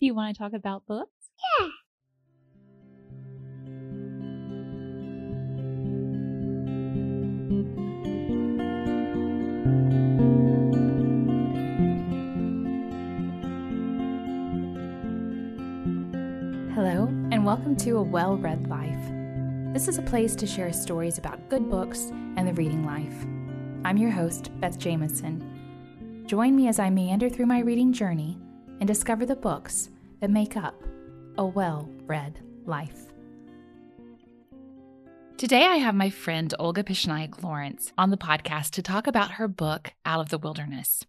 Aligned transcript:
Do 0.00 0.06
you 0.06 0.14
want 0.14 0.36
to 0.36 0.40
talk 0.40 0.52
about 0.52 0.86
books? 0.86 1.10
Yeah. 1.58 1.68
Hello, 16.76 17.08
and 17.32 17.44
welcome 17.44 17.74
to 17.78 17.96
A 17.96 18.02
Well 18.02 18.36
Read 18.36 18.68
Life. 18.68 18.94
This 19.74 19.88
is 19.88 19.98
a 19.98 20.02
place 20.02 20.36
to 20.36 20.46
share 20.46 20.72
stories 20.72 21.18
about 21.18 21.48
good 21.48 21.68
books 21.68 22.12
and 22.36 22.46
the 22.46 22.52
reading 22.52 22.86
life. 22.86 23.26
I'm 23.84 23.96
your 23.96 24.12
host, 24.12 24.52
Beth 24.60 24.78
Jamison. 24.78 26.24
Join 26.24 26.54
me 26.54 26.68
as 26.68 26.78
I 26.78 26.88
meander 26.88 27.28
through 27.28 27.46
my 27.46 27.58
reading 27.58 27.92
journey 27.92 28.38
and 28.80 28.86
discover 28.86 29.26
the 29.26 29.36
books 29.36 29.90
that 30.20 30.30
make 30.30 30.56
up 30.56 30.82
a 31.36 31.44
well 31.44 31.88
read 32.06 32.40
life. 32.66 33.06
Today, 35.36 35.64
I 35.64 35.76
have 35.76 35.94
my 35.94 36.10
friend 36.10 36.52
Olga 36.58 36.82
Pyshnyak 36.82 37.42
Lawrence 37.42 37.92
on 37.96 38.10
the 38.10 38.16
podcast 38.16 38.70
to 38.70 38.82
talk 38.82 39.06
about 39.06 39.32
her 39.32 39.46
book, 39.46 39.92
Out 40.04 40.20
of 40.20 40.30
the 40.30 40.38
Wilderness. 40.38 41.04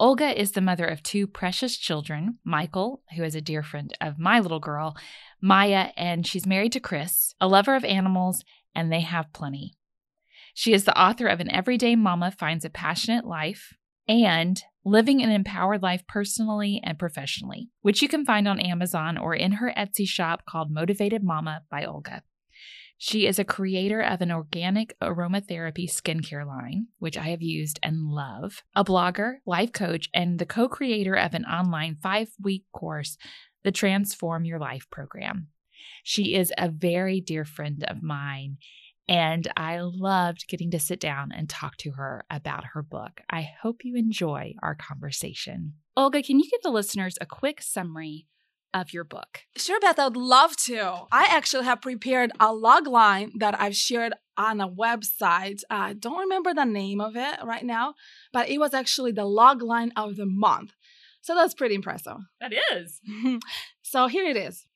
Olga 0.00 0.40
is 0.40 0.52
the 0.52 0.60
mother 0.60 0.86
of 0.86 1.02
two 1.02 1.26
precious 1.26 1.76
children 1.76 2.38
Michael, 2.44 3.02
who 3.16 3.24
is 3.24 3.34
a 3.34 3.40
dear 3.40 3.64
friend 3.64 3.92
of 4.00 4.16
my 4.16 4.38
little 4.38 4.60
girl, 4.60 4.96
Maya, 5.40 5.88
and 5.96 6.24
she's 6.24 6.46
married 6.46 6.70
to 6.72 6.80
Chris, 6.80 7.34
a 7.40 7.48
lover 7.48 7.74
of 7.74 7.84
animals, 7.84 8.44
and 8.76 8.92
they 8.92 9.00
have 9.00 9.32
plenty. 9.32 9.74
She 10.54 10.72
is 10.72 10.84
the 10.84 10.98
author 10.98 11.26
of 11.26 11.40
An 11.40 11.50
Everyday 11.50 11.96
Mama 11.96 12.30
Finds 12.30 12.64
a 12.64 12.70
Passionate 12.70 13.24
Life 13.24 13.74
and 14.08 14.62
Living 14.84 15.22
an 15.22 15.30
Empowered 15.30 15.82
Life 15.82 16.06
Personally 16.08 16.80
and 16.82 16.98
Professionally, 16.98 17.68
which 17.82 18.00
you 18.00 18.08
can 18.08 18.24
find 18.24 18.48
on 18.48 18.58
Amazon 18.58 19.18
or 19.18 19.34
in 19.34 19.52
her 19.52 19.72
Etsy 19.76 20.06
shop 20.06 20.44
called 20.48 20.70
Motivated 20.70 21.22
Mama 21.22 21.62
by 21.70 21.84
Olga. 21.84 22.22
She 22.96 23.26
is 23.26 23.38
a 23.38 23.44
creator 23.44 24.00
of 24.00 24.20
an 24.22 24.32
organic 24.32 24.98
aromatherapy 25.00 25.88
skincare 25.88 26.44
line, 26.44 26.88
which 26.98 27.16
I 27.16 27.28
have 27.28 27.42
used 27.42 27.78
and 27.82 28.08
love, 28.08 28.64
a 28.74 28.84
blogger, 28.84 29.34
life 29.46 29.72
coach, 29.72 30.08
and 30.12 30.38
the 30.38 30.46
co 30.46 30.68
creator 30.68 31.14
of 31.14 31.34
an 31.34 31.44
online 31.44 31.96
five 32.02 32.30
week 32.42 32.64
course, 32.72 33.16
the 33.62 33.70
Transform 33.70 34.44
Your 34.44 34.58
Life 34.58 34.88
program. 34.90 35.48
She 36.02 36.34
is 36.34 36.52
a 36.58 36.68
very 36.68 37.20
dear 37.20 37.44
friend 37.44 37.84
of 37.86 38.02
mine, 38.02 38.56
and 39.08 39.50
I 39.56 39.80
loved 39.80 40.48
getting 40.48 40.70
to 40.72 40.78
sit 40.78 41.00
down 41.00 41.32
and 41.32 41.48
talk 41.48 41.76
to 41.78 41.92
her 41.92 42.24
about 42.30 42.64
her 42.74 42.82
book. 42.82 43.22
I 43.30 43.48
hope 43.62 43.84
you 43.84 43.96
enjoy 43.96 44.54
our 44.62 44.74
conversation. 44.74 45.74
Olga, 45.96 46.22
can 46.22 46.38
you 46.38 46.48
give 46.50 46.62
the 46.62 46.70
listeners 46.70 47.16
a 47.20 47.26
quick 47.26 47.62
summary 47.62 48.26
of 48.74 48.92
your 48.92 49.04
book? 49.04 49.40
Sure, 49.56 49.80
Beth, 49.80 49.98
I'd 49.98 50.16
love 50.16 50.56
to. 50.64 51.06
I 51.10 51.26
actually 51.30 51.64
have 51.64 51.80
prepared 51.80 52.32
a 52.38 52.52
log 52.52 52.86
line 52.86 53.32
that 53.38 53.58
I've 53.58 53.76
shared 53.76 54.12
on 54.36 54.60
a 54.60 54.68
website. 54.68 55.62
I 55.70 55.94
don't 55.94 56.20
remember 56.20 56.52
the 56.52 56.64
name 56.64 57.00
of 57.00 57.16
it 57.16 57.38
right 57.42 57.64
now, 57.64 57.94
but 58.32 58.48
it 58.48 58.58
was 58.58 58.74
actually 58.74 59.12
the 59.12 59.24
log 59.24 59.62
line 59.62 59.92
of 59.96 60.16
the 60.16 60.26
month. 60.26 60.72
So 61.22 61.34
that's 61.34 61.54
pretty 61.54 61.74
impressive. 61.74 62.18
That 62.40 62.52
is. 62.74 63.00
so 63.82 64.06
here 64.06 64.26
it 64.26 64.36
is 64.36 64.66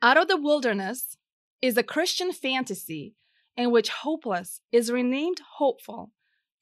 Out 0.00 0.16
of 0.16 0.28
the 0.28 0.36
Wilderness 0.36 1.16
is 1.60 1.76
a 1.76 1.82
Christian 1.82 2.32
fantasy 2.32 3.14
in 3.60 3.70
which 3.70 3.90
hopeless 3.90 4.60
is 4.72 4.90
renamed 4.90 5.40
hopeful 5.58 6.12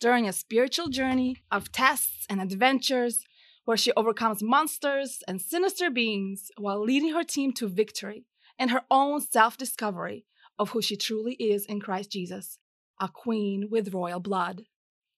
during 0.00 0.28
a 0.28 0.32
spiritual 0.32 0.88
journey 0.88 1.36
of 1.50 1.72
tests 1.72 2.27
and 2.28 2.41
adventures 2.41 3.24
where 3.64 3.77
she 3.77 3.92
overcomes 3.96 4.42
monsters 4.42 5.22
and 5.28 5.41
sinister 5.41 5.91
beings 5.91 6.50
while 6.56 6.82
leading 6.82 7.12
her 7.12 7.24
team 7.24 7.52
to 7.52 7.69
victory 7.69 8.24
and 8.58 8.70
her 8.70 8.82
own 8.91 9.20
self 9.20 9.56
discovery 9.56 10.24
of 10.58 10.70
who 10.70 10.82
she 10.82 10.96
truly 10.96 11.34
is 11.34 11.64
in 11.66 11.80
Christ 11.80 12.10
Jesus, 12.10 12.58
a 13.00 13.08
queen 13.08 13.69
with 13.70 13.94
royal 13.94 14.20
blood. 14.20 14.62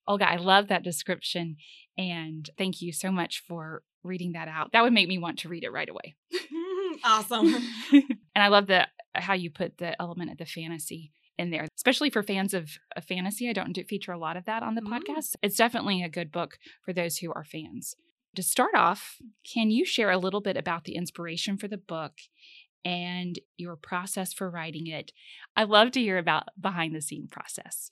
Olga, 0.06 0.28
I 0.28 0.36
love 0.36 0.68
that 0.68 0.82
description 0.82 1.56
and 1.96 2.48
thank 2.58 2.82
you 2.82 2.92
so 2.92 3.10
much 3.10 3.42
for 3.46 3.82
reading 4.02 4.32
that 4.32 4.48
out. 4.48 4.72
That 4.72 4.82
would 4.82 4.92
make 4.92 5.08
me 5.08 5.18
want 5.18 5.38
to 5.40 5.48
read 5.48 5.64
it 5.64 5.72
right 5.72 5.88
away. 5.88 6.16
awesome. 7.04 7.54
and 7.92 8.04
I 8.36 8.48
love 8.48 8.66
the 8.66 8.86
how 9.14 9.34
you 9.34 9.50
put 9.50 9.78
the 9.78 10.00
element 10.00 10.30
of 10.30 10.38
the 10.38 10.46
fantasy 10.46 11.12
in 11.40 11.50
there, 11.50 11.66
especially 11.76 12.10
for 12.10 12.22
fans 12.22 12.54
of, 12.54 12.78
of 12.94 13.04
fantasy. 13.04 13.48
I 13.48 13.52
don't 13.52 13.72
do, 13.72 13.82
feature 13.82 14.12
a 14.12 14.18
lot 14.18 14.36
of 14.36 14.44
that 14.44 14.62
on 14.62 14.74
the 14.74 14.82
mm. 14.82 14.92
podcast. 14.92 15.34
It's 15.42 15.56
definitely 15.56 16.02
a 16.02 16.08
good 16.08 16.30
book 16.30 16.58
for 16.84 16.92
those 16.92 17.16
who 17.18 17.32
are 17.32 17.44
fans. 17.44 17.96
To 18.36 18.42
start 18.42 18.74
off, 18.76 19.16
can 19.50 19.70
you 19.70 19.84
share 19.84 20.10
a 20.10 20.18
little 20.18 20.42
bit 20.42 20.56
about 20.56 20.84
the 20.84 20.94
inspiration 20.94 21.56
for 21.56 21.66
the 21.66 21.78
book 21.78 22.12
and 22.84 23.38
your 23.56 23.74
process 23.74 24.32
for 24.32 24.48
writing 24.50 24.86
it? 24.86 25.12
I'd 25.56 25.68
love 25.68 25.90
to 25.92 26.00
hear 26.00 26.18
about 26.18 26.44
behind 26.60 26.94
the 26.94 27.00
scene 27.00 27.26
process. 27.28 27.90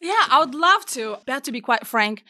Yeah, 0.00 0.24
I 0.28 0.40
would 0.40 0.54
love 0.54 0.84
to. 0.86 1.18
But 1.26 1.44
to 1.44 1.52
be 1.52 1.60
quite 1.60 1.86
frank, 1.86 2.24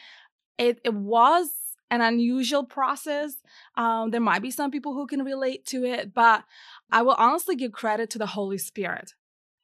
it, 0.59 0.79
it 0.83 0.93
was 0.93 1.49
an 1.89 2.01
unusual 2.01 2.65
process. 2.65 3.35
Um, 3.75 4.11
there 4.11 4.21
might 4.21 4.41
be 4.43 4.51
some 4.51 4.69
people 4.69 4.93
who 4.93 5.07
can 5.07 5.23
relate 5.23 5.65
to 5.67 5.85
it, 5.85 6.13
but 6.13 6.43
I 6.91 7.01
will 7.01 7.15
honestly 7.17 7.55
give 7.55 7.71
credit 7.71 8.11
to 8.11 8.19
the 8.19 8.27
Holy 8.27 8.57
Spirit 8.59 9.13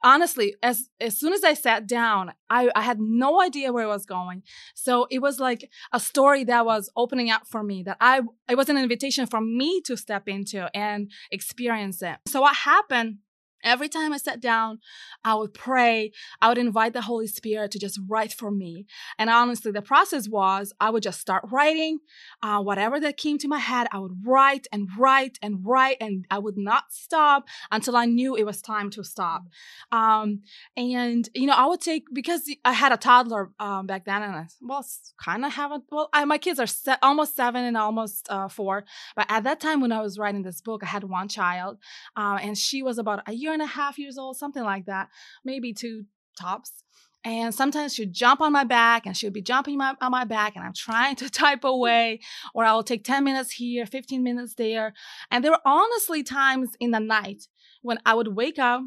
honestly 0.04 0.56
as 0.64 0.90
as 1.00 1.20
soon 1.20 1.34
as 1.34 1.44
i 1.44 1.54
sat 1.54 1.88
down 1.88 2.34
I, 2.50 2.72
I 2.76 2.82
had 2.82 3.00
no 3.00 3.42
idea 3.42 3.72
where 3.72 3.84
it 3.84 3.88
was 3.88 4.06
going. 4.06 4.44
So 4.74 5.08
it 5.12 5.20
was 5.20 5.40
like 5.40 5.70
a 5.94 6.00
story 6.00 6.44
that 6.46 6.66
was 6.66 6.90
opening 6.96 7.30
up 7.30 7.48
for 7.48 7.64
me 7.64 7.84
that 7.84 7.98
i 8.02 8.22
it 8.50 8.56
was 8.56 8.70
an 8.70 8.78
invitation 8.78 9.28
for 9.28 9.42
me 9.42 9.82
to 9.82 9.96
step 9.96 10.28
into 10.28 10.76
and 10.76 11.12
experience 11.32 12.02
it. 12.02 12.18
So 12.28 12.42
what 12.42 12.56
happened 12.56 13.18
Every 13.64 13.90
time 13.90 14.14
I 14.14 14.18
sat 14.18 14.40
down, 14.40 14.80
I 15.24 15.36
would 15.36 15.54
pray. 15.54 16.12
I 16.42 16.50
would 16.50 16.58
invite 16.58 16.94
the 16.94 17.02
Holy 17.02 17.28
Spirit 17.28 17.72
to 17.72 17.80
just 17.80 18.00
write 18.08 18.34
for 18.34 18.52
me. 18.52 18.86
And 19.18 19.30
honestly, 19.30 19.72
the 19.72 19.82
process 19.82 20.28
was 20.30 20.74
I 20.80 20.90
would 20.90 21.04
just 21.04 21.20
start 21.20 21.46
writing. 21.52 22.00
Uh, 22.42 22.62
whatever 22.62 23.00
that 23.00 23.18
came 23.18 23.38
to 23.40 23.48
my 23.48 23.60
head, 23.60 23.88
I 23.92 24.00
would 24.00 24.26
write 24.26 24.68
and 24.72 24.88
write 24.98 25.38
and 25.42 25.66
write, 25.66 25.98
and 26.00 26.26
I 26.32 26.40
would 26.40 26.58
not 26.58 26.86
stop 26.90 27.48
until 27.72 27.96
I 27.96 28.06
knew 28.06 28.36
it 28.36 28.46
was 28.46 28.62
time 28.62 28.90
to 28.92 29.04
stop. 29.04 29.44
Um, 29.92 30.42
and, 30.78 31.28
you 31.34 31.48
know, 31.48 31.54
I 31.54 31.66
would 31.66 31.82
take, 31.82 32.06
because 32.14 32.50
I 32.64 32.74
had 32.74 32.92
a 32.92 32.98
toddler 32.98 33.52
um, 33.60 33.88
back 33.88 34.06
then, 34.06 34.24
and 34.24 34.36
I, 34.36 34.46
well, 34.62 34.86
kind 35.22 35.46
of 35.46 35.54
have 35.54 35.72
a, 35.72 35.82
well, 35.92 36.10
I, 36.14 36.26
my 36.26 36.38
kids 36.38 36.60
are 36.60 36.68
se- 36.68 36.96
almost 37.02 37.36
seven 37.36 37.66
and 37.66 37.78
almost 37.78 38.28
uh, 38.30 38.48
four. 38.48 38.86
But 39.16 39.26
at 39.30 39.44
that 39.44 39.60
time 39.60 39.82
when 39.82 39.92
I 39.92 40.02
was 40.02 40.18
writing 40.18 40.44
this 40.44 40.62
book, 40.62 40.84
I 40.84 40.88
had 40.88 41.04
one 41.04 41.28
child, 41.28 41.78
uh, 42.16 42.40
and 42.42 42.58
she 42.58 42.82
was 42.82 42.98
about 42.98 43.24
a 43.28 43.34
year 43.34 43.49
year 43.50 43.54
and 43.54 43.62
a 43.62 43.68
half 43.68 43.98
years 43.98 44.18
old, 44.18 44.38
something 44.38 44.64
like 44.64 44.86
that, 44.86 45.10
maybe 45.44 45.74
two 45.74 46.06
tops. 46.40 46.84
And 47.26 47.54
sometimes 47.54 47.94
she'd 47.94 48.14
jump 48.14 48.40
on 48.40 48.54
my 48.54 48.64
back 48.64 49.06
and 49.06 49.16
she 49.16 49.26
would 49.26 49.34
be 49.34 49.42
jumping 49.42 49.78
my, 49.78 49.94
on 50.00 50.12
my 50.12 50.24
back 50.24 50.56
and 50.56 50.64
I'm 50.64 50.74
trying 50.74 51.18
to 51.18 51.30
type 51.30 51.64
away, 51.64 52.22
or 52.54 52.64
I'll 52.64 52.84
take 52.84 53.04
10 53.04 53.24
minutes 53.24 53.52
here, 53.52 53.86
15 53.86 54.24
minutes 54.24 54.56
there. 54.56 54.94
And 55.30 55.44
there 55.44 55.52
were 55.52 55.60
honestly 55.66 56.24
times 56.24 56.70
in 56.80 56.92
the 56.92 57.00
night 57.00 57.48
when 57.82 58.00
I 58.06 58.14
would 58.14 58.36
wake 58.36 58.60
up 58.60 58.84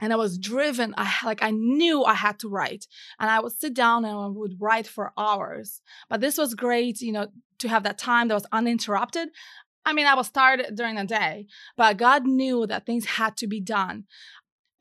and 0.00 0.12
I 0.12 0.16
was 0.16 0.38
driven. 0.38 0.94
I 0.96 1.12
like 1.24 1.42
I 1.42 1.50
knew 1.50 2.04
I 2.04 2.14
had 2.14 2.38
to 2.40 2.48
write, 2.48 2.86
and 3.18 3.28
I 3.28 3.40
would 3.40 3.52
sit 3.52 3.74
down 3.74 4.04
and 4.04 4.16
I 4.16 4.28
would 4.28 4.56
write 4.60 4.86
for 4.86 5.12
hours. 5.18 5.82
But 6.08 6.20
this 6.20 6.38
was 6.38 6.54
great, 6.54 7.00
you 7.00 7.12
know, 7.12 7.26
to 7.58 7.68
have 7.68 7.82
that 7.82 7.98
time 7.98 8.28
that 8.28 8.34
was 8.34 8.46
uninterrupted. 8.52 9.30
I 9.88 9.94
mean, 9.94 10.06
I 10.06 10.14
was 10.14 10.28
tired 10.28 10.66
during 10.74 10.96
the 10.96 11.04
day, 11.04 11.46
but 11.74 11.96
God 11.96 12.26
knew 12.26 12.66
that 12.66 12.84
things 12.84 13.06
had 13.06 13.38
to 13.38 13.46
be 13.46 13.58
done. 13.58 14.04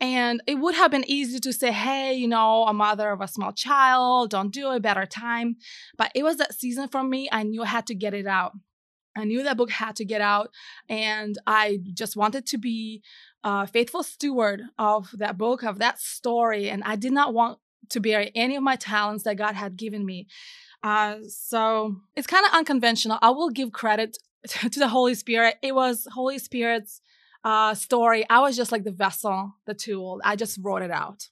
And 0.02 0.44
it 0.46 0.56
would 0.56 0.76
have 0.76 0.92
been 0.92 1.10
easy 1.10 1.40
to 1.40 1.54
say, 1.54 1.72
hey, 1.72 2.14
you 2.14 2.28
know, 2.28 2.66
a 2.66 2.74
mother 2.74 3.10
of 3.12 3.22
a 3.22 3.28
small 3.28 3.54
child, 3.54 4.32
don't 4.32 4.52
do 4.54 4.68
a 4.68 4.82
better 4.82 5.06
time. 5.06 5.56
But 5.98 6.12
it 6.14 6.24
was 6.24 6.36
that 6.38 6.54
season 6.54 6.90
for 6.90 7.04
me. 7.04 7.30
I 7.32 7.44
knew 7.44 7.64
I 7.64 7.68
had 7.68 7.88
to 7.88 7.96
get 7.96 8.14
it 8.14 8.28
out. 8.28 8.52
I 9.16 9.24
knew 9.24 9.44
that 9.44 9.56
book 9.56 9.72
had 9.72 9.96
to 9.96 10.06
get 10.06 10.20
out. 10.20 10.52
And 10.90 11.38
I 11.48 11.80
just 11.94 12.18
wanted 12.18 12.46
to 12.48 12.58
be 12.58 13.02
a 13.46 13.66
faithful 13.66 14.04
steward 14.04 14.64
of 14.78 15.10
that 15.14 15.38
book, 15.38 15.64
of 15.64 15.80
that 15.80 16.02
story. 16.02 16.70
And 16.70 16.84
I 16.84 16.98
did 16.98 17.14
not 17.14 17.34
want 17.34 17.60
to 17.92 18.02
bury 18.02 18.32
any 18.36 18.58
of 18.58 18.64
my 18.64 18.76
talents 18.76 19.24
that 19.24 19.38
God 19.38 19.56
had 19.56 19.78
given 19.78 20.06
me. 20.06 20.28
Uh, 20.84 21.16
so 21.28 21.96
it's 22.16 22.28
kind 22.28 22.46
of 22.46 22.54
unconventional. 22.54 23.18
I 23.22 23.32
will 23.32 23.50
give 23.50 23.72
credit 23.72 24.18
to 24.72 24.80
the 24.80 24.88
Holy 24.88 25.16
Spirit. 25.16 25.56
It 25.62 25.76
was 25.76 26.08
Holy 26.12 26.40
Spirit's 26.40 27.02
uh, 27.44 27.74
story. 27.74 28.26
I 28.30 28.42
was 28.42 28.56
just 28.56 28.72
like 28.72 28.84
the 28.84 28.92
vessel, 28.92 29.54
the 29.66 29.74
tool. 29.74 30.22
I 30.24 30.36
just 30.36 30.60
wrote 30.62 30.82
it 30.82 30.92
out. 30.92 31.30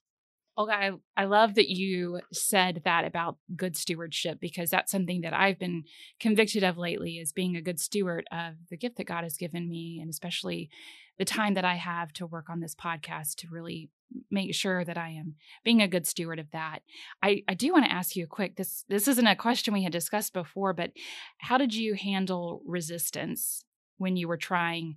Okay, 0.57 0.91
I, 1.17 1.25
love 1.25 1.56
that 1.56 1.69
you 1.69 2.21
said 2.31 2.83
that 2.85 3.03
about 3.03 3.35
good 3.57 3.75
stewardship 3.75 4.39
because 4.39 4.69
that's 4.69 4.89
something 4.89 5.19
that 5.21 5.33
I've 5.33 5.59
been 5.59 5.83
convicted 6.17 6.63
of 6.63 6.77
lately 6.77 7.17
is 7.17 7.33
being 7.33 7.57
a 7.57 7.62
good 7.62 7.77
steward 7.77 8.25
of 8.31 8.53
the 8.69 8.77
gift 8.77 8.95
that 8.95 9.07
God 9.07 9.25
has 9.25 9.35
given 9.35 9.68
me 9.68 10.00
and 10.00 10.09
especially 10.09 10.69
the 11.17 11.25
time 11.25 11.53
that 11.53 11.65
I 11.65 11.75
have 11.75 12.12
to 12.13 12.25
work 12.25 12.50
on 12.50 12.59
this 12.59 12.75
podcast 12.75 13.35
to 13.38 13.47
really 13.50 13.89
make 14.29 14.53
sure 14.53 14.83
that 14.83 14.97
I 14.97 15.09
am 15.09 15.35
being 15.63 15.81
a 15.81 15.88
good 15.88 16.06
steward 16.06 16.39
of 16.39 16.51
that. 16.51 16.79
I, 17.23 17.44
I 17.47 17.53
do 17.53 17.71
want 17.71 17.85
to 17.85 17.91
ask 17.91 18.15
you 18.15 18.25
a 18.25 18.27
quick 18.27 18.56
this 18.56 18.85
this 18.88 19.07
isn't 19.07 19.27
a 19.27 19.35
question 19.35 19.73
we 19.73 19.83
had 19.83 19.91
discussed 19.91 20.33
before, 20.33 20.73
but 20.73 20.91
how 21.39 21.57
did 21.57 21.73
you 21.73 21.95
handle 21.95 22.62
resistance 22.65 23.65
when 23.97 24.15
you 24.15 24.27
were 24.27 24.38
trying 24.38 24.95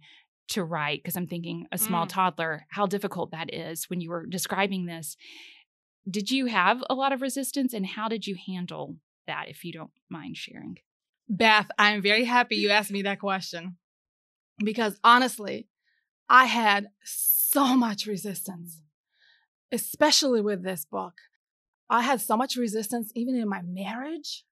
to 0.48 0.64
write? 0.64 1.02
Because 1.02 1.16
I'm 1.16 1.26
thinking 1.26 1.66
a 1.72 1.78
small 1.78 2.06
Mm. 2.06 2.10
toddler, 2.10 2.66
how 2.70 2.86
difficult 2.86 3.30
that 3.30 3.52
is 3.52 3.88
when 3.88 4.00
you 4.00 4.10
were 4.10 4.26
describing 4.26 4.86
this. 4.86 5.16
Did 6.08 6.30
you 6.30 6.46
have 6.46 6.82
a 6.88 6.94
lot 6.94 7.12
of 7.12 7.22
resistance 7.22 7.72
and 7.72 7.86
how 7.86 8.08
did 8.08 8.26
you 8.26 8.36
handle 8.46 8.96
that, 9.26 9.48
if 9.48 9.64
you 9.64 9.72
don't 9.72 9.90
mind 10.08 10.36
sharing? 10.36 10.78
Beth, 11.28 11.70
I'm 11.78 12.00
very 12.02 12.24
happy 12.24 12.56
you 12.56 12.70
asked 12.70 12.90
me 12.90 13.02
that 13.02 13.20
question 13.20 13.76
because 14.58 14.98
honestly, 15.04 15.68
I 16.28 16.44
had 16.44 16.88
so 17.04 17.74
much 17.74 18.06
resistance, 18.06 18.82
especially 19.72 20.40
with 20.40 20.62
this 20.62 20.84
book. 20.84 21.14
I 21.88 22.02
had 22.02 22.20
so 22.20 22.36
much 22.36 22.56
resistance 22.56 23.10
even 23.14 23.34
in 23.34 23.48
my 23.48 23.62
marriage. 23.62 24.44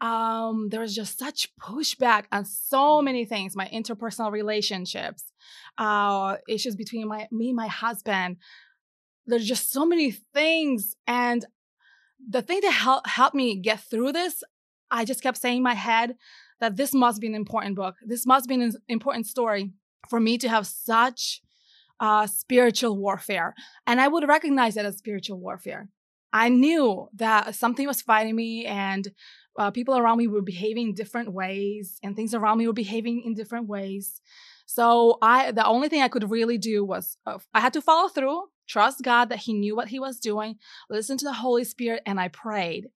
Um, 0.00 0.68
there 0.70 0.80
was 0.80 0.94
just 0.94 1.18
such 1.18 1.48
pushback 1.60 2.24
on 2.32 2.44
so 2.44 3.02
many 3.02 3.24
things, 3.24 3.56
my 3.56 3.68
interpersonal 3.68 4.32
relationships, 4.32 5.24
uh, 5.78 6.36
issues 6.48 6.76
between 6.76 7.08
my 7.08 7.28
me 7.30 7.48
and 7.48 7.56
my 7.56 7.68
husband. 7.68 8.36
There's 9.26 9.46
just 9.46 9.70
so 9.70 9.86
many 9.86 10.10
things. 10.10 10.96
And 11.06 11.44
the 12.28 12.42
thing 12.42 12.60
that 12.62 12.72
helped 12.72 13.08
helped 13.08 13.34
me 13.34 13.56
get 13.56 13.80
through 13.80 14.12
this, 14.12 14.42
I 14.90 15.04
just 15.04 15.22
kept 15.22 15.38
saying 15.38 15.58
in 15.58 15.62
my 15.62 15.74
head 15.74 16.16
that 16.60 16.76
this 16.76 16.92
must 16.92 17.20
be 17.20 17.28
an 17.28 17.34
important 17.34 17.76
book. 17.76 17.96
This 18.04 18.26
must 18.26 18.48
be 18.48 18.54
an 18.54 18.72
important 18.88 19.26
story 19.26 19.72
for 20.08 20.20
me 20.20 20.38
to 20.38 20.48
have 20.48 20.66
such 20.66 21.42
uh, 22.00 22.26
spiritual 22.26 22.96
warfare. 22.96 23.54
And 23.86 24.00
I 24.00 24.08
would 24.08 24.26
recognize 24.28 24.76
it 24.76 24.84
as 24.84 24.98
spiritual 24.98 25.38
warfare. 25.38 25.88
I 26.32 26.48
knew 26.48 27.08
that 27.14 27.54
something 27.54 27.86
was 27.86 28.02
fighting 28.02 28.34
me 28.34 28.66
and 28.66 29.08
uh, 29.58 29.70
people 29.70 29.96
around 29.96 30.18
me 30.18 30.26
were 30.26 30.42
behaving 30.42 30.94
different 30.94 31.32
ways 31.32 31.98
and 32.02 32.16
things 32.16 32.34
around 32.34 32.58
me 32.58 32.66
were 32.66 32.72
behaving 32.72 33.22
in 33.24 33.34
different 33.34 33.68
ways. 33.68 34.20
So 34.66 35.18
I, 35.20 35.52
the 35.52 35.66
only 35.66 35.88
thing 35.88 36.00
I 36.00 36.08
could 36.08 36.30
really 36.30 36.56
do 36.56 36.84
was 36.84 37.18
uh, 37.26 37.38
I 37.52 37.60
had 37.60 37.74
to 37.74 37.82
follow 37.82 38.08
through, 38.08 38.44
trust 38.66 39.02
God 39.02 39.28
that 39.28 39.40
He 39.40 39.52
knew 39.52 39.76
what 39.76 39.88
He 39.88 40.00
was 40.00 40.18
doing, 40.18 40.56
listen 40.88 41.18
to 41.18 41.26
the 41.26 41.34
Holy 41.34 41.64
Spirit, 41.64 42.02
and 42.06 42.18
I 42.18 42.28
prayed. 42.28 42.88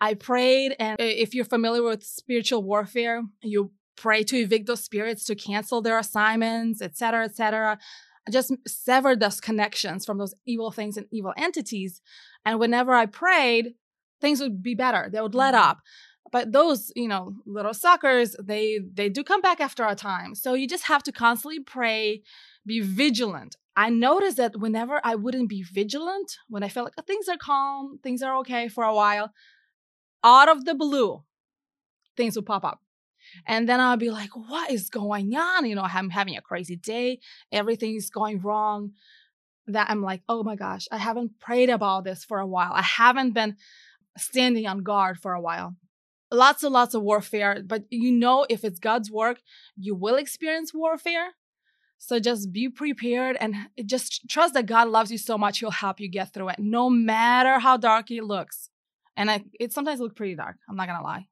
I 0.00 0.14
prayed, 0.14 0.76
and 0.78 0.96
if 1.00 1.32
you're 1.32 1.44
familiar 1.44 1.82
with 1.82 2.02
spiritual 2.02 2.62
warfare, 2.62 3.22
you 3.40 3.70
pray 3.96 4.22
to 4.24 4.36
evict 4.36 4.66
those 4.66 4.82
spirits, 4.82 5.24
to 5.24 5.34
cancel 5.34 5.82
their 5.82 5.98
assignments, 5.98 6.82
etc., 6.82 7.24
etc. 7.24 7.78
I 8.26 8.30
just 8.30 8.52
severed 8.66 9.20
those 9.20 9.40
connections 9.40 10.06
from 10.06 10.18
those 10.18 10.34
evil 10.46 10.70
things 10.70 10.96
and 10.96 11.06
evil 11.10 11.34
entities. 11.36 12.00
And 12.44 12.60
whenever 12.60 12.94
I 12.94 13.06
prayed, 13.06 13.74
things 14.20 14.40
would 14.40 14.62
be 14.62 14.74
better. 14.74 15.08
They 15.12 15.20
would 15.20 15.34
let 15.34 15.54
mm-hmm. 15.54 15.70
up. 15.70 15.80
But 16.30 16.52
those, 16.52 16.90
you 16.96 17.08
know, 17.08 17.34
little 17.44 17.74
suckers, 17.74 18.34
they 18.42 18.80
they 18.94 19.10
do 19.10 19.22
come 19.22 19.42
back 19.42 19.60
after 19.60 19.84
a 19.84 19.94
time. 19.94 20.34
So 20.34 20.54
you 20.54 20.66
just 20.66 20.84
have 20.84 21.02
to 21.02 21.12
constantly 21.12 21.60
pray, 21.60 22.22
be 22.64 22.80
vigilant. 22.80 23.56
I 23.76 23.90
noticed 23.90 24.38
that 24.38 24.58
whenever 24.58 25.00
I 25.04 25.14
wouldn't 25.14 25.50
be 25.50 25.62
vigilant, 25.62 26.36
when 26.48 26.62
I 26.62 26.68
felt 26.68 26.86
like 26.86 26.94
oh, 26.98 27.02
things 27.06 27.28
are 27.28 27.36
calm, 27.36 27.98
things 28.02 28.22
are 28.22 28.36
okay 28.38 28.68
for 28.68 28.84
a 28.84 28.94
while, 28.94 29.32
out 30.24 30.48
of 30.48 30.64
the 30.64 30.74
blue, 30.74 31.22
things 32.16 32.36
would 32.36 32.46
pop 32.46 32.64
up. 32.64 32.80
And 33.46 33.68
then 33.68 33.80
I'll 33.80 33.96
be 33.96 34.10
like, 34.10 34.30
what 34.36 34.70
is 34.70 34.90
going 34.90 35.34
on? 35.34 35.66
You 35.66 35.74
know, 35.74 35.82
I'm 35.82 36.10
having 36.10 36.36
a 36.36 36.42
crazy 36.42 36.76
day. 36.76 37.20
Everything 37.50 37.94
is 37.94 38.10
going 38.10 38.40
wrong. 38.40 38.92
That 39.68 39.90
I'm 39.90 40.02
like, 40.02 40.22
oh 40.28 40.42
my 40.42 40.56
gosh, 40.56 40.88
I 40.90 40.98
haven't 40.98 41.38
prayed 41.38 41.70
about 41.70 42.04
this 42.04 42.24
for 42.24 42.40
a 42.40 42.46
while. 42.46 42.72
I 42.72 42.82
haven't 42.82 43.32
been 43.32 43.56
standing 44.16 44.66
on 44.66 44.82
guard 44.82 45.18
for 45.18 45.32
a 45.32 45.40
while. 45.40 45.76
Lots 46.32 46.62
and 46.62 46.72
lots 46.72 46.94
of 46.94 47.02
warfare, 47.02 47.62
but 47.64 47.84
you 47.90 48.10
know, 48.10 48.46
if 48.48 48.64
it's 48.64 48.80
God's 48.80 49.10
work, 49.10 49.38
you 49.76 49.94
will 49.94 50.16
experience 50.16 50.72
warfare. 50.74 51.34
So 51.98 52.18
just 52.18 52.52
be 52.52 52.68
prepared 52.68 53.36
and 53.38 53.54
just 53.86 54.28
trust 54.28 54.54
that 54.54 54.66
God 54.66 54.88
loves 54.88 55.12
you 55.12 55.18
so 55.18 55.38
much, 55.38 55.60
He'll 55.60 55.70
help 55.70 56.00
you 56.00 56.08
get 56.10 56.34
through 56.34 56.48
it, 56.48 56.58
no 56.58 56.90
matter 56.90 57.60
how 57.60 57.76
dark 57.76 58.10
it 58.10 58.24
looks. 58.24 58.70
And 59.16 59.30
I, 59.30 59.44
it 59.60 59.72
sometimes 59.72 60.00
looked 60.00 60.16
pretty 60.16 60.34
dark. 60.34 60.56
I'm 60.68 60.74
not 60.74 60.88
gonna 60.88 61.04
lie, 61.04 61.28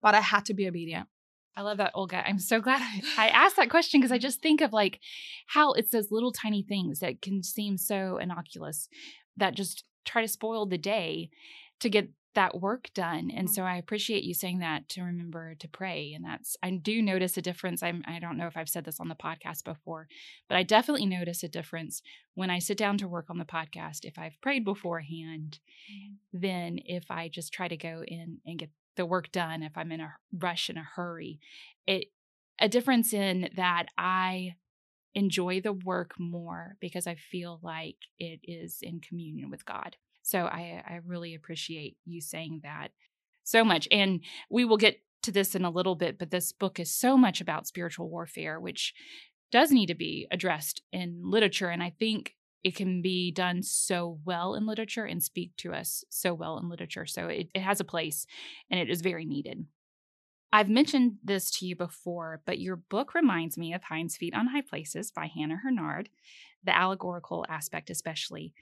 but 0.00 0.14
I 0.14 0.20
had 0.20 0.46
to 0.46 0.54
be 0.54 0.66
obedient. 0.66 1.08
I 1.56 1.62
love 1.62 1.78
that, 1.78 1.92
Olga. 1.94 2.26
I'm 2.26 2.38
so 2.38 2.60
glad 2.60 2.82
I 3.16 3.28
asked 3.28 3.56
that 3.56 3.70
question 3.70 4.00
because 4.00 4.12
I 4.12 4.18
just 4.18 4.42
think 4.42 4.60
of 4.60 4.72
like 4.72 5.00
how 5.46 5.72
it's 5.72 5.90
those 5.90 6.10
little 6.10 6.32
tiny 6.32 6.62
things 6.62 6.98
that 7.00 7.22
can 7.22 7.42
seem 7.42 7.78
so 7.78 8.18
innocuous 8.18 8.88
that 9.36 9.54
just 9.54 9.84
try 10.04 10.22
to 10.22 10.28
spoil 10.28 10.66
the 10.66 10.78
day 10.78 11.30
to 11.80 11.88
get 11.88 12.08
that 12.34 12.60
work 12.60 12.90
done. 12.94 13.30
And 13.30 13.46
mm-hmm. 13.46 13.54
so 13.54 13.62
I 13.62 13.76
appreciate 13.76 14.24
you 14.24 14.34
saying 14.34 14.58
that 14.58 14.88
to 14.90 15.02
remember 15.02 15.54
to 15.54 15.68
pray. 15.68 16.12
And 16.14 16.24
that's 16.24 16.56
I 16.62 16.70
do 16.70 17.00
notice 17.00 17.36
a 17.36 17.42
difference. 17.42 17.82
I'm 17.82 18.02
I 18.06 18.18
don't 18.18 18.36
know 18.36 18.46
if 18.46 18.56
I've 18.56 18.68
said 18.68 18.84
this 18.84 19.00
on 19.00 19.08
the 19.08 19.14
podcast 19.14 19.64
before, 19.64 20.08
but 20.48 20.56
I 20.56 20.62
definitely 20.62 21.06
notice 21.06 21.42
a 21.42 21.48
difference 21.48 22.02
when 22.34 22.50
I 22.50 22.58
sit 22.58 22.76
down 22.76 22.98
to 22.98 23.08
work 23.08 23.26
on 23.30 23.38
the 23.38 23.44
podcast. 23.44 24.04
If 24.04 24.18
I've 24.18 24.40
prayed 24.40 24.64
beforehand, 24.64 25.58
mm-hmm. 25.90 26.40
then 26.40 26.78
if 26.84 27.10
I 27.10 27.28
just 27.28 27.52
try 27.52 27.68
to 27.68 27.76
go 27.76 28.02
in 28.06 28.38
and 28.44 28.58
get 28.58 28.70
the 28.96 29.06
work 29.06 29.32
done, 29.32 29.62
if 29.62 29.76
I'm 29.76 29.92
in 29.92 30.00
a 30.00 30.14
rush 30.32 30.70
in 30.70 30.76
a 30.76 30.84
hurry, 30.94 31.40
it 31.86 32.06
a 32.58 32.68
difference 32.68 33.12
in 33.12 33.50
that 33.56 33.86
I 33.98 34.54
enjoy 35.14 35.60
the 35.60 35.72
work 35.72 36.12
more 36.18 36.76
because 36.80 37.06
I 37.06 37.14
feel 37.14 37.60
like 37.62 37.96
it 38.18 38.40
is 38.42 38.78
in 38.82 39.00
communion 39.00 39.50
with 39.50 39.64
God. 39.64 39.96
So 40.24 40.46
I, 40.46 40.82
I 40.86 41.00
really 41.06 41.34
appreciate 41.34 41.98
you 42.06 42.20
saying 42.20 42.60
that 42.62 42.88
so 43.44 43.62
much. 43.62 43.86
And 43.90 44.20
we 44.50 44.64
will 44.64 44.78
get 44.78 45.00
to 45.22 45.30
this 45.30 45.54
in 45.54 45.64
a 45.64 45.70
little 45.70 45.94
bit, 45.94 46.18
but 46.18 46.30
this 46.30 46.50
book 46.50 46.80
is 46.80 46.90
so 46.90 47.16
much 47.16 47.40
about 47.40 47.66
spiritual 47.66 48.08
warfare, 48.08 48.58
which 48.58 48.94
does 49.52 49.70
need 49.70 49.86
to 49.86 49.94
be 49.94 50.26
addressed 50.30 50.82
in 50.92 51.20
literature. 51.22 51.68
And 51.68 51.82
I 51.82 51.90
think 51.98 52.34
it 52.62 52.74
can 52.74 53.02
be 53.02 53.30
done 53.30 53.62
so 53.62 54.18
well 54.24 54.54
in 54.54 54.66
literature 54.66 55.04
and 55.04 55.22
speak 55.22 55.54
to 55.58 55.74
us 55.74 56.04
so 56.08 56.32
well 56.32 56.58
in 56.58 56.70
literature. 56.70 57.04
So 57.04 57.28
it, 57.28 57.48
it 57.54 57.60
has 57.60 57.78
a 57.78 57.84
place 57.84 58.26
and 58.70 58.80
it 58.80 58.88
is 58.88 59.02
very 59.02 59.26
needed. 59.26 59.66
I've 60.54 60.70
mentioned 60.70 61.16
this 61.22 61.50
to 61.58 61.66
you 61.66 61.76
before, 61.76 62.40
but 62.46 62.60
your 62.60 62.76
book 62.76 63.14
reminds 63.14 63.58
me 63.58 63.74
of 63.74 63.82
Hinds 63.82 64.16
Feet 64.16 64.34
on 64.34 64.46
High 64.46 64.62
Places 64.62 65.10
by 65.10 65.26
Hannah 65.26 65.60
Hurnard, 65.62 66.08
the 66.64 66.74
allegorical 66.74 67.44
aspect 67.48 67.90
especially 67.90 68.54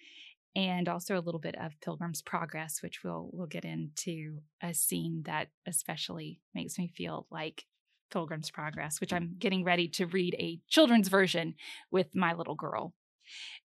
and 0.55 0.89
also 0.89 1.19
a 1.19 1.21
little 1.21 1.41
bit 1.41 1.57
of 1.57 1.81
Pilgrim's 1.81 2.23
Progress, 2.23 2.83
which 2.83 3.03
we'll 3.03 3.31
we'll 3.33 3.47
get 3.47 3.65
into 3.65 4.39
a 4.63 4.75
scene 4.75 5.23
that 5.27 5.49
especially 5.67 6.41
makes 6.55 6.79
me 6.79 6.89
feel 6.89 7.27
like 7.31 7.65
Pilgrim's 8.11 8.51
Progress, 8.51 9.01
which 9.01 9.13
I'm 9.13 9.37
getting 9.39 9.65
ready 9.65 9.89
to 9.89 10.07
read 10.07 10.35
a 10.39 10.61
children's 10.69 11.09
version 11.09 11.55
with 11.91 12.15
my 12.15 12.35
little 12.35 12.55
girl. 12.55 12.93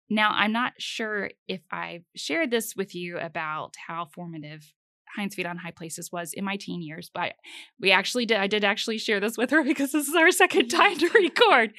Now, 0.09 0.31
I'm 0.33 0.53
not 0.53 0.75
sure 0.79 1.31
if 1.49 1.61
I've 1.71 2.05
shared 2.17 2.51
this 2.51 2.75
with 2.77 2.95
you 2.95 3.19
about 3.19 3.75
how 3.87 4.07
formative 4.07 4.73
Hinds 5.17 5.35
Feet 5.35 5.47
on 5.47 5.59
High 5.59 5.71
Places 5.71 6.11
was 6.11 6.33
in 6.33 6.45
my 6.45 6.57
teen 6.57 6.83
years, 6.83 7.11
but 7.13 7.35
we 7.81 7.91
actually 7.91 8.27
did. 8.27 8.39
I 8.39 8.47
did 8.47 8.65
actually 8.65 8.99
share 8.99 9.21
this 9.21 9.37
with 9.37 9.51
her 9.51 9.63
because 9.65 9.93
this 9.93 10.09
is 10.09 10.15
our 10.15 10.31
second 10.31 10.69
time 10.69 10.99
to 10.99 11.09
record. 11.11 11.73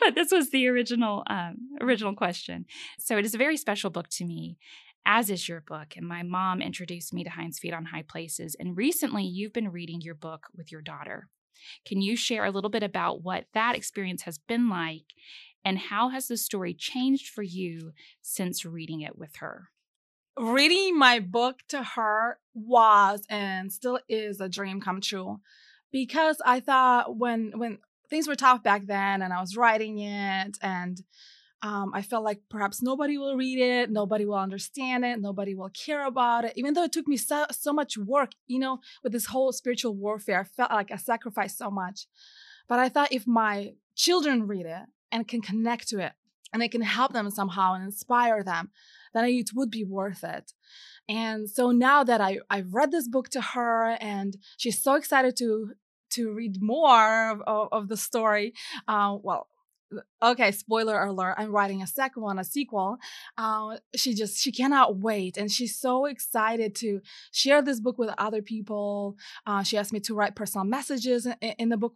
But 0.00 0.14
this 0.14 0.30
was 0.30 0.50
the 0.50 0.68
original 0.68 1.24
um, 1.28 1.56
original 1.80 2.14
question. 2.14 2.66
So 2.98 3.18
it 3.18 3.24
is 3.24 3.34
a 3.34 3.38
very 3.38 3.56
special 3.56 3.90
book 3.90 4.08
to 4.10 4.24
me, 4.24 4.58
as 5.04 5.30
is 5.30 5.48
your 5.48 5.60
book. 5.60 5.94
And 5.96 6.06
my 6.06 6.22
mom 6.22 6.62
introduced 6.62 7.12
me 7.12 7.24
to 7.24 7.30
Hinds 7.30 7.58
Feet 7.58 7.74
on 7.74 7.86
High 7.86 8.04
Places. 8.06 8.56
And 8.58 8.76
recently, 8.76 9.24
you've 9.24 9.52
been 9.52 9.72
reading 9.72 10.00
your 10.00 10.14
book 10.14 10.46
with 10.56 10.70
your 10.70 10.82
daughter. 10.82 11.28
Can 11.86 12.00
you 12.00 12.16
share 12.16 12.44
a 12.44 12.50
little 12.50 12.70
bit 12.70 12.82
about 12.82 13.22
what 13.22 13.46
that 13.54 13.74
experience 13.74 14.22
has 14.22 14.38
been 14.38 14.68
like, 14.68 15.14
and 15.64 15.78
how 15.78 16.10
has 16.10 16.28
the 16.28 16.36
story 16.36 16.74
changed 16.74 17.28
for 17.28 17.42
you 17.42 17.92
since 18.22 18.64
reading 18.64 19.00
it 19.00 19.18
with 19.18 19.36
her? 19.36 19.70
Reading 20.38 20.98
my 20.98 21.18
book 21.20 21.60
to 21.68 21.82
her 21.82 22.38
was 22.54 23.24
and 23.28 23.72
still 23.72 23.98
is 24.08 24.40
a 24.40 24.48
dream 24.48 24.80
come 24.80 25.00
true 25.00 25.40
because 25.92 26.40
I 26.44 26.60
thought 26.60 27.16
when 27.16 27.52
when 27.56 27.78
things 28.10 28.28
were 28.28 28.34
tough 28.34 28.62
back 28.62 28.86
then 28.86 29.22
and 29.22 29.32
I 29.32 29.40
was 29.40 29.56
writing 29.56 29.98
it 29.98 30.58
and 30.60 31.02
um, 31.62 31.90
I 31.94 32.02
felt 32.02 32.22
like 32.22 32.42
perhaps 32.50 32.82
nobody 32.82 33.16
will 33.16 33.34
read 33.34 33.58
it, 33.58 33.90
nobody 33.90 34.24
will 34.24 34.34
understand 34.34 35.04
it, 35.04 35.20
nobody 35.20 35.54
will 35.54 35.70
care 35.70 36.06
about 36.06 36.44
it. 36.44 36.52
Even 36.54 36.74
though 36.74 36.84
it 36.84 36.92
took 36.92 37.08
me 37.08 37.16
so 37.16 37.46
so 37.50 37.72
much 37.72 37.96
work, 37.96 38.32
you 38.46 38.58
know, 38.58 38.80
with 39.02 39.12
this 39.12 39.26
whole 39.26 39.52
spiritual 39.52 39.94
warfare, 39.94 40.40
I 40.40 40.44
felt 40.44 40.70
like 40.70 40.92
I 40.92 40.96
sacrificed 40.96 41.58
so 41.58 41.70
much. 41.70 42.06
But 42.68 42.78
I 42.78 42.88
thought 42.88 43.12
if 43.12 43.26
my 43.26 43.72
children 43.94 44.46
read 44.46 44.66
it 44.66 44.82
and 45.10 45.26
can 45.26 45.40
connect 45.40 45.88
to 45.88 45.98
it, 45.98 46.12
and 46.52 46.62
it 46.62 46.70
can 46.70 46.82
help 46.82 47.12
them 47.12 47.30
somehow 47.30 47.74
and 47.74 47.84
inspire 47.84 48.42
them, 48.42 48.70
then 49.14 49.24
it 49.24 49.50
would 49.54 49.70
be 49.70 49.84
worth 49.84 50.24
it. 50.24 50.52
And 51.08 51.48
so 51.48 51.70
now 51.70 52.04
that 52.04 52.20
I, 52.20 52.38
I've 52.50 52.74
read 52.74 52.90
this 52.90 53.08
book 53.08 53.28
to 53.30 53.40
her 53.40 53.96
and 54.00 54.36
she's 54.56 54.82
so 54.82 54.94
excited 54.94 55.36
to 55.38 55.72
to 56.10 56.32
read 56.32 56.62
more 56.62 57.30
of, 57.30 57.42
of, 57.46 57.68
of 57.72 57.88
the 57.88 57.96
story, 57.96 58.54
uh, 58.86 59.16
well, 59.20 59.48
okay 60.22 60.50
spoiler 60.50 61.00
alert 61.04 61.34
i'm 61.38 61.52
writing 61.52 61.80
a 61.80 61.86
second 61.86 62.22
one 62.22 62.38
a 62.38 62.44
sequel 62.44 62.98
uh, 63.38 63.76
she 63.94 64.14
just 64.14 64.36
she 64.36 64.50
cannot 64.50 64.96
wait 64.96 65.36
and 65.36 65.50
she's 65.50 65.78
so 65.78 66.06
excited 66.06 66.74
to 66.74 67.00
share 67.30 67.62
this 67.62 67.80
book 67.80 67.96
with 67.98 68.10
other 68.18 68.42
people 68.42 69.16
uh, 69.46 69.62
she 69.62 69.78
asked 69.78 69.92
me 69.92 70.00
to 70.00 70.14
write 70.14 70.34
personal 70.34 70.64
messages 70.64 71.26
in, 71.26 71.52
in, 71.58 71.68
the 71.68 71.76
book 71.76 71.94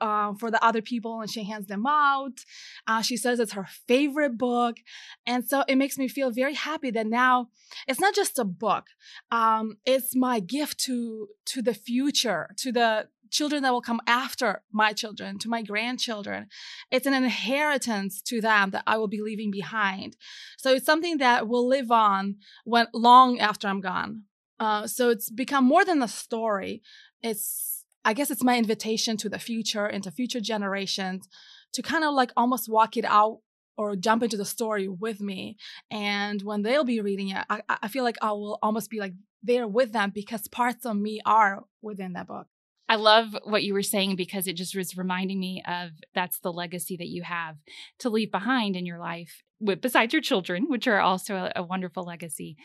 uh, 0.00 0.34
for 0.34 0.50
the 0.50 0.62
other 0.64 0.82
people 0.82 1.20
and 1.20 1.30
she 1.30 1.44
hands 1.44 1.66
them 1.66 1.86
out. 1.86 2.44
Uh, 2.86 3.02
she 3.02 3.16
says 3.16 3.40
it's 3.40 3.52
her 3.52 3.66
favorite 3.88 4.38
book. 4.38 4.78
And 5.26 5.44
so 5.44 5.64
it 5.68 5.76
makes 5.76 5.98
me 5.98 6.08
feel 6.08 6.30
very 6.30 6.54
happy 6.54 6.90
that 6.92 7.06
now 7.06 7.48
it's 7.88 8.00
not 8.00 8.14
just 8.14 8.38
a 8.38 8.44
book. 8.44 8.86
Um, 9.30 9.78
it's 9.84 10.14
my 10.14 10.40
gift 10.40 10.78
to, 10.80 11.28
to 11.46 11.62
the 11.62 11.74
future, 11.74 12.50
to 12.58 12.72
the 12.72 13.08
children 13.30 13.62
that 13.64 13.72
will 13.72 13.82
come 13.82 14.00
after 14.06 14.62
my 14.72 14.92
children, 14.92 15.38
to 15.40 15.48
my 15.48 15.60
grandchildren. 15.62 16.46
It's 16.90 17.06
an 17.06 17.14
inheritance 17.14 18.22
to 18.22 18.40
them 18.40 18.70
that 18.70 18.84
I 18.86 18.96
will 18.96 19.08
be 19.08 19.20
leaving 19.20 19.50
behind. 19.50 20.16
So 20.56 20.72
it's 20.72 20.86
something 20.86 21.18
that 21.18 21.48
will 21.48 21.66
live 21.66 21.90
on 21.90 22.36
when 22.64 22.86
long 22.94 23.40
after 23.40 23.66
I'm 23.66 23.80
gone. 23.80 24.22
Uh, 24.60 24.86
so 24.86 25.10
it's 25.10 25.30
become 25.30 25.64
more 25.64 25.84
than 25.84 26.00
a 26.00 26.08
story. 26.08 26.82
It's, 27.22 27.73
I 28.04 28.12
guess 28.12 28.30
it's 28.30 28.42
my 28.42 28.58
invitation 28.58 29.16
to 29.18 29.28
the 29.28 29.38
future 29.38 29.86
and 29.86 30.02
to 30.04 30.10
future 30.10 30.40
generations 30.40 31.28
to 31.72 31.82
kind 31.82 32.04
of 32.04 32.14
like 32.14 32.32
almost 32.36 32.68
walk 32.68 32.96
it 32.96 33.04
out 33.04 33.38
or 33.76 33.96
jump 33.96 34.22
into 34.22 34.36
the 34.36 34.44
story 34.44 34.88
with 34.88 35.20
me. 35.20 35.56
And 35.90 36.42
when 36.42 36.62
they'll 36.62 36.84
be 36.84 37.00
reading 37.00 37.30
it, 37.30 37.44
I, 37.50 37.62
I 37.68 37.88
feel 37.88 38.04
like 38.04 38.16
I 38.22 38.32
will 38.32 38.58
almost 38.62 38.90
be 38.90 39.00
like 39.00 39.14
there 39.42 39.66
with 39.66 39.92
them 39.92 40.12
because 40.14 40.48
parts 40.48 40.86
of 40.86 40.96
me 40.96 41.20
are 41.26 41.64
within 41.82 42.12
that 42.12 42.28
book. 42.28 42.46
I 42.88 42.96
love 42.96 43.36
what 43.44 43.62
you 43.62 43.72
were 43.72 43.82
saying 43.82 44.16
because 44.16 44.46
it 44.46 44.56
just 44.56 44.76
was 44.76 44.96
reminding 44.96 45.40
me 45.40 45.62
of 45.66 45.90
that's 46.14 46.38
the 46.40 46.52
legacy 46.52 46.96
that 46.98 47.08
you 47.08 47.22
have 47.22 47.56
to 48.00 48.10
leave 48.10 48.30
behind 48.30 48.76
in 48.76 48.84
your 48.84 48.98
life, 48.98 49.42
besides 49.80 50.12
your 50.12 50.20
children, 50.20 50.66
which 50.68 50.86
are 50.86 51.00
also 51.00 51.36
a, 51.36 51.52
a, 51.56 51.62
wonderful 51.62 52.04
legacy. 52.04 52.56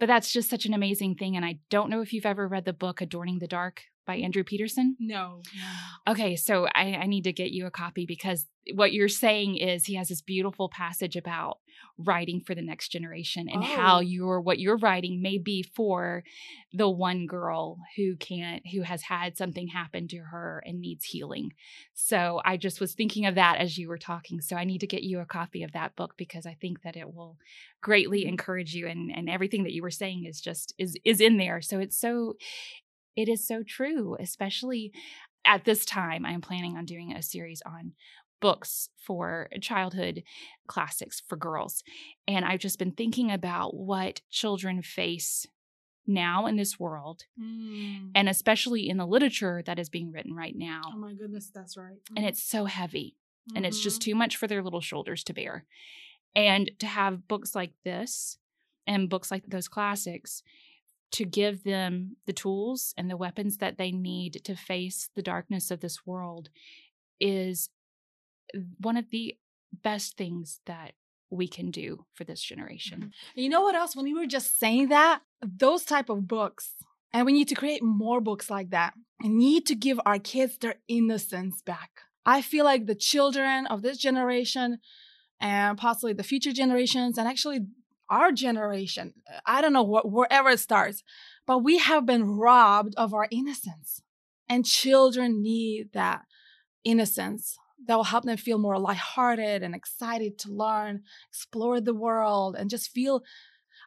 But 0.00 0.06
that's 0.06 0.32
just 0.32 0.50
such 0.50 0.66
an 0.66 0.74
amazing 0.74 1.14
thing. 1.14 1.36
And 1.36 1.44
I 1.44 1.60
don't 1.70 1.90
know 1.90 2.00
if 2.00 2.12
you've 2.12 2.26
ever 2.26 2.48
read 2.48 2.64
the 2.64 2.72
book 2.72 3.00
Adorning 3.00 3.38
the 3.38 3.46
Dark 3.46 3.82
by 4.08 4.16
Andrew 4.16 4.42
Peterson? 4.42 4.96
No. 4.98 5.42
Okay, 6.08 6.34
so 6.34 6.66
I, 6.74 6.94
I, 6.94 7.06
need 7.06 7.24
to 7.24 7.32
get 7.32 7.50
you 7.50 7.66
a 7.66 7.70
copy 7.70 8.06
because 8.06 8.46
what 8.72 8.94
you're 8.94 9.06
saying 9.06 9.58
is 9.58 9.84
he 9.84 9.96
has 9.96 10.08
this 10.08 10.22
beautiful 10.22 10.70
passage 10.70 11.14
about 11.14 11.58
writing 11.98 12.40
for 12.40 12.54
the 12.54 12.62
next 12.62 12.88
generation 12.88 13.48
and 13.48 13.62
oh. 13.62 13.66
how 13.66 14.00
you're 14.00 14.40
what 14.40 14.58
you're 14.58 14.78
writing 14.78 15.20
may 15.20 15.36
be 15.36 15.62
for 15.62 16.24
the 16.72 16.88
one 16.88 17.26
girl 17.26 17.78
who 17.96 18.16
can't 18.16 18.62
who 18.72 18.80
has 18.82 19.02
had 19.02 19.36
something 19.36 19.68
happen 19.68 20.08
to 20.08 20.18
her 20.18 20.62
and 20.64 20.80
needs 20.80 21.04
healing. 21.04 21.52
So 21.92 22.40
I 22.44 22.56
just 22.56 22.80
was 22.80 22.94
thinking 22.94 23.26
of 23.26 23.34
that 23.34 23.58
as 23.58 23.76
you 23.76 23.88
were 23.88 23.98
talking. 23.98 24.40
So 24.40 24.56
I 24.56 24.64
need 24.64 24.78
to 24.78 24.86
get 24.86 25.02
you 25.02 25.20
a 25.20 25.26
copy 25.26 25.62
of 25.62 25.72
that 25.72 25.96
book 25.96 26.14
because 26.16 26.46
I 26.46 26.56
think 26.58 26.82
that 26.82 26.96
it 26.96 27.12
will 27.12 27.36
greatly 27.82 28.20
mm-hmm. 28.20 28.30
encourage 28.30 28.74
you 28.74 28.86
and 28.86 29.10
and 29.14 29.28
everything 29.28 29.64
that 29.64 29.72
you 29.72 29.82
were 29.82 29.90
saying 29.90 30.24
is 30.24 30.40
just 30.40 30.74
is 30.78 30.96
is 31.04 31.20
in 31.20 31.36
there. 31.36 31.60
So 31.60 31.78
it's 31.78 31.98
so 31.98 32.36
it 33.18 33.28
is 33.28 33.44
so 33.44 33.64
true, 33.64 34.16
especially 34.20 34.92
at 35.44 35.64
this 35.64 35.84
time. 35.84 36.24
I 36.24 36.30
am 36.30 36.40
planning 36.40 36.76
on 36.76 36.84
doing 36.84 37.12
a 37.12 37.20
series 37.20 37.60
on 37.66 37.94
books 38.40 38.90
for 38.96 39.48
childhood 39.60 40.22
classics 40.68 41.20
for 41.26 41.34
girls. 41.34 41.82
And 42.28 42.44
I've 42.44 42.60
just 42.60 42.78
been 42.78 42.92
thinking 42.92 43.32
about 43.32 43.74
what 43.74 44.20
children 44.30 44.82
face 44.82 45.48
now 46.06 46.46
in 46.46 46.54
this 46.54 46.78
world, 46.78 47.24
mm. 47.38 48.10
and 48.14 48.28
especially 48.28 48.88
in 48.88 48.98
the 48.98 49.06
literature 49.06 49.62
that 49.66 49.80
is 49.80 49.88
being 49.88 50.12
written 50.12 50.32
right 50.32 50.54
now. 50.56 50.82
Oh 50.86 50.96
my 50.96 51.12
goodness, 51.12 51.50
that's 51.52 51.76
right. 51.76 51.98
Mm. 52.12 52.18
And 52.18 52.26
it's 52.26 52.42
so 52.42 52.66
heavy, 52.66 53.16
mm-hmm. 53.48 53.56
and 53.56 53.66
it's 53.66 53.82
just 53.82 54.00
mm-hmm. 54.00 54.12
too 54.12 54.14
much 54.14 54.36
for 54.36 54.46
their 54.46 54.62
little 54.62 54.80
shoulders 54.80 55.24
to 55.24 55.34
bear. 55.34 55.66
And 56.36 56.70
to 56.78 56.86
have 56.86 57.26
books 57.26 57.54
like 57.54 57.72
this 57.84 58.38
and 58.86 59.10
books 59.10 59.30
like 59.30 59.44
those 59.48 59.68
classics 59.68 60.42
to 61.12 61.24
give 61.24 61.64
them 61.64 62.16
the 62.26 62.32
tools 62.32 62.94
and 62.96 63.10
the 63.10 63.16
weapons 63.16 63.58
that 63.58 63.78
they 63.78 63.90
need 63.90 64.40
to 64.44 64.54
face 64.54 65.10
the 65.14 65.22
darkness 65.22 65.70
of 65.70 65.80
this 65.80 66.06
world 66.06 66.50
is 67.20 67.70
one 68.80 68.96
of 68.96 69.10
the 69.10 69.36
best 69.82 70.16
things 70.16 70.60
that 70.66 70.92
we 71.30 71.46
can 71.46 71.70
do 71.70 72.04
for 72.14 72.24
this 72.24 72.42
generation. 72.42 72.98
Mm-hmm. 72.98 73.40
You 73.40 73.48
know 73.48 73.62
what 73.62 73.74
else 73.74 73.94
when 73.94 74.06
you 74.06 74.18
were 74.18 74.26
just 74.26 74.58
saying 74.58 74.88
that 74.88 75.20
those 75.42 75.84
type 75.84 76.08
of 76.08 76.26
books 76.26 76.72
and 77.12 77.24
we 77.26 77.32
need 77.32 77.48
to 77.48 77.54
create 77.54 77.82
more 77.82 78.20
books 78.20 78.50
like 78.50 78.70
that 78.70 78.94
and 79.22 79.38
need 79.38 79.66
to 79.66 79.74
give 79.74 80.00
our 80.04 80.18
kids 80.18 80.58
their 80.58 80.76
innocence 80.88 81.62
back. 81.62 81.90
I 82.26 82.42
feel 82.42 82.64
like 82.64 82.86
the 82.86 82.94
children 82.94 83.66
of 83.66 83.82
this 83.82 83.98
generation 83.98 84.78
and 85.40 85.78
possibly 85.78 86.12
the 86.12 86.22
future 86.22 86.52
generations 86.52 87.16
and 87.16 87.26
actually 87.26 87.60
our 88.10 88.32
generation, 88.32 89.14
uh, 89.32 89.40
I 89.46 89.60
don't 89.60 89.72
know 89.72 89.82
what, 89.82 90.10
wherever 90.10 90.50
it 90.50 90.60
starts, 90.60 91.02
but 91.46 91.58
we 91.58 91.78
have 91.78 92.06
been 92.06 92.24
robbed 92.24 92.94
of 92.96 93.14
our 93.14 93.28
innocence. 93.30 94.02
And 94.48 94.64
children 94.64 95.42
need 95.42 95.90
that 95.92 96.22
innocence 96.84 97.58
that 97.86 97.96
will 97.96 98.04
help 98.04 98.24
them 98.24 98.36
feel 98.36 98.58
more 98.58 98.78
lighthearted 98.78 99.62
and 99.62 99.74
excited 99.74 100.38
to 100.38 100.52
learn, 100.52 101.02
explore 101.30 101.80
the 101.80 101.94
world, 101.94 102.56
and 102.58 102.70
just 102.70 102.90
feel. 102.90 103.22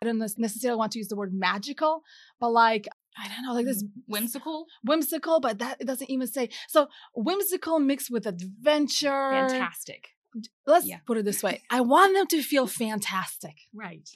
I 0.02 0.06
don't 0.06 0.18
necessarily 0.18 0.78
want 0.78 0.94
to 0.94 1.00
use 1.00 1.10
the 1.10 1.16
word 1.16 1.34
magical, 1.34 2.02
but 2.40 2.52
like 2.52 2.88
I 3.18 3.28
don't 3.28 3.44
know, 3.46 3.54
like 3.54 3.66
this 3.66 3.84
whimsical, 4.08 4.68
whimsical, 4.84 5.40
but 5.40 5.60
that 5.60 5.78
it 5.80 5.86
doesn't 5.86 6.10
even 6.10 6.28
say. 6.28 6.50
So 6.70 6.88
whimsical 7.14 7.80
mixed 7.80 8.10
with 8.10 8.26
adventure, 8.26 9.32
fantastic 9.32 10.10
let's 10.66 10.86
yeah. 10.86 10.98
put 11.06 11.18
it 11.18 11.26
this 11.26 11.44
way 11.44 11.62
i 11.70 11.82
want 11.82 12.16
them 12.16 12.28
to 12.28 12.42
feel 12.42 12.68
fantastic 12.68 13.56
right 13.74 14.10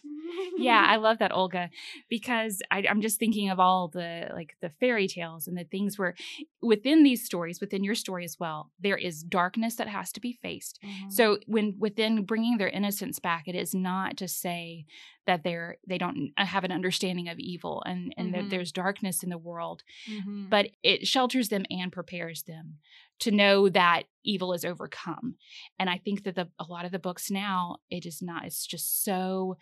yeah 0.58 0.86
i 0.90 0.96
love 0.96 1.20
that 1.20 1.34
olga 1.34 1.70
because 2.10 2.62
I, 2.72 2.86
am 2.88 3.02
just 3.02 3.20
thinking 3.20 3.50
of 3.50 3.60
all 3.60 3.88
the 3.88 4.30
like 4.34 4.56
the 4.62 4.70
fairy 4.70 5.08
tales 5.08 5.48
and 5.48 5.58
the 5.58 5.64
things 5.64 5.98
where 5.98 6.16
within 6.62 7.04
these 7.04 7.26
stories 7.26 7.60
within 7.60 7.84
your 7.84 7.96
story 7.96 8.24
as 8.24 8.38
well 8.40 8.72
there 8.80 8.98
is 8.98 9.24
darkness 9.24 9.76
that 9.76 9.88
has 9.88 10.12
to 10.14 10.22
be 10.22 10.34
faced 10.42 10.80
mm-hmm. 10.84 11.10
so 11.10 11.40
when 11.48 11.76
within 11.80 12.24
bringing 12.24 12.58
their 12.58 12.70
innocence 12.70 13.20
back 13.20 13.48
it 13.48 13.56
is 13.56 13.74
not 13.74 14.18
to 14.18 14.28
say 14.28 14.86
that 15.26 15.44
they're 15.44 15.78
they 15.88 15.98
don't 15.98 16.32
uh, 16.38 16.46
have 16.46 16.64
an 16.64 16.72
understanding 16.72 17.28
of 17.30 17.40
evil 17.40 17.84
and 17.86 18.14
and 18.18 18.32
mm-hmm. 18.32 18.44
that 18.44 18.50
there's 18.50 18.72
darkness 18.72 19.24
in 19.24 19.30
the 19.30 19.38
world 19.38 19.84
mm-hmm. 20.10 20.46
but 20.50 20.68
it 20.84 21.08
shelters 21.08 21.50
them 21.50 21.66
and 21.70 21.92
prepares 21.92 22.44
them 22.44 22.76
to 23.20 23.32
know 23.32 23.70
that 23.70 24.04
evil 24.24 24.54
is 24.54 24.66
overcome. 24.66 25.36
And 25.80 25.90
I 25.90 25.98
think 25.98 26.24
that 26.24 26.36
the 26.36 26.50
a 26.60 26.66
lot 26.66 26.86
of 26.86 26.92
the 26.92 27.00
books 27.00 27.32
now, 27.32 27.78
it 27.90 28.06
is 28.06 28.22
not, 28.22 28.46
it's 28.46 28.66
just 28.66 29.04
so 29.04 29.58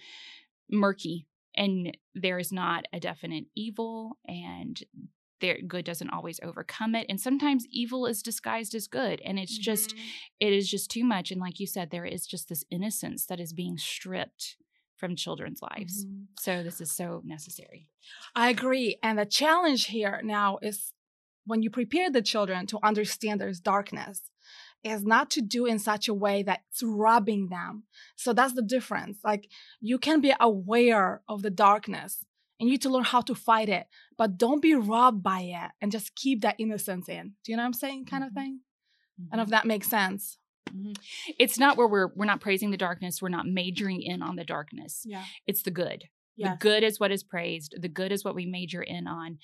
murky 0.70 1.28
and 1.56 1.96
there 2.16 2.40
is 2.40 2.52
not 2.52 2.86
a 2.94 3.00
definite 3.00 3.46
evil 3.56 4.18
and 4.28 4.84
there 5.42 5.58
good 5.68 5.86
doesn't 5.86 6.10
always 6.10 6.40
overcome 6.42 6.96
it 6.96 7.06
and 7.10 7.20
sometimes 7.20 7.68
evil 7.70 8.06
is 8.06 8.22
disguised 8.22 8.74
as 8.74 8.88
good 8.88 9.22
and 9.26 9.38
it's 9.38 9.56
mm-hmm. 9.56 9.64
just 9.64 9.94
it 10.40 10.54
is 10.54 10.70
just 10.70 10.90
too 10.90 11.04
much 11.04 11.32
and 11.32 11.42
like 11.42 11.60
you 11.60 11.68
said 11.68 11.92
there 11.92 12.06
is 12.06 12.26
just 12.26 12.50
this 12.50 12.64
innocence 12.72 13.26
that 13.26 13.40
is 13.40 13.54
being 13.54 13.78
stripped 13.78 14.56
from 14.96 15.16
children's 15.16 15.62
lives 15.62 16.06
mm-hmm. 16.06 16.24
so 16.40 16.64
this 16.64 16.80
is 16.80 16.92
so 16.92 17.22
necessary 17.26 17.88
i 18.36 18.50
agree 18.50 18.98
and 19.04 19.20
the 19.20 19.26
challenge 19.26 19.88
here 19.88 20.22
now 20.24 20.58
is 20.62 20.94
when 21.46 21.62
you 21.62 21.70
prepare 21.70 22.10
the 22.10 22.22
children 22.22 22.66
to 22.68 22.80
understand 22.84 23.40
there's 23.40 23.60
darkness 23.60 24.22
is 24.84 25.04
not 25.04 25.30
to 25.32 25.42
do 25.42 25.66
in 25.66 25.80
such 25.80 26.08
a 26.08 26.14
way 26.14 26.44
that's 26.44 26.84
robbing 26.84 27.48
them. 27.50 27.84
So 28.16 28.34
that's 28.34 28.54
the 28.54 28.62
difference. 28.62 29.18
Like 29.24 29.50
you 29.80 29.98
can 29.98 30.20
be 30.20 30.34
aware 30.40 31.22
of 31.30 31.42
the 31.42 31.50
darkness 31.50 32.26
and 32.60 32.68
you 32.68 32.74
need 32.74 32.82
to 32.84 32.90
learn 32.90 33.06
how 33.06 33.22
to 33.22 33.36
fight 33.36 33.70
it, 33.70 33.88
but 34.18 34.38
don't 34.38 34.62
be 34.62 34.76
robbed 34.76 35.24
by 35.24 35.42
it 35.42 35.72
and 35.82 35.92
just 35.92 36.16
keep 36.16 36.42
that 36.42 36.56
innocence 36.60 37.08
in. 37.08 37.34
Do 37.44 37.52
you 37.52 37.58
know 37.58 37.64
what 37.64 37.68
I'm 37.68 37.74
saying? 37.74 38.06
Kind 38.06 38.24
mm-hmm. 38.24 38.28
of 38.30 38.34
thing. 38.34 38.60
Mm-hmm. 39.22 39.34
And 39.34 39.42
if 39.42 39.50
that 39.50 39.66
makes 39.66 39.88
sense. 39.88 40.38
Mm-hmm. 40.70 40.94
It's 41.40 41.58
not 41.58 41.78
where 41.78 41.88
we're 41.88 42.08
we're 42.16 42.26
not 42.26 42.42
praising 42.42 42.72
the 42.72 42.78
darkness. 42.78 43.22
We're 43.22 43.30
not 43.30 43.48
majoring 43.48 44.02
in 44.02 44.22
on 44.22 44.36
the 44.36 44.46
darkness. 44.46 45.04
Yeah. 45.06 45.24
It's 45.46 45.64
the 45.64 45.72
good. 45.72 46.06
Yes. 46.36 46.54
The 46.54 46.58
good 46.58 46.84
is 46.84 47.00
what 47.00 47.12
is 47.12 47.24
praised. 47.24 47.76
The 47.80 47.90
good 47.90 48.12
is 48.12 48.24
what 48.24 48.36
we 48.36 48.46
major 48.46 48.82
in 48.82 49.08
on. 49.08 49.38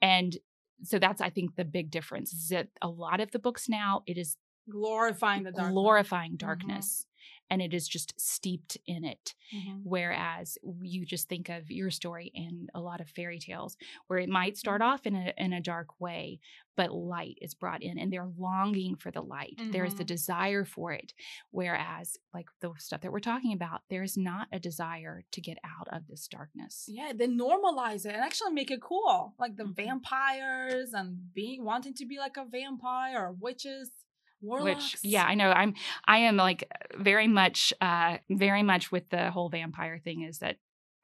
And 0.00 0.36
so 0.82 0.98
that's 0.98 1.20
I 1.20 1.30
think 1.30 1.56
the 1.56 1.64
big 1.64 1.90
difference 1.90 2.32
is 2.32 2.48
that 2.48 2.68
a 2.82 2.88
lot 2.88 3.20
of 3.20 3.30
the 3.30 3.38
books 3.38 3.68
now 3.68 4.02
it 4.06 4.18
is 4.18 4.36
glorifying 4.70 5.44
the 5.44 5.52
darkness. 5.52 5.72
glorifying 5.72 6.32
mm-hmm. 6.32 6.46
darkness. 6.46 7.06
And 7.50 7.62
it 7.62 7.72
is 7.72 7.86
just 7.86 8.18
steeped 8.20 8.76
in 8.86 9.04
it. 9.04 9.34
Mm-hmm. 9.54 9.78
Whereas 9.84 10.58
you 10.80 11.06
just 11.06 11.28
think 11.28 11.48
of 11.48 11.70
your 11.70 11.90
story 11.90 12.32
and 12.34 12.68
a 12.74 12.80
lot 12.80 13.00
of 13.00 13.08
fairy 13.08 13.38
tales 13.38 13.76
where 14.08 14.18
it 14.18 14.28
might 14.28 14.56
start 14.56 14.80
mm-hmm. 14.80 14.90
off 14.90 15.06
in 15.06 15.14
a 15.14 15.32
in 15.36 15.52
a 15.52 15.60
dark 15.60 16.00
way, 16.00 16.40
but 16.76 16.92
light 16.92 17.38
is 17.40 17.54
brought 17.54 17.82
in 17.82 17.98
and 17.98 18.12
they're 18.12 18.28
longing 18.38 18.96
for 18.96 19.10
the 19.10 19.22
light. 19.22 19.56
Mm-hmm. 19.58 19.70
There 19.70 19.84
is 19.84 19.94
the 19.94 20.02
mm-hmm. 20.02 20.14
desire 20.14 20.64
for 20.64 20.92
it. 20.92 21.12
Whereas, 21.50 22.18
like 22.34 22.46
the 22.60 22.72
stuff 22.78 23.00
that 23.00 23.12
we're 23.12 23.20
talking 23.20 23.52
about, 23.52 23.82
there 23.90 24.02
is 24.02 24.16
not 24.16 24.48
a 24.52 24.58
desire 24.58 25.24
to 25.32 25.40
get 25.40 25.58
out 25.64 25.88
of 25.94 26.06
this 26.08 26.28
darkness. 26.28 26.84
Yeah, 26.88 27.12
they 27.14 27.28
normalize 27.28 28.06
it 28.06 28.14
and 28.14 28.22
actually 28.22 28.52
make 28.52 28.70
it 28.70 28.82
cool. 28.82 29.34
Like 29.38 29.56
the 29.56 29.64
mm-hmm. 29.64 29.72
vampires 29.72 30.92
and 30.92 31.32
being 31.34 31.64
wanting 31.64 31.94
to 31.94 32.06
be 32.06 32.18
like 32.18 32.36
a 32.36 32.44
vampire 32.44 33.26
or 33.26 33.36
witches. 33.38 33.90
Warlocks. 34.40 34.92
Which 34.92 34.98
yeah, 35.02 35.24
I 35.24 35.34
know. 35.34 35.50
I'm 35.50 35.74
I 36.06 36.18
am 36.18 36.36
like 36.36 36.70
very 36.96 37.28
much 37.28 37.72
uh 37.80 38.18
very 38.30 38.62
much 38.62 38.92
with 38.92 39.08
the 39.10 39.30
whole 39.30 39.48
vampire 39.48 39.98
thing 40.02 40.22
is 40.22 40.38
that 40.38 40.56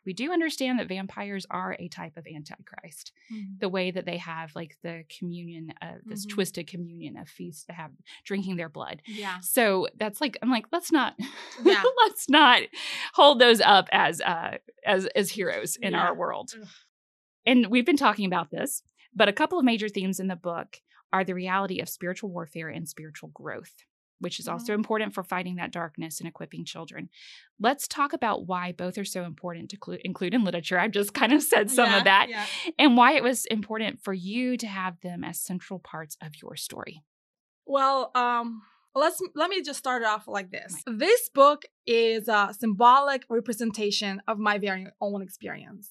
we 0.04 0.12
do 0.12 0.32
understand 0.32 0.80
that 0.80 0.88
vampires 0.88 1.46
are 1.48 1.76
a 1.78 1.86
type 1.86 2.16
of 2.16 2.26
antichrist. 2.26 3.12
Mm-hmm. 3.32 3.52
The 3.60 3.68
way 3.68 3.92
that 3.92 4.04
they 4.04 4.16
have 4.16 4.50
like 4.56 4.76
the 4.82 5.04
communion, 5.16 5.72
uh, 5.80 5.92
this 6.04 6.26
Mhm. 6.26 6.30
twisted 6.30 6.66
communion 6.66 7.16
of 7.16 7.28
feast 7.28 7.66
to 7.68 7.72
have 7.72 7.92
drinking 8.24 8.56
their 8.56 8.68
blood. 8.68 9.00
Yeah. 9.06 9.38
So 9.42 9.86
that's 9.96 10.20
like 10.20 10.36
I'm 10.42 10.50
like 10.50 10.66
let's 10.72 10.90
not 10.90 11.14
Yeah. 11.64 11.82
let's 12.06 12.28
not 12.28 12.62
hold 13.14 13.40
those 13.40 13.60
up 13.60 13.88
as 13.92 14.20
uh 14.20 14.58
as 14.84 15.06
as 15.14 15.30
heroes 15.30 15.76
in 15.76 15.92
Yeah. 15.92 16.00
our 16.02 16.14
world. 16.16 16.52
Ugh. 16.60 16.66
And 17.46 17.66
we've 17.68 17.86
been 17.86 17.96
talking 17.96 18.26
about 18.26 18.50
this, 18.50 18.82
but 19.14 19.28
a 19.28 19.32
couple 19.32 19.58
of 19.58 19.64
major 19.64 19.88
themes 19.88 20.18
in 20.20 20.26
the 20.28 20.36
book 20.36 20.78
are 21.12 21.24
the 21.24 21.34
reality 21.34 21.80
of 21.80 21.88
spiritual 21.88 22.30
warfare 22.30 22.68
and 22.68 22.88
spiritual 22.88 23.30
growth, 23.30 23.72
which 24.18 24.38
is 24.38 24.48
also 24.48 24.72
important 24.74 25.14
for 25.14 25.22
fighting 25.22 25.56
that 25.56 25.72
darkness 25.72 26.20
and 26.20 26.28
equipping 26.28 26.64
children. 26.64 27.08
Let's 27.60 27.88
talk 27.88 28.12
about 28.12 28.46
why 28.46 28.72
both 28.72 28.96
are 28.98 29.04
so 29.04 29.24
important 29.24 29.70
to 29.70 29.76
clu- 29.76 29.98
include 30.04 30.34
in 30.34 30.44
literature. 30.44 30.78
I've 30.78 30.90
just 30.92 31.12
kind 31.14 31.32
of 31.32 31.42
said 31.42 31.70
some 31.70 31.90
Yeah, 31.90 31.98
of 31.98 32.04
that 32.04 32.28
Yeah. 32.28 32.46
and 32.78 32.96
why 32.96 33.12
it 33.12 33.22
was 33.22 33.44
important 33.46 34.00
for 34.00 34.12
you 34.12 34.56
to 34.56 34.66
have 34.66 35.00
them 35.00 35.24
as 35.24 35.40
central 35.40 35.78
parts 35.78 36.16
of 36.22 36.40
your 36.40 36.56
story. 36.56 37.02
Well, 37.66 38.10
um, 38.14 38.62
let's 38.94 39.20
let 39.34 39.50
me 39.50 39.62
just 39.62 39.78
start 39.78 40.02
it 40.02 40.08
off 40.08 40.28
like 40.28 40.50
this. 40.50 40.82
This 40.86 41.28
book 41.34 41.62
is 41.86 42.28
a 42.28 42.54
symbolic 42.58 43.24
representation 43.28 44.22
of 44.28 44.38
my 44.38 44.58
very 44.58 44.86
own 45.00 45.22
experience. 45.22 45.90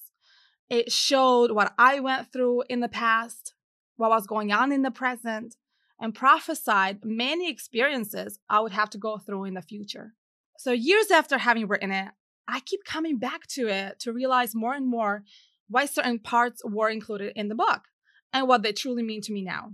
It 0.70 0.92
showed 0.92 1.52
what 1.52 1.74
I 1.78 2.00
went 2.00 2.32
through 2.32 2.64
in 2.70 2.80
the 2.80 2.88
past, 2.88 3.54
what 4.02 4.10
was 4.10 4.26
going 4.26 4.52
on 4.52 4.72
in 4.72 4.82
the 4.82 4.90
present, 4.90 5.56
and 6.00 6.16
prophesied 6.16 7.06
many 7.06 7.48
experiences 7.48 8.40
I 8.50 8.60
would 8.60 8.72
have 8.72 8.90
to 8.90 8.98
go 8.98 9.20
through 9.20 9.46
in 9.46 9.54
the 9.54 9.62
future. 9.62 10.16
So 10.58 10.72
years 10.72 11.12
after 11.12 11.38
having 11.38 11.68
written 11.68 11.92
it, 11.92 12.10
I 12.48 12.62
keep 12.62 12.84
coming 12.84 13.20
back 13.20 13.46
to 13.50 13.68
it 13.68 14.00
to 14.00 14.12
realize 14.12 14.56
more 14.56 14.74
and 14.74 14.88
more 14.88 15.24
why 15.70 15.86
certain 15.86 16.18
parts 16.18 16.64
were 16.66 16.90
included 16.90 17.34
in 17.36 17.48
the 17.48 17.56
book 17.56 17.84
and 18.34 18.48
what 18.48 18.64
they 18.64 18.74
truly 18.74 19.04
mean 19.04 19.22
to 19.22 19.32
me 19.32 19.44
now. 19.44 19.74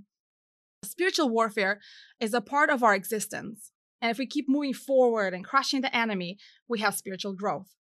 Spiritual 0.84 1.30
warfare 1.30 1.80
is 2.20 2.34
a 2.34 2.42
part 2.42 2.70
of 2.70 2.84
our 2.84 2.94
existence. 2.94 3.72
And 4.02 4.12
if 4.12 4.18
we 4.18 4.28
keep 4.28 4.50
moving 4.50 4.74
forward 4.74 5.34
and 5.34 5.46
crushing 5.46 5.82
the 5.82 5.96
enemy, 5.96 6.38
we 6.68 6.80
have 6.80 6.96
spiritual 6.96 7.34
growth. 7.34 7.74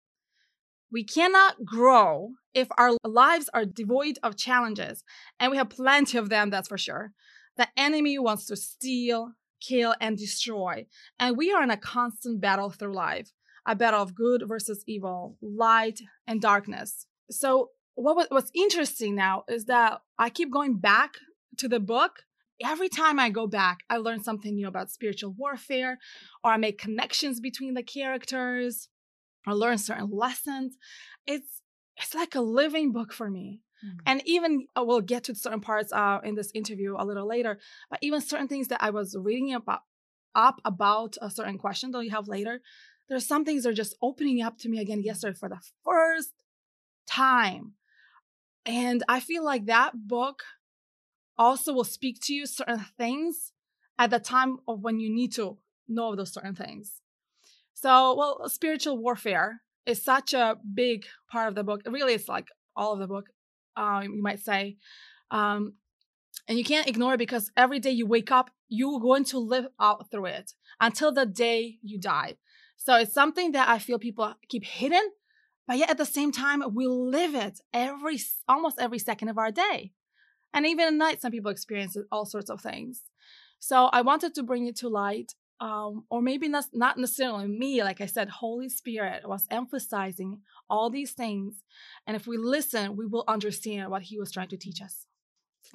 We 0.91 1.03
cannot 1.03 1.65
grow 1.65 2.31
if 2.53 2.67
our 2.77 2.91
lives 3.03 3.49
are 3.53 3.65
devoid 3.65 4.19
of 4.23 4.37
challenges, 4.37 5.03
and 5.39 5.51
we 5.51 5.57
have 5.57 5.69
plenty 5.69 6.17
of 6.17 6.29
them, 6.29 6.49
that's 6.49 6.67
for 6.67 6.77
sure. 6.77 7.11
The 7.57 7.67
enemy 7.75 8.17
wants 8.19 8.45
to 8.47 8.55
steal, 8.55 9.33
kill, 9.61 9.95
and 9.99 10.17
destroy, 10.17 10.85
and 11.19 11.37
we 11.37 11.51
are 11.51 11.63
in 11.63 11.71
a 11.71 11.77
constant 11.77 12.41
battle 12.41 12.69
through 12.69 12.95
life 12.95 13.31
a 13.69 13.75
battle 13.75 14.01
of 14.01 14.15
good 14.15 14.43
versus 14.47 14.81
evil, 14.87 15.37
light 15.41 15.99
and 16.25 16.39
darkness. 16.39 17.05
So, 17.29 17.71
what 17.95 18.15
was, 18.15 18.27
what's 18.29 18.51
interesting 18.55 19.13
now 19.13 19.43
is 19.49 19.65
that 19.65 19.99
I 20.17 20.29
keep 20.29 20.51
going 20.51 20.77
back 20.77 21.15
to 21.57 21.67
the 21.67 21.81
book 21.81 22.21
every 22.63 22.89
time 22.89 23.19
I 23.19 23.29
go 23.29 23.47
back, 23.47 23.79
I 23.89 23.97
learn 23.97 24.23
something 24.23 24.55
new 24.55 24.67
about 24.67 24.91
spiritual 24.91 25.33
warfare, 25.37 25.99
or 26.43 26.51
I 26.51 26.57
make 26.57 26.79
connections 26.79 27.39
between 27.39 27.73
the 27.73 27.83
characters, 27.83 28.89
or 29.47 29.55
learn 29.55 29.77
certain 29.77 30.09
lessons. 30.11 30.77
It's 31.25 31.61
it's 31.95 32.13
like 32.13 32.35
a 32.35 32.41
living 32.41 32.91
book 32.91 33.11
for 33.11 33.29
me. 33.29 33.61
Mm. 33.83 33.99
And 34.05 34.21
even 34.25 34.67
uh, 34.77 34.83
we'll 34.85 35.01
get 35.01 35.23
to 35.25 35.35
certain 35.35 35.61
parts 35.61 35.91
uh, 35.91 36.19
in 36.23 36.35
this 36.35 36.51
interview 36.53 36.95
a 36.97 37.05
little 37.05 37.27
later, 37.27 37.59
but 37.89 37.99
even 38.01 38.21
certain 38.21 38.47
things 38.47 38.67
that 38.67 38.83
I 38.83 38.89
was 38.89 39.15
reading 39.19 39.53
about 39.53 39.81
up 40.35 40.61
about 40.65 41.17
a 41.21 41.31
certain 41.31 41.57
question 41.57 41.91
that 41.91 42.03
you 42.03 42.11
have 42.11 42.27
later, 42.27 42.61
there's 43.09 43.25
some 43.25 43.45
things 43.45 43.63
that 43.63 43.69
are 43.69 43.73
just 43.73 43.95
opening 44.01 44.41
up 44.41 44.57
to 44.59 44.69
me 44.69 44.79
again 44.79 45.01
yesterday 45.01 45.37
for 45.37 45.49
the 45.49 45.59
first 45.83 46.33
time. 47.07 47.73
And 48.65 49.03
I 49.07 49.19
feel 49.19 49.43
like 49.43 49.65
that 49.65 50.07
book 50.07 50.43
also 51.37 51.73
will 51.73 51.83
speak 51.83 52.19
to 52.23 52.33
you 52.33 52.45
certain 52.45 52.85
things 52.97 53.53
at 53.97 54.09
the 54.09 54.19
time 54.19 54.57
of 54.67 54.81
when 54.81 54.99
you 54.99 55.09
need 55.13 55.33
to 55.33 55.57
know 55.87 56.15
those 56.15 56.33
certain 56.33 56.55
things. 56.55 57.01
So, 57.79 58.15
well, 58.15 58.49
spiritual 58.49 58.97
warfare 58.97 59.61
is 59.85 60.03
such 60.03 60.33
a 60.33 60.57
big 60.73 61.05
part 61.31 61.47
of 61.47 61.53
the 61.53 61.63
book. 61.63 61.81
Really, 61.85 62.15
it's 62.15 62.27
like 62.27 62.47
all 62.75 62.93
of 62.93 62.99
the 62.99 63.05
book, 63.05 63.27
um, 63.75 64.01
you 64.01 64.23
might 64.23 64.39
say. 64.39 64.77
Um, 65.29 65.73
and 66.47 66.57
you 66.57 66.63
can't 66.63 66.87
ignore 66.87 67.13
it 67.13 67.19
because 67.19 67.51
every 67.55 67.79
day 67.79 67.91
you 67.91 68.07
wake 68.07 68.31
up, 68.31 68.49
you're 68.67 68.99
going 68.99 69.25
to 69.25 69.37
live 69.37 69.67
out 69.79 70.09
through 70.09 70.25
it 70.25 70.53
until 70.79 71.11
the 71.11 71.27
day 71.27 71.77
you 71.83 71.99
die. 71.99 72.37
So 72.77 72.95
it's 72.95 73.13
something 73.13 73.51
that 73.51 73.69
I 73.69 73.77
feel 73.77 73.99
people 73.99 74.33
keep 74.49 74.65
hidden, 74.65 75.11
but 75.67 75.77
yet 75.77 75.91
at 75.91 75.99
the 75.99 76.05
same 76.05 76.31
time, 76.31 76.63
we 76.73 76.87
live 76.87 77.35
it 77.35 77.59
every 77.75 78.19
almost 78.47 78.79
every 78.79 78.97
second 78.97 79.29
of 79.29 79.37
our 79.37 79.51
day. 79.51 79.91
And 80.51 80.65
even 80.65 80.87
at 80.87 80.93
night, 80.95 81.21
some 81.21 81.31
people 81.31 81.51
experience 81.51 81.95
all 82.11 82.25
sorts 82.25 82.49
of 82.49 82.59
things. 82.59 83.03
So 83.59 83.85
I 83.93 84.01
wanted 84.01 84.33
to 84.33 84.41
bring 84.41 84.65
it 84.65 84.77
to 84.77 84.89
light, 84.89 85.35
um, 85.59 86.05
or 86.09 86.21
maybe 86.21 86.47
not, 86.47 86.65
not 86.73 86.97
necessarily 86.97 87.47
me. 87.47 87.83
Like 87.83 88.01
I 88.01 88.05
said, 88.05 88.29
Holy 88.29 88.69
Spirit 88.69 89.27
was 89.27 89.47
emphasizing 89.49 90.41
all 90.69 90.89
these 90.89 91.11
things. 91.11 91.63
And 92.05 92.15
if 92.15 92.27
we 92.27 92.37
listen, 92.37 92.95
we 92.95 93.05
will 93.05 93.23
understand 93.27 93.89
what 93.89 94.03
He 94.03 94.19
was 94.19 94.31
trying 94.31 94.49
to 94.49 94.57
teach 94.57 94.81
us. 94.81 95.07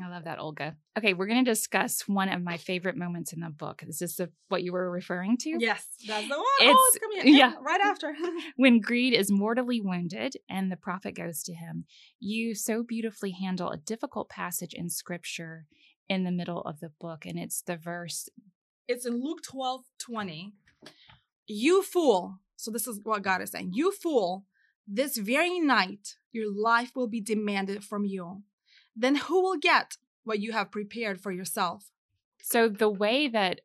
I 0.00 0.08
love 0.08 0.24
that, 0.24 0.38
Olga. 0.38 0.76
Okay, 0.96 1.12
we're 1.12 1.26
going 1.26 1.44
to 1.44 1.50
discuss 1.50 2.08
one 2.08 2.28
of 2.28 2.42
my 2.42 2.56
favorite 2.56 2.96
moments 2.96 3.32
in 3.32 3.40
the 3.40 3.50
book. 3.50 3.82
Is 3.86 3.98
this 3.98 4.16
the, 4.16 4.30
what 4.48 4.62
you 4.62 4.72
were 4.72 4.90
referring 4.90 5.36
to? 5.38 5.56
Yes, 5.58 5.86
that's 6.06 6.28
the 6.28 6.36
one. 6.36 6.46
It's- 6.60 6.76
oh, 6.76 6.92
it's 6.94 6.98
coming. 6.98 7.34
yeah. 7.36 7.54
right 7.60 7.80
after. 7.80 8.14
When 8.56 8.80
Greed 8.80 9.14
is 9.14 9.30
mortally 9.30 9.80
wounded 9.80 10.36
and 10.48 10.70
the 10.70 10.76
prophet 10.76 11.14
goes 11.14 11.42
to 11.44 11.54
him, 11.54 11.84
you 12.20 12.54
so 12.54 12.82
beautifully 12.82 13.32
handle 13.32 13.70
a 13.70 13.76
difficult 13.76 14.28
passage 14.28 14.72
in 14.72 14.88
scripture 14.88 15.66
in 16.08 16.24
the 16.24 16.30
middle 16.30 16.60
of 16.62 16.80
the 16.80 16.90
book. 17.00 17.26
And 17.26 17.38
it's 17.38 17.62
the 17.62 17.76
verse 17.76 18.28
it's 18.88 19.06
in 19.06 19.22
Luke 19.22 19.42
12 19.42 19.84
20. 19.98 20.52
You 21.46 21.82
fool. 21.82 22.38
So, 22.56 22.70
this 22.70 22.86
is 22.86 23.00
what 23.02 23.22
God 23.22 23.42
is 23.42 23.50
saying. 23.50 23.72
You 23.74 23.90
fool, 23.90 24.44
this 24.86 25.16
very 25.16 25.58
night 25.58 26.16
your 26.32 26.52
life 26.52 26.96
will 26.96 27.08
be 27.08 27.20
demanded 27.20 27.84
from 27.84 28.04
you. 28.04 28.42
Then 28.96 29.16
who 29.16 29.42
will 29.42 29.58
get 29.58 29.96
what 30.24 30.40
you 30.40 30.52
have 30.52 30.70
prepared 30.70 31.20
for 31.20 31.30
yourself? 31.30 31.90
So 32.42 32.68
the 32.68 32.90
way 32.90 33.28
that 33.28 33.60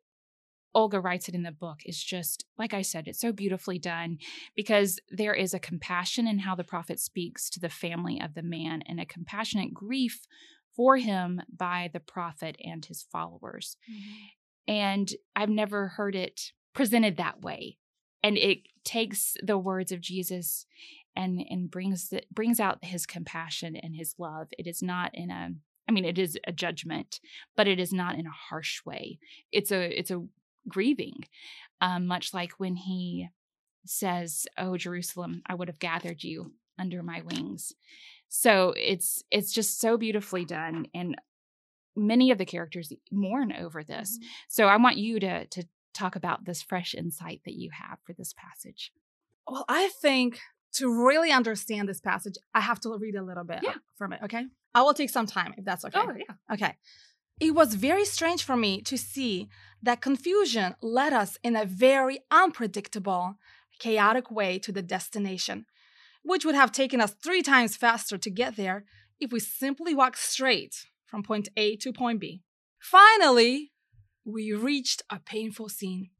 Olga 0.74 1.00
writes 1.00 1.28
it 1.28 1.34
in 1.34 1.42
the 1.42 1.50
book 1.50 1.80
is 1.84 2.02
just, 2.02 2.44
like 2.58 2.72
I 2.72 2.82
said, 2.82 3.08
it's 3.08 3.20
so 3.20 3.32
beautifully 3.32 3.78
done 3.78 4.18
because 4.54 5.00
there 5.10 5.34
is 5.34 5.54
a 5.54 5.58
compassion 5.58 6.26
in 6.26 6.40
how 6.40 6.54
the 6.54 6.64
prophet 6.64 7.00
speaks 7.00 7.50
to 7.50 7.60
the 7.60 7.68
family 7.68 8.20
of 8.20 8.34
the 8.34 8.42
man 8.42 8.82
and 8.86 9.00
a 9.00 9.06
compassionate 9.06 9.74
grief 9.74 10.26
for 10.76 10.96
him 10.96 11.42
by 11.54 11.90
the 11.92 12.00
prophet 12.00 12.56
and 12.62 12.84
his 12.84 13.02
followers. 13.02 13.76
Mm-hmm. 13.90 14.14
And 14.68 15.10
I've 15.34 15.48
never 15.48 15.88
heard 15.88 16.14
it 16.14 16.52
presented 16.74 17.16
that 17.16 17.40
way. 17.40 17.78
And 18.22 18.36
it 18.36 18.58
takes 18.84 19.36
the 19.42 19.58
words 19.58 19.90
of 19.90 20.00
Jesus 20.00 20.66
and 21.16 21.44
and 21.50 21.70
brings 21.70 22.10
the, 22.10 22.22
brings 22.30 22.60
out 22.60 22.84
his 22.84 23.06
compassion 23.06 23.74
and 23.74 23.96
his 23.96 24.14
love. 24.18 24.48
It 24.58 24.66
is 24.66 24.82
not 24.82 25.10
in 25.14 25.30
a 25.30 25.50
I 25.88 25.92
mean 25.92 26.04
it 26.04 26.18
is 26.18 26.38
a 26.46 26.52
judgment, 26.52 27.18
but 27.56 27.66
it 27.66 27.80
is 27.80 27.92
not 27.92 28.16
in 28.16 28.26
a 28.26 28.30
harsh 28.30 28.84
way. 28.84 29.18
It's 29.50 29.72
a 29.72 29.98
it's 29.98 30.10
a 30.10 30.24
grieving, 30.68 31.24
um, 31.80 32.06
much 32.06 32.34
like 32.34 32.52
when 32.58 32.76
he 32.76 33.28
says, 33.86 34.46
"Oh 34.56 34.76
Jerusalem, 34.76 35.42
I 35.46 35.54
would 35.54 35.68
have 35.68 35.78
gathered 35.78 36.22
you 36.22 36.52
under 36.78 37.02
my 37.02 37.22
wings." 37.22 37.72
So 38.28 38.74
it's 38.76 39.24
it's 39.30 39.52
just 39.52 39.80
so 39.80 39.96
beautifully 39.96 40.44
done, 40.44 40.86
and 40.94 41.16
many 41.96 42.30
of 42.30 42.38
the 42.38 42.44
characters 42.46 42.92
mourn 43.10 43.52
over 43.52 43.82
this. 43.82 44.18
Mm-hmm. 44.18 44.28
So 44.48 44.66
I 44.66 44.76
want 44.76 44.96
you 44.96 45.20
to 45.20 45.46
to 45.46 45.64
talk 45.94 46.16
about 46.16 46.44
this 46.44 46.62
fresh 46.62 46.94
insight 46.94 47.40
that 47.44 47.54
you 47.54 47.70
have 47.72 47.98
for 48.04 48.12
this 48.12 48.32
passage. 48.32 48.92
Well, 49.48 49.64
I 49.68 49.88
think 50.00 50.40
to 50.74 51.06
really 51.06 51.32
understand 51.32 51.88
this 51.88 52.00
passage, 52.00 52.34
I 52.54 52.60
have 52.60 52.78
to 52.80 52.96
read 52.96 53.16
a 53.16 53.22
little 53.22 53.44
bit 53.44 53.60
Yeah. 53.62 53.74
from 53.96 54.12
it, 54.12 54.20
okay? 54.22 54.46
I 54.74 54.82
will 54.82 54.94
take 54.94 55.10
some 55.10 55.26
time 55.26 55.54
if 55.56 55.64
that's 55.64 55.84
okay. 55.84 55.98
Oh, 55.98 56.12
yeah. 56.16 56.54
Okay. 56.54 56.76
It 57.40 57.54
was 57.54 57.74
very 57.74 58.04
strange 58.04 58.42
for 58.44 58.56
me 58.56 58.82
to 58.82 58.98
see 58.98 59.48
that 59.82 60.00
confusion 60.00 60.74
led 60.82 61.12
us 61.12 61.38
in 61.42 61.56
a 61.56 61.64
very 61.64 62.20
unpredictable, 62.30 63.38
chaotic 63.78 64.30
way 64.30 64.58
to 64.58 64.72
the 64.72 64.82
destination, 64.82 65.66
which 66.22 66.44
would 66.44 66.54
have 66.56 66.70
taken 66.72 67.00
us 67.00 67.14
three 67.14 67.42
times 67.42 67.76
faster 67.76 68.18
to 68.18 68.30
get 68.30 68.56
there 68.56 68.84
if 69.18 69.32
we 69.32 69.40
simply 69.40 69.94
walked 69.94 70.18
straight 70.18 70.86
from 71.08 71.22
point 71.22 71.48
A 71.56 71.74
to 71.76 71.92
point 71.92 72.20
B. 72.20 72.42
Finally, 72.78 73.72
we 74.24 74.52
reached 74.52 75.02
a 75.10 75.18
painful 75.18 75.68
scene. 75.68 76.10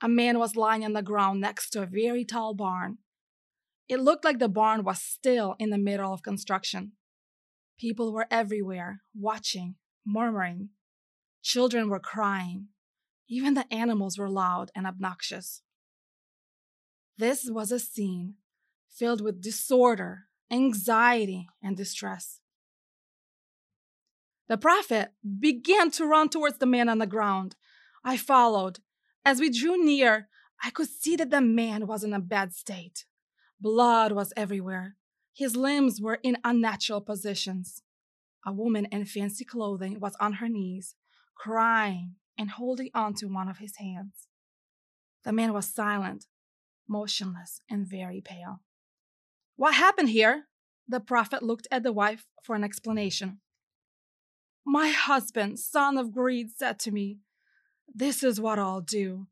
A 0.00 0.08
man 0.08 0.38
was 0.38 0.56
lying 0.56 0.84
on 0.84 0.94
the 0.94 1.02
ground 1.02 1.40
next 1.40 1.70
to 1.70 1.82
a 1.82 1.86
very 1.86 2.24
tall 2.24 2.54
barn. 2.54 2.98
It 3.88 4.00
looked 4.00 4.24
like 4.24 4.38
the 4.38 4.48
barn 4.48 4.84
was 4.84 5.02
still 5.02 5.56
in 5.58 5.70
the 5.70 5.78
middle 5.78 6.12
of 6.12 6.22
construction. 6.22 6.92
People 7.78 8.12
were 8.12 8.26
everywhere, 8.30 9.02
watching, 9.14 9.74
murmuring. 10.06 10.70
Children 11.42 11.90
were 11.90 11.98
crying. 11.98 12.68
Even 13.28 13.54
the 13.54 13.72
animals 13.72 14.16
were 14.16 14.30
loud 14.30 14.70
and 14.74 14.86
obnoxious. 14.86 15.62
This 17.18 17.50
was 17.50 17.72
a 17.72 17.78
scene 17.78 18.34
filled 18.88 19.20
with 19.20 19.42
disorder, 19.42 20.26
anxiety, 20.50 21.48
and 21.62 21.76
distress. 21.76 22.40
The 24.50 24.58
prophet 24.58 25.12
began 25.38 25.92
to 25.92 26.04
run 26.04 26.28
towards 26.28 26.58
the 26.58 26.66
man 26.66 26.88
on 26.88 26.98
the 26.98 27.06
ground. 27.06 27.54
I 28.04 28.16
followed. 28.16 28.80
As 29.24 29.38
we 29.38 29.48
drew 29.48 29.80
near, 29.80 30.28
I 30.64 30.70
could 30.70 30.88
see 30.88 31.14
that 31.14 31.30
the 31.30 31.40
man 31.40 31.86
was 31.86 32.02
in 32.02 32.12
a 32.12 32.18
bad 32.18 32.52
state. 32.52 33.04
Blood 33.60 34.10
was 34.10 34.32
everywhere. 34.36 34.96
His 35.32 35.54
limbs 35.54 36.00
were 36.00 36.18
in 36.24 36.36
unnatural 36.42 37.00
positions. 37.00 37.82
A 38.44 38.52
woman 38.52 38.86
in 38.86 39.04
fancy 39.04 39.44
clothing 39.44 40.00
was 40.00 40.16
on 40.18 40.32
her 40.34 40.48
knees, 40.48 40.96
crying 41.36 42.16
and 42.36 42.50
holding 42.50 42.90
on 42.92 43.14
to 43.14 43.26
one 43.26 43.48
of 43.48 43.58
his 43.58 43.76
hands. 43.76 44.26
The 45.22 45.32
man 45.32 45.52
was 45.52 45.72
silent, 45.72 46.26
motionless, 46.88 47.60
and 47.70 47.86
very 47.86 48.20
pale. 48.20 48.62
What 49.54 49.74
happened 49.74 50.08
here? 50.08 50.46
The 50.88 50.98
prophet 50.98 51.40
looked 51.40 51.68
at 51.70 51.84
the 51.84 51.92
wife 51.92 52.26
for 52.42 52.56
an 52.56 52.64
explanation. 52.64 53.38
My 54.72 54.90
husband, 54.90 55.58
son 55.58 55.98
of 55.98 56.12
greed, 56.12 56.52
said 56.56 56.78
to 56.80 56.92
me, 56.92 57.18
This 57.92 58.22
is 58.22 58.40
what 58.40 58.60
I'll 58.60 58.80
do. 58.80 59.26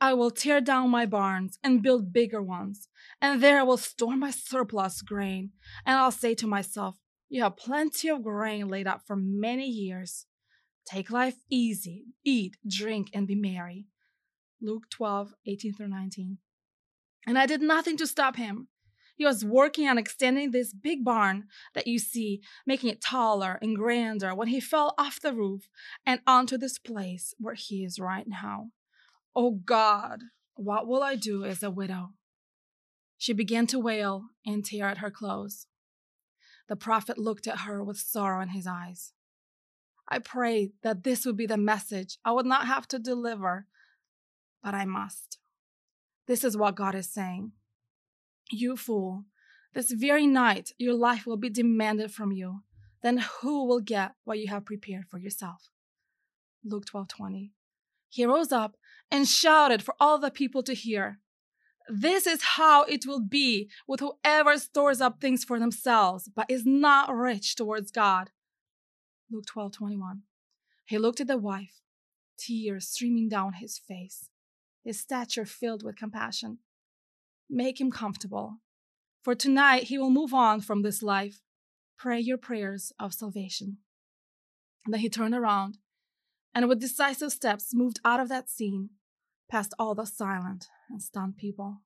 I 0.00 0.14
will 0.14 0.30
tear 0.30 0.60
down 0.60 0.90
my 0.90 1.04
barns 1.04 1.58
and 1.64 1.82
build 1.82 2.12
bigger 2.12 2.40
ones, 2.40 2.86
and 3.20 3.42
there 3.42 3.58
I 3.58 3.64
will 3.64 3.76
store 3.76 4.14
my 4.14 4.30
surplus 4.30 5.02
grain. 5.02 5.50
And 5.84 5.96
I'll 5.96 6.12
say 6.12 6.36
to 6.36 6.46
myself, 6.46 6.94
You 7.28 7.42
have 7.42 7.56
plenty 7.56 8.08
of 8.08 8.22
grain 8.22 8.68
laid 8.68 8.86
up 8.86 9.00
for 9.04 9.16
many 9.16 9.66
years. 9.66 10.26
Take 10.86 11.10
life 11.10 11.38
easy, 11.50 12.04
eat, 12.24 12.56
drink, 12.64 13.10
and 13.12 13.26
be 13.26 13.34
merry. 13.34 13.88
Luke 14.62 14.84
12, 14.90 15.34
18 15.44 15.74
through 15.74 15.88
19. 15.88 16.38
And 17.26 17.36
I 17.36 17.46
did 17.46 17.62
nothing 17.62 17.96
to 17.96 18.06
stop 18.06 18.36
him. 18.36 18.68
He 19.16 19.24
was 19.24 19.44
working 19.44 19.88
on 19.88 19.96
extending 19.96 20.50
this 20.50 20.72
big 20.72 21.04
barn 21.04 21.44
that 21.74 21.86
you 21.86 21.98
see, 21.98 22.40
making 22.66 22.90
it 22.90 23.00
taller 23.00 23.58
and 23.62 23.76
grander 23.76 24.34
when 24.34 24.48
he 24.48 24.60
fell 24.60 24.94
off 24.98 25.20
the 25.20 25.32
roof 25.32 25.68
and 26.04 26.20
onto 26.26 26.58
this 26.58 26.78
place 26.78 27.32
where 27.38 27.54
he 27.54 27.84
is 27.84 27.98
right 28.00 28.26
now. 28.26 28.70
Oh 29.36 29.52
God, 29.52 30.20
what 30.56 30.86
will 30.86 31.02
I 31.02 31.14
do 31.14 31.44
as 31.44 31.62
a 31.62 31.70
widow? 31.70 32.14
She 33.16 33.32
began 33.32 33.66
to 33.68 33.78
wail 33.78 34.24
and 34.44 34.64
tear 34.64 34.88
at 34.88 34.98
her 34.98 35.10
clothes. 35.10 35.66
The 36.68 36.76
prophet 36.76 37.18
looked 37.18 37.46
at 37.46 37.60
her 37.60 37.82
with 37.82 37.98
sorrow 37.98 38.42
in 38.42 38.48
his 38.48 38.66
eyes. 38.66 39.12
I 40.08 40.18
prayed 40.18 40.72
that 40.82 41.04
this 41.04 41.24
would 41.24 41.36
be 41.36 41.46
the 41.46 41.56
message 41.56 42.18
I 42.24 42.32
would 42.32 42.46
not 42.46 42.66
have 42.66 42.86
to 42.88 42.98
deliver, 42.98 43.66
but 44.62 44.74
I 44.74 44.84
must. 44.84 45.38
This 46.26 46.42
is 46.42 46.56
what 46.56 46.74
God 46.74 46.94
is 46.94 47.12
saying. 47.12 47.52
You 48.54 48.76
fool, 48.76 49.24
this 49.72 49.90
very 49.90 50.28
night 50.28 50.70
your 50.78 50.94
life 50.94 51.26
will 51.26 51.36
be 51.36 51.50
demanded 51.50 52.12
from 52.12 52.30
you. 52.30 52.62
Then 53.02 53.18
who 53.18 53.66
will 53.66 53.80
get 53.80 54.12
what 54.22 54.38
you 54.38 54.46
have 54.46 54.64
prepared 54.64 55.06
for 55.10 55.18
yourself? 55.18 55.70
Luke 56.64 56.86
12:20. 56.86 57.50
He 58.08 58.24
rose 58.24 58.52
up 58.52 58.76
and 59.10 59.26
shouted 59.26 59.82
for 59.82 59.96
all 59.98 60.18
the 60.18 60.30
people 60.30 60.62
to 60.62 60.72
hear. 60.72 61.18
This 61.88 62.28
is 62.28 62.54
how 62.56 62.84
it 62.84 63.06
will 63.06 63.20
be 63.20 63.68
with 63.88 63.98
whoever 63.98 64.56
stores 64.56 65.00
up 65.00 65.20
things 65.20 65.42
for 65.42 65.58
themselves, 65.58 66.28
but 66.28 66.48
is 66.48 66.64
not 66.64 67.12
rich 67.12 67.56
towards 67.56 67.90
God. 67.90 68.30
Luke 69.28 69.46
12:21. 69.46 70.22
He 70.84 70.96
looked 70.96 71.20
at 71.20 71.26
the 71.26 71.38
wife, 71.38 71.82
tears 72.36 72.86
streaming 72.86 73.28
down 73.28 73.54
his 73.54 73.78
face, 73.78 74.30
his 74.84 75.00
stature 75.00 75.44
filled 75.44 75.82
with 75.82 75.96
compassion. 75.96 76.60
Make 77.48 77.80
him 77.80 77.90
comfortable. 77.90 78.58
For 79.22 79.34
tonight 79.34 79.84
he 79.84 79.98
will 79.98 80.10
move 80.10 80.34
on 80.34 80.60
from 80.60 80.82
this 80.82 81.02
life. 81.02 81.40
Pray 81.98 82.20
your 82.20 82.38
prayers 82.38 82.92
of 82.98 83.14
salvation. 83.14 83.78
Then 84.86 85.00
he 85.00 85.08
turned 85.08 85.34
around 85.34 85.78
and 86.54 86.68
with 86.68 86.80
decisive 86.80 87.32
steps 87.32 87.74
moved 87.74 87.98
out 88.04 88.20
of 88.20 88.28
that 88.28 88.48
scene, 88.48 88.90
past 89.50 89.74
all 89.78 89.94
the 89.94 90.04
silent 90.04 90.68
and 90.88 91.02
stunned 91.02 91.36
people. 91.36 91.82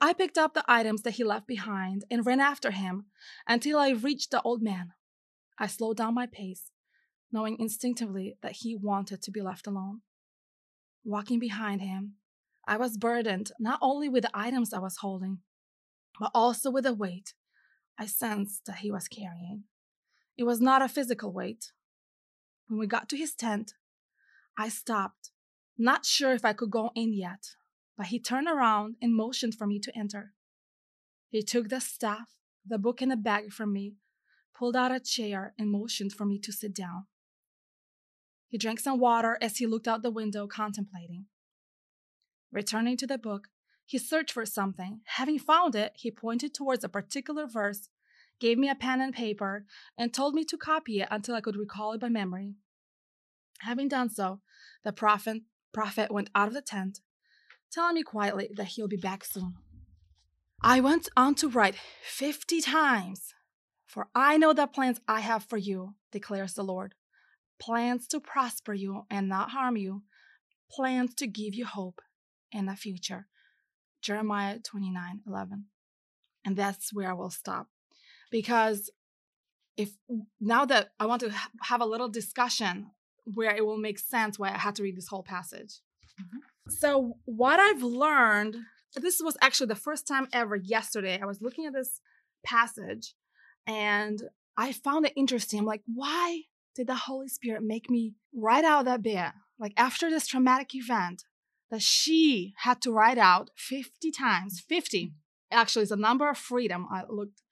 I 0.00 0.12
picked 0.12 0.38
up 0.38 0.54
the 0.54 0.64
items 0.68 1.02
that 1.02 1.14
he 1.14 1.24
left 1.24 1.46
behind 1.46 2.04
and 2.10 2.24
ran 2.24 2.40
after 2.40 2.70
him 2.70 3.06
until 3.46 3.78
I 3.78 3.90
reached 3.90 4.30
the 4.30 4.40
old 4.42 4.62
man. 4.62 4.92
I 5.58 5.66
slowed 5.66 5.98
down 5.98 6.14
my 6.14 6.26
pace, 6.26 6.70
knowing 7.32 7.58
instinctively 7.58 8.38
that 8.40 8.52
he 8.52 8.76
wanted 8.76 9.20
to 9.22 9.30
be 9.30 9.42
left 9.42 9.66
alone. 9.66 10.00
Walking 11.04 11.38
behind 11.38 11.82
him, 11.82 12.14
I 12.70 12.76
was 12.76 12.96
burdened 12.96 13.50
not 13.58 13.80
only 13.82 14.08
with 14.08 14.22
the 14.22 14.30
items 14.32 14.72
I 14.72 14.78
was 14.78 14.98
holding, 14.98 15.38
but 16.20 16.30
also 16.32 16.70
with 16.70 16.84
the 16.84 16.94
weight 16.94 17.34
I 17.98 18.06
sensed 18.06 18.64
that 18.66 18.76
he 18.76 18.92
was 18.92 19.08
carrying. 19.08 19.64
It 20.38 20.44
was 20.44 20.60
not 20.60 20.80
a 20.80 20.88
physical 20.88 21.32
weight. 21.32 21.72
When 22.68 22.78
we 22.78 22.86
got 22.86 23.08
to 23.08 23.16
his 23.16 23.34
tent, 23.34 23.74
I 24.56 24.68
stopped, 24.68 25.32
not 25.76 26.06
sure 26.06 26.32
if 26.32 26.44
I 26.44 26.52
could 26.52 26.70
go 26.70 26.92
in 26.94 27.12
yet, 27.12 27.56
but 27.98 28.06
he 28.06 28.20
turned 28.20 28.46
around 28.46 28.94
and 29.02 29.16
motioned 29.16 29.56
for 29.56 29.66
me 29.66 29.80
to 29.80 29.98
enter. 29.98 30.34
He 31.28 31.42
took 31.42 31.70
the 31.70 31.80
staff, 31.80 32.28
the 32.64 32.78
book, 32.78 33.02
and 33.02 33.10
the 33.10 33.16
bag 33.16 33.52
from 33.52 33.72
me, 33.72 33.96
pulled 34.56 34.76
out 34.76 34.92
a 34.92 35.00
chair, 35.00 35.54
and 35.58 35.72
motioned 35.72 36.12
for 36.12 36.24
me 36.24 36.38
to 36.38 36.52
sit 36.52 36.76
down. 36.76 37.06
He 38.46 38.58
drank 38.58 38.78
some 38.78 39.00
water 39.00 39.38
as 39.42 39.56
he 39.56 39.66
looked 39.66 39.88
out 39.88 40.02
the 40.02 40.10
window, 40.12 40.46
contemplating. 40.46 41.26
Returning 42.52 42.96
to 42.96 43.06
the 43.06 43.18
book, 43.18 43.48
he 43.86 43.98
searched 43.98 44.32
for 44.32 44.44
something. 44.44 45.00
Having 45.04 45.40
found 45.40 45.74
it, 45.74 45.92
he 45.96 46.10
pointed 46.10 46.54
towards 46.54 46.84
a 46.84 46.88
particular 46.88 47.46
verse, 47.46 47.88
gave 48.38 48.58
me 48.58 48.68
a 48.68 48.74
pen 48.74 49.00
and 49.00 49.14
paper, 49.14 49.66
and 49.98 50.12
told 50.12 50.34
me 50.34 50.44
to 50.44 50.56
copy 50.56 51.00
it 51.00 51.08
until 51.10 51.34
I 51.34 51.40
could 51.40 51.56
recall 51.56 51.92
it 51.92 52.00
by 52.00 52.08
memory. 52.08 52.54
Having 53.60 53.88
done 53.88 54.10
so, 54.10 54.40
the 54.84 54.92
prophet, 54.92 55.42
prophet 55.72 56.10
went 56.10 56.30
out 56.34 56.48
of 56.48 56.54
the 56.54 56.62
tent, 56.62 57.00
telling 57.70 57.94
me 57.94 58.02
quietly 58.02 58.50
that 58.56 58.68
he'll 58.68 58.88
be 58.88 58.96
back 58.96 59.24
soon. 59.24 59.54
I 60.62 60.80
went 60.80 61.08
on 61.16 61.34
to 61.36 61.48
write 61.48 61.76
fifty 62.02 62.60
times, 62.60 63.34
for 63.86 64.08
I 64.14 64.36
know 64.38 64.52
the 64.52 64.66
plans 64.66 65.00
I 65.06 65.20
have 65.20 65.44
for 65.44 65.56
you, 65.56 65.94
declares 66.10 66.54
the 66.54 66.62
Lord 66.62 66.94
plans 67.60 68.06
to 68.08 68.20
prosper 68.20 68.72
you 68.72 69.04
and 69.10 69.28
not 69.28 69.50
harm 69.50 69.76
you, 69.76 70.02
plans 70.70 71.14
to 71.14 71.26
give 71.26 71.54
you 71.54 71.66
hope 71.66 72.00
in 72.52 72.66
the 72.66 72.76
future. 72.76 73.26
Jeremiah 74.02 74.58
29 74.58 75.20
11. 75.26 75.66
And 76.44 76.56
that's 76.56 76.92
where 76.92 77.10
I 77.10 77.14
will 77.14 77.30
stop. 77.30 77.68
Because 78.30 78.90
if 79.76 79.90
now 80.40 80.64
that 80.64 80.90
I 80.98 81.06
want 81.06 81.20
to 81.20 81.32
have 81.62 81.80
a 81.80 81.86
little 81.86 82.08
discussion 82.08 82.90
where 83.34 83.54
it 83.54 83.64
will 83.64 83.78
make 83.78 83.98
sense 83.98 84.38
why 84.38 84.48
I 84.48 84.58
had 84.58 84.74
to 84.76 84.82
read 84.82 84.96
this 84.96 85.08
whole 85.08 85.22
passage. 85.22 85.80
Mm-hmm. 86.20 86.38
So, 86.70 87.16
what 87.24 87.58
I've 87.58 87.82
learned, 87.82 88.56
this 88.96 89.20
was 89.22 89.36
actually 89.40 89.68
the 89.68 89.74
first 89.74 90.06
time 90.06 90.28
ever 90.32 90.56
yesterday. 90.56 91.18
I 91.20 91.26
was 91.26 91.40
looking 91.40 91.66
at 91.66 91.72
this 91.72 92.00
passage 92.44 93.14
and 93.66 94.22
I 94.56 94.72
found 94.72 95.06
it 95.06 95.12
interesting. 95.16 95.60
I'm 95.60 95.66
like, 95.66 95.82
why 95.86 96.42
did 96.74 96.86
the 96.86 96.94
Holy 96.94 97.28
Spirit 97.28 97.62
make 97.62 97.90
me 97.90 98.14
write 98.34 98.64
out 98.64 98.84
that 98.84 99.02
bit? 99.02 99.32
Like, 99.58 99.74
after 99.76 100.10
this 100.10 100.26
traumatic 100.26 100.74
event, 100.74 101.24
that 101.70 101.82
she 101.82 102.54
had 102.58 102.80
to 102.82 102.92
write 102.92 103.18
out 103.18 103.50
50 103.56 104.10
times 104.10 104.60
50 104.60 105.12
actually 105.50 105.82
it's 105.82 105.90
a 105.90 105.96
number 105.96 106.28
of 106.28 106.38
freedom 106.38 106.86
i 106.90 107.02
looked 107.08 107.42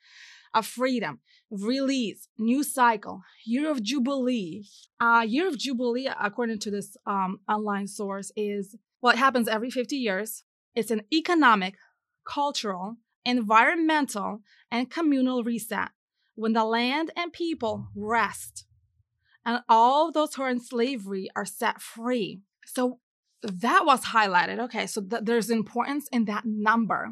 of 0.54 0.66
freedom 0.66 1.20
release 1.50 2.28
new 2.38 2.62
cycle 2.62 3.22
year 3.44 3.70
of 3.70 3.82
jubilee. 3.82 4.64
Uh 5.00 5.24
year 5.26 5.48
of 5.48 5.58
jubilee 5.58 6.08
according 6.20 6.58
to 6.58 6.70
this 6.70 6.96
um, 7.06 7.40
online 7.48 7.86
source 7.86 8.30
is 8.36 8.76
what 9.00 9.14
well, 9.14 9.24
happens 9.24 9.48
every 9.48 9.70
50 9.70 9.96
years. 9.96 10.44
It's 10.74 10.90
an 10.90 11.02
economic 11.12 11.76
cultural 12.24 12.96
environmental 13.24 14.40
and 14.70 14.90
communal 14.90 15.42
reset 15.42 15.90
when 16.34 16.52
the 16.52 16.64
land 16.64 17.10
and 17.16 17.32
people 17.32 17.88
rest 17.94 18.66
and 19.44 19.60
all 19.68 20.12
those 20.12 20.34
who 20.34 20.42
are 20.42 20.50
in 20.50 20.60
slavery 20.60 21.28
are 21.34 21.44
set 21.44 21.80
free. 21.80 22.42
So 22.66 23.00
that 23.42 23.84
was 23.84 24.04
highlighted. 24.04 24.58
Okay, 24.60 24.86
so 24.86 25.00
th- 25.02 25.22
there's 25.24 25.50
importance 25.50 26.08
in 26.12 26.24
that 26.26 26.44
number 26.44 27.10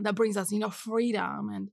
that 0.00 0.14
brings 0.14 0.36
us, 0.36 0.50
you 0.50 0.58
know, 0.58 0.70
freedom 0.70 1.50
and 1.50 1.70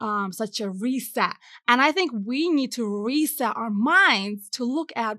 um, 0.00 0.32
such 0.32 0.60
a 0.60 0.70
reset. 0.70 1.36
And 1.68 1.80
I 1.80 1.92
think 1.92 2.10
we 2.12 2.48
need 2.48 2.72
to 2.72 2.86
reset 2.86 3.56
our 3.56 3.70
minds 3.70 4.48
to 4.50 4.64
look 4.64 4.92
at 4.96 5.18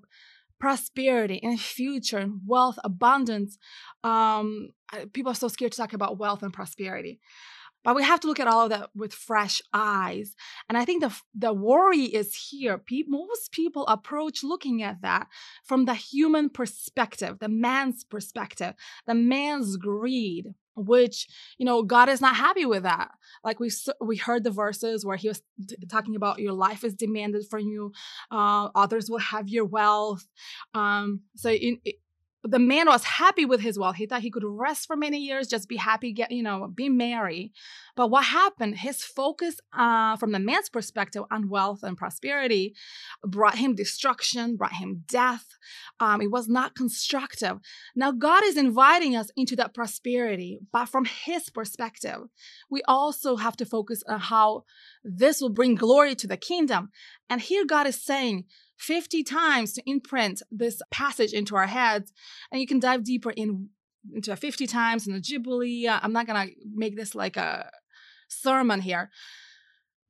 prosperity 0.60 1.40
and 1.42 1.60
future 1.60 2.18
and 2.18 2.42
wealth, 2.46 2.78
abundance. 2.84 3.58
Um, 4.04 4.70
people 5.14 5.32
are 5.32 5.36
so 5.36 5.48
scared 5.48 5.72
to 5.72 5.78
talk 5.78 5.94
about 5.94 6.20
wealth 6.20 6.44
and 6.44 6.54
prosperity. 6.54 7.20
But 7.84 7.96
we 7.96 8.04
have 8.04 8.20
to 8.22 8.28
look 8.28 8.40
at 8.40 8.48
all 8.48 8.66
of 8.66 8.70
that 8.70 8.90
with 8.96 9.14
fresh 9.14 9.62
eyes. 9.74 10.36
And 10.70 10.78
I 10.78 10.86
think 10.86 11.02
the, 11.02 11.16
the 11.34 11.54
worry 11.54 12.04
is 12.04 12.36
here. 12.50 12.78
Pe- 12.78 13.04
most 13.08 13.52
people 13.52 13.86
approach 13.88 14.44
looking 14.44 14.84
at 14.84 15.02
that 15.02 15.28
from 15.64 15.86
the 15.86 15.96
human 15.96 16.50
perspective, 16.50 17.40
the 17.40 17.50
man's 17.50 18.04
perspective, 18.04 18.74
the 19.08 19.16
man's 19.16 19.78
greed. 19.78 20.54
which 20.76 21.28
you 21.58 21.66
know 21.66 21.84
god 21.84 22.08
is 22.08 22.22
not 22.22 22.36
happy 22.36 22.66
with 22.66 22.84
that 22.84 23.10
like 23.44 23.60
we 23.60 23.70
we 24.00 24.16
heard 24.16 24.44
the 24.44 24.50
verses 24.50 25.06
where 25.06 25.18
he 25.18 25.28
was 25.28 25.42
t- 25.68 25.76
talking 25.90 26.16
about 26.16 26.40
your 26.40 26.54
life 26.54 26.84
is 26.86 26.94
demanded 26.94 27.44
from 27.50 27.62
you 27.68 27.92
uh, 28.32 28.70
others 28.74 29.10
will 29.10 29.20
have 29.20 29.50
your 29.50 29.66
wealth 29.66 30.26
um 30.74 31.20
so 31.36 31.50
in, 31.52 31.78
the 32.44 32.60
man 32.60 32.88
was 32.88 33.04
happy 33.04 33.46
with 33.46 33.62
his 33.62 33.78
wealth. 33.78 33.98
He 33.98 34.06
thought 34.06 34.22
he 34.22 34.32
could 34.32 34.44
rest 34.46 34.88
for 34.88 34.96
many 34.96 35.20
years, 35.20 35.48
just 35.48 35.70
be 35.70 35.78
happy, 35.78 36.12
get 36.12 36.32
you 36.32 36.42
know, 36.42 36.68
be 36.74 36.90
merry. 36.90 37.52
But 37.96 38.10
what 38.10 38.26
happened? 38.26 38.78
His 38.78 39.04
focus, 39.04 39.60
uh, 39.78 40.18
from 40.18 40.32
the 40.32 40.40
man's 40.40 40.70
perspective, 40.70 41.24
on 41.30 41.50
wealth 41.50 41.84
and 41.84 41.98
prosperity, 41.98 42.74
brought 43.24 43.58
him 43.58 43.76
destruction, 43.76 44.56
brought 44.56 44.74
him 44.74 45.04
death. 45.08 45.46
Um, 46.00 46.22
it 46.22 46.32
was 46.32 46.48
not 46.48 46.76
constructive. 46.76 47.60
Now 47.96 48.12
God 48.12 48.44
is 48.44 48.58
inviting 48.58 49.16
us 49.16 49.30
into 49.36 49.56
that 49.58 49.74
prosperity, 49.74 50.60
but 50.72 50.86
from 50.86 51.06
His 51.06 51.50
perspective, 51.50 52.22
we 52.70 52.82
also 52.88 53.36
have 53.36 53.56
to 53.58 53.66
focus 53.66 54.04
on 54.08 54.20
how 54.20 54.64
this 55.04 55.42
will 55.42 55.50
bring 55.50 55.76
glory 55.76 56.16
to 56.16 56.28
the 56.28 56.38
kingdom. 56.38 56.90
And 57.30 57.42
here 57.42 57.66
God 57.66 57.88
is 57.88 58.04
saying 58.04 58.46
50 58.82 59.24
times 59.24 59.74
to 59.74 59.90
imprint 59.90 60.42
this 60.52 60.82
passage 60.92 61.34
into 61.34 61.56
our 61.56 61.68
heads. 61.68 62.12
And 62.52 62.60
you 62.60 62.68
can 62.68 62.80
dive 62.80 63.04
deeper 63.04 63.30
in 63.32 63.70
into 64.14 64.36
50 64.36 64.66
times 64.66 65.06
in 65.06 65.14
the 65.14 65.20
Jubilee. 65.20 65.88
Uh, 65.88 66.00
I'm 66.02 66.12
not 66.12 66.26
going 66.26 66.48
to 66.48 66.56
make 66.74 66.96
this 66.96 67.14
like 67.14 67.38
a 67.38 67.70
sermon 68.28 68.82
here. 68.82 69.12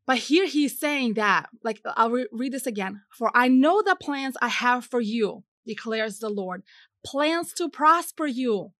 But 0.07 0.17
here 0.17 0.47
he's 0.47 0.79
saying 0.79 1.15
that, 1.15 1.49
like, 1.63 1.81
I'll 1.85 2.09
re- 2.09 2.27
read 2.31 2.53
this 2.53 2.65
again. 2.65 3.01
For 3.17 3.31
I 3.35 3.49
know 3.49 3.81
the 3.81 3.95
plans 3.95 4.35
I 4.41 4.47
have 4.47 4.85
for 4.85 5.01
you, 5.01 5.43
declares 5.65 6.19
the 6.19 6.29
Lord. 6.29 6.63
Plans 7.05 7.53
to 7.53 7.69
prosper 7.69 8.25
you. 8.25 8.71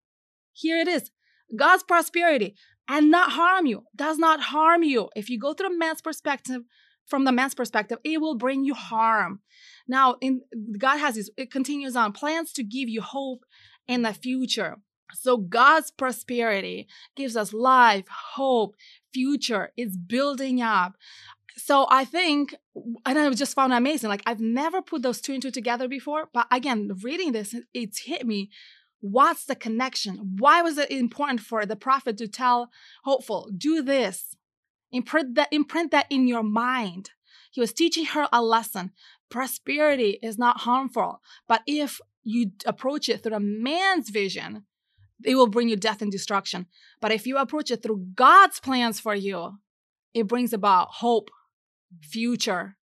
Here 0.53 0.77
it 0.77 0.87
is 0.87 1.11
God's 1.55 1.83
prosperity 1.83 2.55
and 2.87 3.11
not 3.11 3.31
harm 3.31 3.65
you, 3.65 3.83
does 3.95 4.17
not 4.17 4.41
harm 4.41 4.83
you. 4.83 5.09
If 5.15 5.29
you 5.29 5.39
go 5.39 5.53
through 5.53 5.73
a 5.73 5.77
man's 5.77 6.01
perspective, 6.01 6.63
from 7.11 7.25
the 7.25 7.31
man's 7.31 7.53
perspective, 7.53 7.99
it 8.05 8.21
will 8.21 8.35
bring 8.35 8.63
you 8.63 8.73
harm. 8.73 9.41
Now, 9.85 10.15
in 10.21 10.41
God 10.77 10.97
has 10.97 11.15
this, 11.15 11.29
it 11.37 11.51
continues 11.51 11.95
on 11.95 12.13
plans 12.13 12.53
to 12.53 12.63
give 12.63 12.87
you 12.87 13.01
hope 13.01 13.43
in 13.85 14.01
the 14.01 14.13
future. 14.13 14.77
So 15.13 15.35
God's 15.35 15.91
prosperity 15.91 16.87
gives 17.17 17.35
us 17.35 17.51
life, 17.51 18.05
hope, 18.07 18.75
future. 19.13 19.73
It's 19.75 19.97
building 19.97 20.61
up. 20.61 20.93
So 21.57 21.85
I 21.89 22.05
think, 22.05 22.55
and 23.05 23.19
I 23.19 23.29
just 23.31 23.55
found 23.55 23.73
amazing. 23.73 24.09
Like 24.09 24.23
I've 24.25 24.39
never 24.39 24.81
put 24.81 25.01
those 25.01 25.19
two 25.19 25.33
and 25.33 25.41
two 25.41 25.51
together 25.51 25.89
before, 25.89 26.29
but 26.33 26.47
again, 26.49 26.89
reading 27.03 27.33
this, 27.33 27.53
it's 27.73 28.05
hit 28.05 28.25
me. 28.25 28.49
What's 29.01 29.43
the 29.43 29.55
connection? 29.55 30.37
Why 30.37 30.61
was 30.61 30.77
it 30.77 30.89
important 30.89 31.41
for 31.41 31.65
the 31.65 31.75
prophet 31.75 32.17
to 32.19 32.29
tell 32.29 32.69
hopeful, 33.03 33.49
do 33.57 33.81
this, 33.81 34.37
imprint 34.91 35.35
that, 35.35 35.49
imprint 35.51 35.91
that 35.91 36.07
in 36.09 36.27
your 36.27 36.43
mind? 36.43 37.11
He 37.51 37.59
was 37.59 37.73
teaching 37.73 38.05
her 38.05 38.27
a 38.31 38.41
lesson 38.41 38.91
prosperity 39.31 40.19
is 40.21 40.37
not 40.37 40.61
harmful. 40.61 41.21
But 41.47 41.61
if 41.65 41.99
you 42.23 42.51
approach 42.67 43.09
it 43.09 43.23
through 43.23 43.35
a 43.35 43.39
man's 43.39 44.09
vision, 44.11 44.65
it 45.23 45.35
will 45.35 45.47
bring 45.47 45.69
you 45.69 45.75
death 45.75 46.03
and 46.03 46.11
destruction. 46.11 46.67
But 46.99 47.11
if 47.11 47.25
you 47.25 47.37
approach 47.37 47.71
it 47.71 47.81
through 47.81 48.05
God's 48.13 48.59
plans 48.59 48.99
for 48.99 49.15
you, 49.15 49.57
it 50.13 50.27
brings 50.27 50.53
about 50.53 50.89
hope, 50.91 51.29
future, 52.01 52.77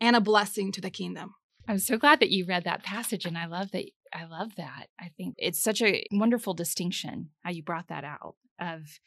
and 0.00 0.16
a 0.16 0.20
blessing 0.20 0.72
to 0.72 0.80
the 0.80 0.90
kingdom. 0.90 1.34
I'm 1.68 1.78
so 1.78 1.96
glad 1.96 2.20
that 2.20 2.30
you 2.30 2.44
read 2.46 2.64
that 2.64 2.82
passage 2.82 3.24
and 3.24 3.38
I 3.38 3.46
love 3.46 3.70
that 3.72 3.86
I 4.14 4.24
love 4.26 4.54
that. 4.56 4.88
I 5.00 5.10
think 5.16 5.34
it's 5.38 5.58
such 5.58 5.82
a 5.82 6.04
wonderful 6.12 6.54
distinction 6.54 7.30
how 7.42 7.50
you 7.50 7.62
brought 7.62 7.88
that 7.88 8.04
out 8.04 8.36
of 8.60 9.00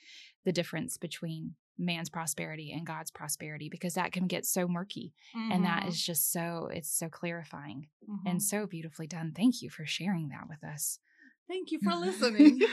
the 0.43 0.51
difference 0.51 0.97
between 0.97 1.55
man's 1.77 2.09
prosperity 2.09 2.71
and 2.71 2.85
God's 2.85 3.11
prosperity 3.11 3.69
because 3.69 3.93
that 3.93 4.11
can 4.11 4.27
get 4.27 4.45
so 4.45 4.67
murky. 4.67 5.13
Mm-hmm. 5.35 5.51
And 5.51 5.65
that 5.65 5.81
mm-hmm. 5.83 5.91
just 5.91 6.31
so, 6.31 6.69
it's 6.73 6.89
so 6.89 7.07
clarifying 7.07 7.87
mm-hmm. 8.09 8.27
and 8.27 8.41
so 8.41 8.65
beautifully 8.65 9.07
done. 9.07 9.33
Thank 9.35 9.61
you 9.61 9.69
for 9.69 9.85
sharing 9.85 10.29
that 10.29 10.49
with 10.49 10.63
us. 10.63 10.99
Thank 11.47 11.71
you 11.71 11.79
for 11.79 11.95
listening. 11.95 12.61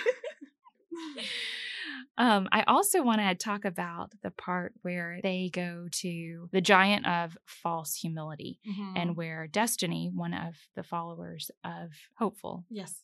um, 2.19 2.49
I 2.53 2.63
also 2.67 3.03
want 3.03 3.21
to 3.21 3.35
talk 3.35 3.65
about 3.65 4.13
the 4.23 4.31
part 4.31 4.73
where 4.83 5.21
they 5.23 5.51
go 5.53 5.89
to 5.91 6.49
the 6.53 6.61
giant 6.61 7.07
of 7.07 7.37
false 7.47 7.95
humility 7.95 8.61
mm-hmm. 8.69 8.97
and 8.97 9.17
where 9.17 9.47
Destiny, 9.47 10.11
one 10.15 10.35
of 10.35 10.55
the 10.77 10.83
followers 10.83 11.51
of 11.65 11.91
Hopeful, 12.19 12.65
yes, 12.71 12.95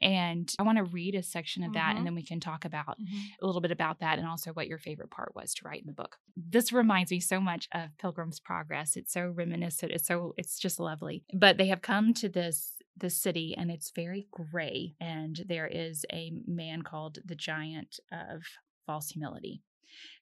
and 0.00 0.52
I 0.58 0.62
want 0.62 0.78
to 0.78 0.84
read 0.84 1.14
a 1.14 1.22
section 1.22 1.64
of 1.64 1.72
that 1.72 1.88
mm-hmm. 1.88 1.98
and 1.98 2.06
then 2.06 2.14
we 2.14 2.22
can 2.22 2.40
talk 2.40 2.64
about 2.64 3.00
mm-hmm. 3.00 3.18
a 3.42 3.46
little 3.46 3.60
bit 3.60 3.70
about 3.70 4.00
that 4.00 4.18
and 4.18 4.28
also 4.28 4.52
what 4.52 4.68
your 4.68 4.78
favorite 4.78 5.10
part 5.10 5.34
was 5.34 5.54
to 5.54 5.62
write 5.64 5.80
in 5.80 5.86
the 5.86 5.92
book. 5.92 6.16
This 6.36 6.72
reminds 6.72 7.10
me 7.10 7.20
so 7.20 7.40
much 7.40 7.68
of 7.72 7.96
Pilgrim's 7.98 8.40
Progress. 8.40 8.96
It's 8.96 9.12
so 9.12 9.32
reminiscent. 9.34 9.92
It's 9.92 10.06
so 10.06 10.34
it's 10.36 10.58
just 10.58 10.78
lovely. 10.78 11.24
But 11.32 11.56
they 11.56 11.66
have 11.66 11.82
come 11.82 12.14
to 12.14 12.28
this 12.28 12.74
the 13.00 13.10
city 13.10 13.54
and 13.56 13.70
it's 13.70 13.92
very 13.94 14.26
gray 14.30 14.94
and 15.00 15.44
there 15.48 15.66
is 15.66 16.04
a 16.12 16.32
man 16.46 16.82
called 16.82 17.18
the 17.24 17.34
giant 17.34 18.00
of 18.12 18.42
false 18.86 19.10
humility. 19.10 19.62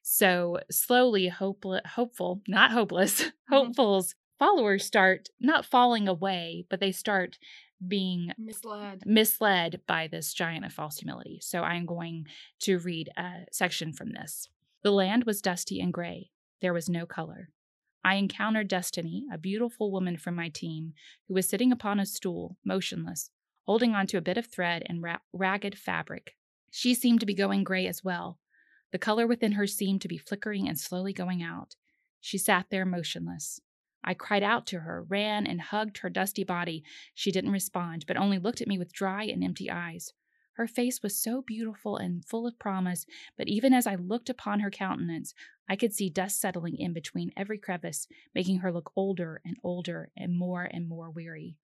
So 0.01 0.59
slowly 0.71 1.27
hopeful 1.27 1.79
hopeful, 1.85 2.41
not 2.47 2.71
hopeless, 2.71 3.21
mm-hmm. 3.21 3.53
hopeful's 3.53 4.15
followers 4.39 4.85
start 4.85 5.29
not 5.39 5.65
falling 5.65 6.07
away, 6.07 6.65
but 6.69 6.79
they 6.79 6.91
start 6.91 7.37
being 7.85 8.31
misled 8.37 9.03
misled 9.05 9.81
by 9.87 10.07
this 10.07 10.33
giant 10.33 10.65
of 10.65 10.73
false 10.73 10.97
humility. 10.97 11.39
So 11.41 11.61
I'm 11.61 11.85
going 11.85 12.25
to 12.61 12.79
read 12.79 13.09
a 13.17 13.45
section 13.51 13.93
from 13.93 14.11
this. 14.11 14.49
The 14.83 14.91
land 14.91 15.25
was 15.25 15.41
dusty 15.41 15.79
and 15.79 15.93
gray. 15.93 16.31
There 16.61 16.73
was 16.73 16.89
no 16.89 17.05
color. 17.05 17.49
I 18.07 18.13
encountered 18.13 18.69
Destiny, 18.69 19.25
a 19.33 19.37
beautiful 19.37 19.91
woman 19.91 20.15
from 20.15 20.33
my 20.33 20.47
team, 20.47 20.93
who 21.27 21.33
was 21.33 21.49
sitting 21.49 21.73
upon 21.73 21.99
a 21.99 22.05
stool, 22.05 22.55
motionless, 22.63 23.31
holding 23.65 23.95
onto 23.95 24.17
a 24.17 24.21
bit 24.21 24.37
of 24.37 24.45
thread 24.45 24.83
and 24.85 25.03
ra- 25.03 25.17
ragged 25.33 25.77
fabric. 25.77 26.37
She 26.71 26.93
seemed 26.93 27.19
to 27.19 27.25
be 27.25 27.33
going 27.33 27.65
gray 27.65 27.85
as 27.85 28.05
well. 28.05 28.39
The 28.93 28.97
color 28.97 29.27
within 29.27 29.51
her 29.51 29.67
seemed 29.67 29.99
to 30.03 30.07
be 30.07 30.17
flickering 30.17 30.69
and 30.69 30.79
slowly 30.79 31.11
going 31.11 31.43
out. 31.43 31.75
She 32.21 32.37
sat 32.37 32.67
there 32.69 32.85
motionless. 32.85 33.59
I 34.05 34.13
cried 34.13 34.41
out 34.41 34.65
to 34.67 34.79
her, 34.79 35.03
ran 35.03 35.45
and 35.45 35.59
hugged 35.59 35.97
her 35.97 36.09
dusty 36.09 36.45
body. 36.45 36.85
She 37.13 37.33
didn't 37.33 37.51
respond, 37.51 38.05
but 38.07 38.15
only 38.15 38.39
looked 38.39 38.61
at 38.61 38.69
me 38.69 38.77
with 38.77 38.93
dry 38.93 39.25
and 39.25 39.43
empty 39.43 39.69
eyes. 39.69 40.13
Her 40.53 40.65
face 40.65 41.03
was 41.03 41.21
so 41.21 41.43
beautiful 41.45 41.97
and 41.97 42.25
full 42.25 42.47
of 42.47 42.57
promise, 42.57 43.05
but 43.37 43.49
even 43.49 43.73
as 43.73 43.85
I 43.85 43.95
looked 43.95 44.29
upon 44.29 44.61
her 44.61 44.71
countenance, 44.71 45.35
I 45.69 45.75
could 45.75 45.93
see 45.93 46.09
dust 46.09 46.39
settling 46.39 46.77
in 46.77 46.93
between 46.93 47.31
every 47.35 47.57
crevice, 47.57 48.07
making 48.33 48.59
her 48.59 48.71
look 48.71 48.91
older 48.95 49.41
and 49.45 49.57
older 49.63 50.09
and 50.17 50.37
more 50.37 50.63
and 50.63 50.87
more 50.87 51.09
weary. 51.09 51.57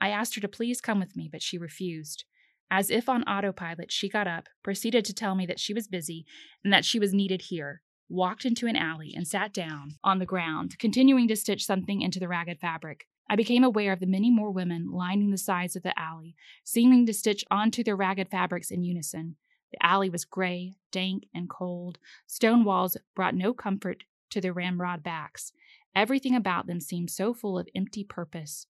I 0.00 0.10
asked 0.10 0.34
her 0.36 0.40
to 0.40 0.48
please 0.48 0.80
come 0.80 1.00
with 1.00 1.16
me, 1.16 1.28
but 1.30 1.42
she 1.42 1.58
refused. 1.58 2.24
As 2.70 2.90
if 2.90 3.08
on 3.08 3.22
autopilot, 3.24 3.90
she 3.90 4.08
got 4.08 4.28
up, 4.28 4.48
proceeded 4.62 5.04
to 5.06 5.14
tell 5.14 5.34
me 5.34 5.46
that 5.46 5.58
she 5.58 5.74
was 5.74 5.88
busy 5.88 6.26
and 6.62 6.72
that 6.72 6.84
she 6.84 6.98
was 6.98 7.14
needed 7.14 7.42
here 7.48 7.82
walked 8.08 8.44
into 8.44 8.66
an 8.66 8.76
alley, 8.76 9.12
and 9.14 9.26
sat 9.26 9.52
down 9.52 9.90
on 10.02 10.18
the 10.18 10.26
ground, 10.26 10.78
continuing 10.78 11.28
to 11.28 11.36
stitch 11.36 11.64
something 11.64 12.00
into 12.00 12.18
the 12.18 12.28
ragged 12.28 12.58
fabric. 12.58 13.06
I 13.30 13.36
became 13.36 13.62
aware 13.62 13.92
of 13.92 14.00
the 14.00 14.06
many 14.06 14.30
more 14.30 14.50
women 14.50 14.90
lining 14.90 15.30
the 15.30 15.38
sides 15.38 15.76
of 15.76 15.82
the 15.82 15.98
alley, 15.98 16.34
seeming 16.64 17.04
to 17.06 17.12
stitch 17.12 17.44
onto 17.50 17.84
their 17.84 17.96
ragged 17.96 18.30
fabrics 18.30 18.70
in 18.70 18.82
unison. 18.82 19.36
The 19.72 19.84
alley 19.84 20.10
was 20.10 20.24
gray, 20.24 20.76
dank, 20.90 21.26
and 21.34 21.48
cold. 21.48 21.98
Stone 22.26 22.64
walls 22.64 22.96
brought 23.14 23.34
no 23.34 23.52
comfort 23.52 24.04
to 24.30 24.40
their 24.40 24.52
ramrod 24.52 25.02
backs. 25.02 25.52
Everything 25.94 26.34
about 26.34 26.66
them 26.66 26.80
seemed 26.80 27.10
so 27.10 27.34
full 27.34 27.58
of 27.58 27.68
empty 27.74 28.04
purpose. 28.04 28.66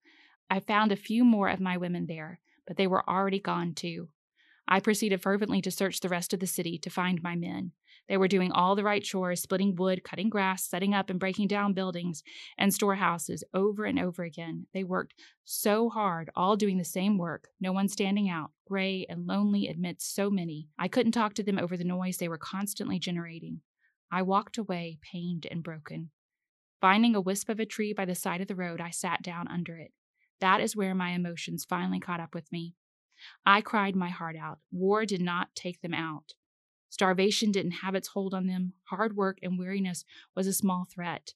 I 0.50 0.60
found 0.60 0.92
a 0.92 0.96
few 0.96 1.24
more 1.24 1.48
of 1.48 1.60
my 1.60 1.76
women 1.76 2.06
there, 2.06 2.40
but 2.66 2.76
they 2.76 2.86
were 2.86 3.08
already 3.08 3.38
gone 3.38 3.74
too. 3.74 4.08
I 4.66 4.80
proceeded 4.80 5.22
fervently 5.22 5.60
to 5.62 5.70
search 5.70 6.00
the 6.00 6.08
rest 6.08 6.32
of 6.32 6.40
the 6.40 6.46
city 6.46 6.78
to 6.78 6.90
find 6.90 7.22
my 7.22 7.36
men. 7.36 7.72
They 8.08 8.16
were 8.16 8.28
doing 8.28 8.52
all 8.52 8.74
the 8.74 8.84
right 8.84 9.02
chores, 9.02 9.42
splitting 9.42 9.76
wood, 9.76 10.02
cutting 10.02 10.30
grass, 10.30 10.64
setting 10.64 10.94
up 10.94 11.10
and 11.10 11.20
breaking 11.20 11.48
down 11.48 11.74
buildings 11.74 12.22
and 12.56 12.72
storehouses 12.72 13.44
over 13.52 13.84
and 13.84 13.98
over 13.98 14.22
again. 14.22 14.66
They 14.72 14.84
worked 14.84 15.14
so 15.44 15.90
hard, 15.90 16.30
all 16.34 16.56
doing 16.56 16.78
the 16.78 16.84
same 16.84 17.18
work, 17.18 17.48
no 17.60 17.72
one 17.72 17.88
standing 17.88 18.30
out, 18.30 18.50
gray 18.66 19.06
and 19.08 19.26
lonely 19.26 19.68
amidst 19.68 20.14
so 20.14 20.30
many. 20.30 20.68
I 20.78 20.88
couldn't 20.88 21.12
talk 21.12 21.34
to 21.34 21.42
them 21.42 21.58
over 21.58 21.76
the 21.76 21.84
noise 21.84 22.16
they 22.16 22.28
were 22.28 22.38
constantly 22.38 22.98
generating. 22.98 23.60
I 24.10 24.22
walked 24.22 24.56
away, 24.56 24.98
pained 25.02 25.46
and 25.50 25.62
broken. 25.62 26.10
Finding 26.80 27.14
a 27.14 27.20
wisp 27.20 27.48
of 27.48 27.60
a 27.60 27.66
tree 27.66 27.92
by 27.92 28.04
the 28.04 28.14
side 28.14 28.40
of 28.40 28.48
the 28.48 28.54
road, 28.54 28.80
I 28.80 28.90
sat 28.90 29.22
down 29.22 29.48
under 29.48 29.76
it. 29.76 29.92
That 30.40 30.60
is 30.60 30.76
where 30.76 30.94
my 30.94 31.10
emotions 31.10 31.66
finally 31.68 32.00
caught 32.00 32.20
up 32.20 32.34
with 32.34 32.50
me. 32.52 32.74
I 33.44 33.60
cried 33.60 33.96
my 33.96 34.10
heart 34.10 34.36
out. 34.36 34.60
War 34.70 35.04
did 35.04 35.20
not 35.20 35.54
take 35.54 35.80
them 35.82 35.92
out. 35.92 36.34
Starvation 36.90 37.52
didn't 37.52 37.72
have 37.72 37.94
its 37.94 38.08
hold 38.08 38.34
on 38.34 38.46
them. 38.46 38.72
Hard 38.84 39.16
work 39.16 39.38
and 39.42 39.58
weariness 39.58 40.04
was 40.34 40.46
a 40.46 40.52
small 40.52 40.86
threat. 40.90 41.34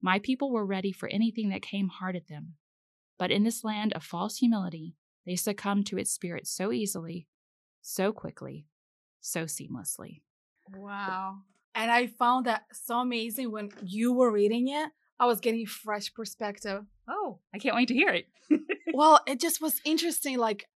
My 0.00 0.18
people 0.18 0.50
were 0.50 0.66
ready 0.66 0.92
for 0.92 1.08
anything 1.08 1.48
that 1.50 1.62
came 1.62 1.88
hard 1.88 2.16
at 2.16 2.28
them. 2.28 2.54
But 3.18 3.30
in 3.30 3.42
this 3.42 3.64
land 3.64 3.92
of 3.94 4.04
false 4.04 4.38
humility, 4.38 4.94
they 5.26 5.36
succumbed 5.36 5.86
to 5.86 5.98
its 5.98 6.10
spirit 6.10 6.46
so 6.46 6.72
easily, 6.72 7.26
so 7.80 8.12
quickly. 8.12 8.66
so 9.20 9.44
seamlessly. 9.44 10.22
Wow. 10.74 11.38
And 11.74 11.90
I 11.90 12.06
found 12.06 12.46
that 12.46 12.64
so 12.72 13.00
amazing 13.00 13.50
when 13.50 13.70
you 13.82 14.12
were 14.12 14.30
reading 14.30 14.68
it. 14.68 14.90
I 15.20 15.26
was 15.26 15.40
getting 15.40 15.66
fresh 15.66 16.12
perspective. 16.14 16.84
Oh, 17.08 17.40
I 17.54 17.58
can't 17.58 17.74
wait 17.74 17.88
to 17.88 17.94
hear 17.94 18.10
it. 18.10 18.26
well, 18.94 19.20
it 19.26 19.40
just 19.40 19.60
was 19.60 19.80
interesting, 19.84 20.38
like 20.38 20.68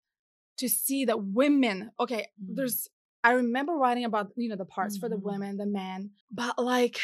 to 0.58 0.68
see 0.68 1.06
that 1.06 1.24
women, 1.24 1.92
okay, 2.00 2.28
mm. 2.42 2.56
there's, 2.56 2.90
I 3.24 3.34
remember 3.34 3.74
writing 3.74 4.06
about, 4.06 4.32
you 4.36 4.50
know, 4.50 4.56
the 4.56 4.66
parts 4.66 4.96
mm-hmm. 4.96 5.06
for 5.06 5.10
the 5.10 5.16
mm-hmm. 5.16 5.30
women, 5.30 5.58
the 5.58 5.66
men, 5.66 6.12
but 6.32 6.58
like 6.58 7.00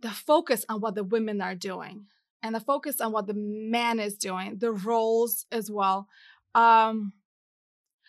the 0.00 0.10
focus 0.10 0.64
on 0.68 0.80
what 0.80 0.94
the 0.94 1.04
women 1.04 1.40
are 1.40 1.54
doing 1.54 2.06
and 2.42 2.54
the 2.54 2.60
focus 2.60 3.00
on 3.00 3.12
what 3.12 3.26
the 3.26 3.34
man 3.34 4.00
is 4.00 4.16
doing, 4.16 4.58
the 4.58 4.72
roles 4.72 5.46
as 5.50 5.70
well. 5.70 6.08
Um, 6.54 7.12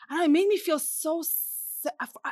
I 0.09 0.11
don't 0.11 0.19
know, 0.19 0.25
it 0.25 0.31
made 0.31 0.47
me 0.47 0.57
feel 0.57 0.79
so 0.79 1.23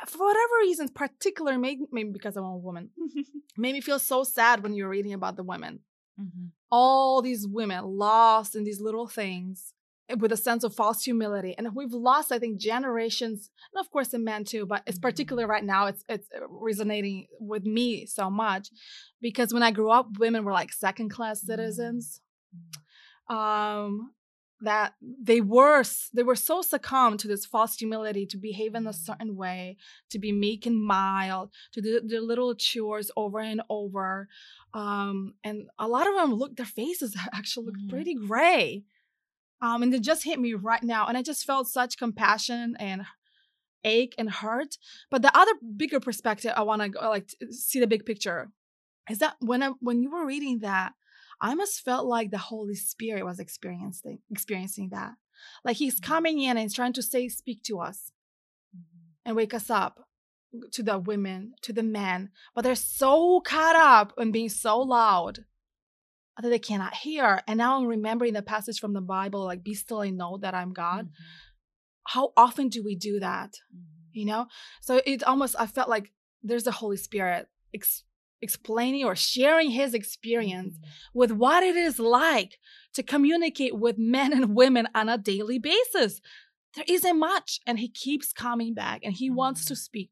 for 0.06 0.18
whatever 0.18 0.54
reasons, 0.60 0.90
particular, 0.90 1.58
maybe, 1.58 1.86
maybe 1.90 2.10
because 2.10 2.36
I'm 2.36 2.44
a 2.44 2.56
woman, 2.56 2.90
made 3.56 3.72
me 3.72 3.80
feel 3.80 3.98
so 3.98 4.24
sad 4.24 4.62
when 4.62 4.74
you 4.74 4.84
were 4.84 4.90
reading 4.90 5.14
about 5.14 5.36
the 5.36 5.42
women. 5.42 5.80
Mm-hmm. 6.20 6.46
All 6.70 7.22
these 7.22 7.46
women 7.46 7.84
lost 7.84 8.56
in 8.56 8.64
these 8.64 8.80
little 8.80 9.06
things 9.06 9.72
with 10.16 10.32
a 10.32 10.36
sense 10.36 10.64
of 10.64 10.74
false 10.74 11.02
humility. 11.02 11.54
And 11.56 11.74
we've 11.74 11.92
lost, 11.92 12.32
I 12.32 12.38
think, 12.38 12.58
generations, 12.58 13.50
and 13.72 13.80
of 13.80 13.90
course 13.90 14.08
the 14.08 14.18
men 14.18 14.44
too, 14.44 14.66
but 14.66 14.82
it's 14.86 14.98
mm-hmm. 14.98 15.02
particularly 15.02 15.48
right 15.48 15.64
now, 15.64 15.86
it's 15.86 16.04
it's 16.08 16.28
uh, 16.34 16.46
resonating 16.48 17.26
with 17.38 17.64
me 17.64 18.06
so 18.06 18.30
much. 18.30 18.68
Because 19.20 19.52
when 19.52 19.62
I 19.62 19.70
grew 19.70 19.90
up, 19.90 20.18
women 20.18 20.44
were 20.44 20.52
like 20.52 20.72
second 20.72 21.10
class 21.10 21.42
citizens. 21.42 22.20
Mm-hmm. 22.54 23.36
Um, 23.36 24.12
that 24.60 24.94
they 25.00 25.40
were 25.40 25.84
they 26.12 26.22
were 26.22 26.34
so 26.34 26.62
succumbed 26.62 27.20
to 27.20 27.28
this 27.28 27.46
false 27.46 27.76
humility 27.76 28.26
to 28.26 28.36
behave 28.36 28.74
in 28.74 28.86
a 28.86 28.92
certain 28.92 29.36
way 29.36 29.76
to 30.10 30.18
be 30.18 30.32
meek 30.32 30.66
and 30.66 30.82
mild 30.82 31.50
to 31.72 31.80
do 31.80 32.00
the 32.00 32.20
little 32.20 32.54
chores 32.54 33.10
over 33.16 33.38
and 33.38 33.62
over 33.70 34.28
um, 34.74 35.34
and 35.44 35.68
a 35.78 35.86
lot 35.86 36.08
of 36.08 36.14
them 36.14 36.34
look 36.34 36.56
their 36.56 36.66
faces 36.66 37.16
actually 37.32 37.66
look 37.66 37.76
mm-hmm. 37.76 37.88
pretty 37.88 38.14
gray 38.14 38.82
um, 39.60 39.82
and 39.82 39.92
it 39.94 40.02
just 40.02 40.24
hit 40.24 40.38
me 40.38 40.54
right 40.54 40.82
now 40.82 41.06
and 41.06 41.16
i 41.16 41.22
just 41.22 41.44
felt 41.44 41.68
such 41.68 41.98
compassion 41.98 42.76
and 42.78 43.02
ache 43.84 44.14
and 44.18 44.30
hurt 44.30 44.76
but 45.10 45.22
the 45.22 45.36
other 45.36 45.52
bigger 45.76 46.00
perspective 46.00 46.52
i 46.56 46.62
want 46.62 46.82
to 46.82 47.08
like 47.08 47.30
see 47.50 47.80
the 47.80 47.86
big 47.86 48.04
picture 48.04 48.50
is 49.08 49.18
that 49.18 49.36
when 49.40 49.62
i 49.62 49.70
when 49.80 50.02
you 50.02 50.10
were 50.10 50.26
reading 50.26 50.60
that 50.60 50.92
I 51.40 51.54
must 51.54 51.84
felt 51.84 52.06
like 52.06 52.30
the 52.30 52.38
Holy 52.38 52.74
Spirit 52.74 53.24
was 53.24 53.38
experiencing 53.38 54.18
experiencing 54.30 54.90
that. 54.90 55.14
Like 55.64 55.76
he's 55.76 56.00
mm-hmm. 56.00 56.12
coming 56.12 56.40
in 56.40 56.50
and 56.50 56.60
he's 56.60 56.74
trying 56.74 56.92
to 56.94 57.02
say, 57.02 57.28
speak 57.28 57.62
to 57.64 57.80
us 57.80 58.10
mm-hmm. 58.76 59.10
and 59.24 59.36
wake 59.36 59.54
us 59.54 59.70
up 59.70 60.08
to 60.72 60.82
the 60.82 60.98
women, 60.98 61.52
to 61.62 61.72
the 61.72 61.82
men, 61.82 62.30
but 62.54 62.62
they're 62.62 62.74
so 62.74 63.40
caught 63.40 63.76
up 63.76 64.14
in 64.18 64.32
being 64.32 64.48
so 64.48 64.80
loud 64.80 65.44
that 66.40 66.48
they 66.48 66.58
cannot 66.58 66.94
hear. 66.94 67.42
And 67.46 67.58
now 67.58 67.76
I'm 67.76 67.86
remembering 67.86 68.32
the 68.32 68.42
passage 68.42 68.78
from 68.78 68.92
the 68.92 69.00
Bible, 69.00 69.44
like, 69.44 69.64
be 69.64 69.74
still 69.74 70.02
and 70.02 70.16
know 70.16 70.38
that 70.42 70.54
I'm 70.54 70.72
God. 70.72 71.06
Mm-hmm. 71.06 71.22
How 72.04 72.32
often 72.36 72.68
do 72.68 72.82
we 72.82 72.94
do 72.94 73.20
that? 73.20 73.50
Mm-hmm. 73.74 73.84
You 74.12 74.24
know? 74.26 74.46
So 74.80 75.00
it's 75.04 75.24
almost, 75.24 75.56
I 75.58 75.66
felt 75.66 75.88
like 75.88 76.12
there's 76.42 76.64
the 76.64 76.72
Holy 76.72 76.96
Spirit 76.96 77.48
ex- 77.74 78.04
explaining 78.40 79.04
or 79.04 79.16
sharing 79.16 79.70
his 79.70 79.94
experience 79.94 80.74
mm-hmm. 80.74 81.18
with 81.18 81.32
what 81.32 81.62
it 81.62 81.76
is 81.76 81.98
like 81.98 82.58
to 82.94 83.02
communicate 83.02 83.76
with 83.76 83.98
men 83.98 84.32
and 84.32 84.54
women 84.54 84.88
on 84.94 85.08
a 85.08 85.18
daily 85.18 85.58
basis. 85.58 86.20
There 86.74 86.84
isn't 86.88 87.18
much. 87.18 87.60
And 87.66 87.78
he 87.78 87.88
keeps 87.88 88.32
coming 88.32 88.74
back 88.74 89.00
and 89.02 89.14
he 89.14 89.28
wants 89.28 89.64
to 89.66 89.74
mm-hmm. 89.74 89.78
speak. 89.78 90.10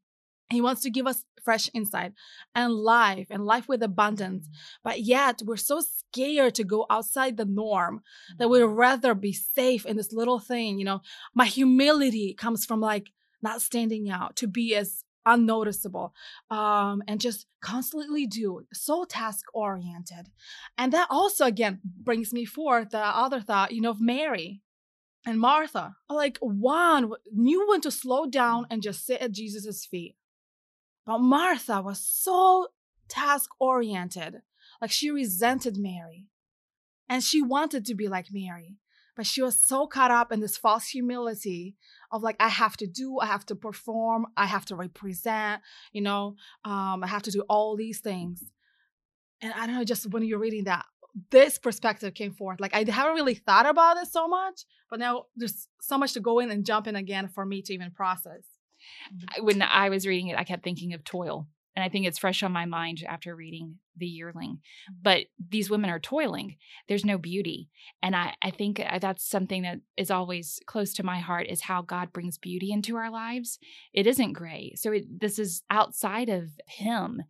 He 0.49 0.61
wants 0.61 0.81
to 0.83 0.89
give 0.89 1.07
us 1.07 1.23
fresh 1.43 1.69
insight 1.73 2.13
and 2.55 2.73
life 2.73 3.27
and 3.29 3.45
life 3.45 3.67
with 3.67 3.81
abundance. 3.81 4.47
Mm-hmm. 4.47 4.81
But 4.83 5.01
yet 5.01 5.41
we're 5.45 5.57
so 5.57 5.81
scared 5.81 6.55
to 6.55 6.63
go 6.63 6.85
outside 6.89 7.37
the 7.37 7.45
norm 7.45 8.01
that 8.37 8.49
we'd 8.49 8.63
rather 8.63 9.13
be 9.13 9.33
safe 9.33 9.85
in 9.85 9.97
this 9.97 10.11
little 10.11 10.39
thing. 10.39 10.79
You 10.79 10.85
know, 10.85 11.01
my 11.33 11.45
humility 11.45 12.33
comes 12.33 12.65
from 12.65 12.81
like 12.81 13.07
not 13.41 13.61
standing 13.61 14.09
out, 14.09 14.35
to 14.37 14.47
be 14.47 14.75
as 14.75 15.03
unnoticeable 15.27 16.13
um, 16.49 17.03
and 17.07 17.19
just 17.19 17.45
constantly 17.61 18.25
do 18.25 18.61
so 18.71 19.03
task 19.03 19.45
oriented 19.53 20.29
and 20.77 20.93
that 20.93 21.07
also 21.09 21.45
again 21.45 21.81
brings 21.83 22.31
me 22.31 22.45
forth 22.45 22.91
the 22.91 22.97
other 22.97 23.41
thought 23.41 23.73
you 23.73 23.81
know 23.81 23.89
of 23.89 23.99
mary 23.99 24.61
and 25.25 25.37
martha 25.37 25.95
like 26.09 26.37
one 26.39 27.11
knew 27.33 27.67
when 27.67 27.81
to 27.81 27.91
slow 27.91 28.25
down 28.25 28.65
and 28.69 28.81
just 28.81 29.05
sit 29.05 29.19
at 29.19 29.33
jesus's 29.33 29.85
feet 29.85 30.15
but 31.07 31.17
martha 31.17 31.81
was 31.81 31.99
so 31.99 32.67
task 33.09 33.49
oriented 33.59 34.43
like 34.81 34.91
she 34.91 35.11
resented 35.11 35.77
mary. 35.77 36.27
And 37.09 37.23
she 37.23 37.41
wanted 37.41 37.85
to 37.85 37.95
be 37.95 38.07
like 38.07 38.27
mary. 38.31 38.77
But 39.15 39.25
she 39.25 39.41
was 39.41 39.59
so 39.59 39.87
caught 39.87 40.11
up 40.11 40.31
in 40.31 40.41
this 40.41 40.57
false 40.57 40.87
humility 40.87 41.75
of 42.11 42.21
like 42.21 42.35
i 42.39 42.49
have 42.49 42.77
to 42.77 42.87
do 42.87 43.19
i 43.19 43.25
have 43.25 43.45
to 43.47 43.55
perform 43.55 44.27
i 44.37 44.45
have 44.45 44.65
to 44.65 44.75
represent 44.75 45.61
you 45.91 46.01
know 46.01 46.35
um, 46.65 47.03
i 47.03 47.07
have 47.07 47.23
to 47.23 47.31
do 47.31 47.41
all 47.49 47.75
these 47.75 47.99
things. 47.99 48.43
And 49.41 49.53
i 49.53 49.65
don't 49.65 49.75
know 49.75 49.83
just 49.83 50.11
when 50.11 50.23
you're 50.23 50.39
reading 50.39 50.65
that 50.65 50.85
this 51.31 51.57
perspective 51.57 52.13
came 52.13 52.33
forth. 52.33 52.59
Like 52.59 52.75
i 52.75 52.85
haven't 52.87 53.15
really 53.15 53.35
thought 53.35 53.65
about 53.65 53.97
it 53.97 54.07
so 54.07 54.27
much 54.27 54.65
but 54.89 54.99
now 54.99 55.25
there's 55.35 55.67
so 55.81 55.97
much 55.97 56.13
to 56.13 56.19
go 56.19 56.39
in 56.39 56.51
and 56.51 56.65
jump 56.65 56.85
in 56.87 56.95
again 56.95 57.27
for 57.27 57.45
me 57.45 57.61
to 57.63 57.73
even 57.73 57.91
process 57.91 58.43
when 59.39 59.61
i 59.61 59.89
was 59.89 60.07
reading 60.07 60.27
it 60.27 60.37
i 60.37 60.43
kept 60.43 60.63
thinking 60.63 60.93
of 60.93 61.03
toil 61.03 61.47
and 61.77 61.83
I 61.83 61.89
think 61.89 62.07
it's 62.07 62.17
fresh 62.17 62.41
on 62.41 62.51
my 62.51 62.65
mind 62.65 63.03
after 63.07 63.35
reading 63.35 63.75
The 63.97 64.07
Yearling. 64.07 64.53
Mm-hmm. 64.53 64.93
But 65.03 65.25
these 65.37 65.69
women 65.69 65.91
are 65.91 65.99
toiling. 65.99 66.57
There's 66.87 67.05
no 67.05 67.19
beauty. 67.19 67.69
And 68.01 68.15
I, 68.15 68.33
I 68.41 68.49
think 68.49 68.79
uh, 68.79 68.97
that's 68.97 69.23
something 69.23 69.61
that 69.61 69.81
is 69.95 70.09
always 70.09 70.59
close 70.65 70.95
to 70.95 71.03
my 71.03 71.19
heart 71.19 71.45
is 71.47 71.61
how 71.61 71.83
God 71.83 72.11
brings 72.11 72.39
beauty 72.39 72.71
into 72.71 72.95
our 72.95 73.11
lives. 73.11 73.59
It 73.93 74.07
isn't 74.07 74.33
gray. 74.33 74.73
So 74.75 74.91
it, 74.91 75.19
this 75.19 75.37
is 75.37 75.61
outside 75.69 76.29
of 76.29 76.49
Him 76.67 77.21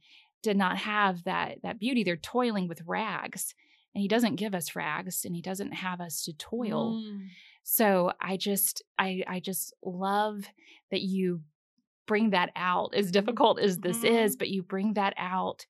to 0.44 0.54
not 0.54 0.78
have 0.78 1.26
that, 1.26 1.58
that 1.64 1.78
beauty. 1.78 2.06
They're 2.06 2.16
toiling 2.16 2.70
with 2.70 2.84
rags. 2.88 3.54
And 3.94 4.02
He 4.02 4.08
doesn't 4.08 4.38
give 4.38 4.56
us 4.56 4.78
rags 4.78 5.26
and 5.26 5.36
He 5.36 5.42
doesn't 5.42 5.74
have 5.74 6.00
us 6.00 6.24
to 6.24 6.32
toil. 6.32 7.04
Mm. 7.06 7.28
So 7.70 8.14
I 8.22 8.38
just 8.38 8.82
I 8.98 9.24
I 9.28 9.42
just 9.42 9.74
love 9.84 10.46
that 10.90 11.02
you 11.02 11.42
bring 12.06 12.30
that 12.30 12.50
out 12.56 12.94
as 12.96 13.12
difficult 13.12 13.60
as 13.60 13.80
this 13.80 13.98
mm-hmm. 13.98 14.16
is 14.16 14.38
but 14.38 14.48
you 14.48 14.64
bring 14.64 14.94
that 14.94 15.14
out 15.18 15.66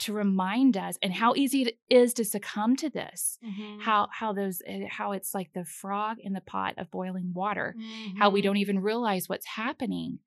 to 0.00 0.12
remind 0.12 0.76
us 0.76 0.98
and 1.00 1.10
how 1.10 1.32
easy 1.34 1.62
it 1.62 1.78
is 1.88 2.12
to 2.12 2.24
succumb 2.24 2.76
to 2.76 2.90
this 2.90 3.38
mm-hmm. 3.42 3.80
how 3.80 4.08
how 4.12 4.34
those 4.34 4.60
eh, 4.66 4.86
how 4.90 5.12
it's 5.12 5.32
like 5.32 5.50
the 5.54 5.64
frog 5.64 6.18
in 6.20 6.34
the 6.34 6.42
pot 6.42 6.74
of 6.76 6.90
boiling 6.90 7.32
water 7.32 7.74
mm-hmm. 7.78 8.18
how 8.18 8.28
we 8.28 8.40
mm-hmm. 8.40 8.48
don't 8.48 8.56
even 8.58 8.80
realize 8.80 9.26
what's 9.26 9.46
happening 9.46 10.18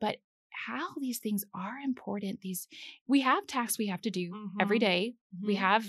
but 0.00 0.16
how 0.48 0.88
these 0.98 1.18
things 1.18 1.44
are 1.54 1.76
important 1.84 2.40
these 2.40 2.66
we 3.06 3.20
have 3.20 3.46
tasks 3.46 3.78
we 3.78 3.88
have 3.88 4.00
to 4.00 4.10
do 4.10 4.32
every 4.58 4.78
mm-hmm. 4.78 4.86
day. 4.86 5.14
we 5.42 5.56
mm-hmm. 5.56 5.62
have 5.62 5.84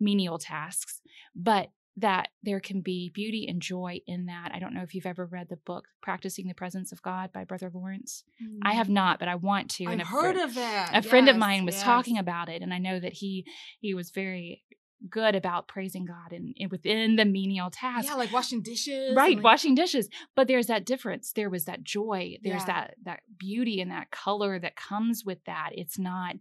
menial 0.00 0.38
tasks 0.38 1.00
but 1.36 1.70
that 1.96 2.28
there 2.42 2.60
can 2.60 2.80
be 2.80 3.10
beauty 3.14 3.46
and 3.48 3.62
joy 3.62 4.00
in 4.06 4.26
that. 4.26 4.50
I 4.52 4.58
don't 4.58 4.74
know 4.74 4.82
if 4.82 4.94
you've 4.94 5.06
ever 5.06 5.26
read 5.26 5.48
the 5.48 5.56
book 5.56 5.86
Practicing 6.02 6.48
the 6.48 6.54
Presence 6.54 6.90
of 6.90 7.02
God 7.02 7.32
by 7.32 7.44
Brother 7.44 7.70
Lawrence. 7.72 8.24
Mm. 8.42 8.58
I 8.62 8.72
have 8.72 8.88
mm. 8.88 8.94
not, 8.94 9.18
but 9.20 9.28
I 9.28 9.36
want 9.36 9.70
to. 9.72 9.86
I've 9.86 10.00
heard 10.00 10.36
of 10.36 10.54
that. 10.54 10.90
A 10.90 10.94
yes, 10.96 11.06
friend 11.06 11.28
of 11.28 11.36
mine 11.36 11.64
was 11.64 11.76
yes. 11.76 11.84
talking 11.84 12.18
about 12.18 12.48
it, 12.48 12.62
and 12.62 12.74
I 12.74 12.78
know 12.78 12.98
that 12.98 13.12
he 13.12 13.46
he 13.80 13.94
was 13.94 14.10
very 14.10 14.62
good 15.08 15.34
about 15.34 15.68
praising 15.68 16.04
God 16.04 16.32
and, 16.32 16.54
and 16.58 16.70
within 16.70 17.16
the 17.16 17.24
menial 17.24 17.70
task. 17.70 18.08
Yeah, 18.08 18.14
like 18.14 18.32
washing 18.32 18.62
dishes. 18.62 19.14
Right, 19.14 19.36
like- 19.36 19.44
washing 19.44 19.74
dishes. 19.74 20.08
But 20.34 20.48
there's 20.48 20.66
that 20.66 20.86
difference. 20.86 21.32
There 21.32 21.50
was 21.50 21.64
that 21.66 21.82
joy. 21.82 22.38
There's 22.42 22.62
yeah. 22.62 22.66
that 22.66 22.94
that 23.04 23.20
beauty 23.38 23.80
and 23.80 23.90
that 23.90 24.10
color 24.10 24.58
that 24.58 24.76
comes 24.76 25.24
with 25.24 25.44
that. 25.44 25.70
It's 25.72 25.98
not 25.98 26.36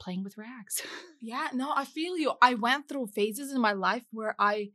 playing 0.00 0.24
with 0.24 0.36
rags. 0.36 0.82
Yeah, 1.24 1.50
no, 1.54 1.72
I 1.72 1.84
feel 1.84 2.18
you. 2.18 2.32
I 2.42 2.54
went 2.54 2.88
through 2.88 3.06
phases 3.14 3.52
in 3.52 3.60
my 3.60 3.74
life 3.74 4.02
where 4.10 4.34
I 4.40 4.70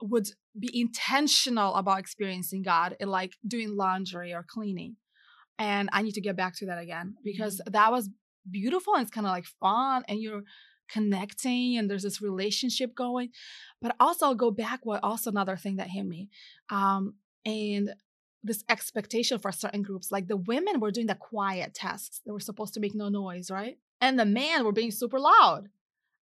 would 0.00 0.28
be 0.56 0.70
intentional 0.80 1.74
about 1.74 1.98
experiencing 1.98 2.62
God 2.62 2.96
in 3.00 3.08
like 3.08 3.32
doing 3.44 3.76
laundry 3.76 4.32
or 4.32 4.44
cleaning. 4.48 4.94
And 5.58 5.88
I 5.92 6.02
need 6.02 6.12
to 6.12 6.20
get 6.20 6.36
back 6.36 6.54
to 6.58 6.66
that 6.66 6.78
again 6.78 7.16
because 7.24 7.56
mm-hmm. 7.56 7.72
that 7.72 7.90
was 7.90 8.10
beautiful 8.48 8.94
and 8.94 9.02
it's 9.02 9.10
kind 9.10 9.26
of 9.26 9.32
like 9.32 9.46
fun 9.60 10.04
and 10.08 10.20
you're 10.20 10.42
connecting 10.88 11.76
and 11.76 11.90
there's 11.90 12.02
this 12.02 12.22
relationship 12.22 12.94
going. 12.94 13.30
But 13.80 13.96
also 13.98 14.26
I'll 14.26 14.34
go 14.34 14.50
back 14.50 14.80
what 14.84 15.00
also 15.02 15.30
another 15.30 15.56
thing 15.56 15.76
that 15.76 15.88
hit 15.88 16.04
me. 16.04 16.28
Um 16.70 17.14
and 17.44 17.94
this 18.44 18.64
expectation 18.68 19.38
for 19.38 19.52
certain 19.52 19.82
groups. 19.82 20.10
Like 20.10 20.28
the 20.28 20.36
women 20.36 20.80
were 20.80 20.90
doing 20.90 21.06
the 21.06 21.14
quiet 21.14 21.74
tasks. 21.74 22.20
They 22.26 22.32
were 22.32 22.40
supposed 22.40 22.74
to 22.74 22.80
make 22.80 22.94
no 22.94 23.08
noise, 23.08 23.50
right? 23.50 23.78
And 24.00 24.18
the 24.18 24.24
men 24.24 24.64
were 24.64 24.72
being 24.72 24.90
super 24.90 25.20
loud. 25.20 25.68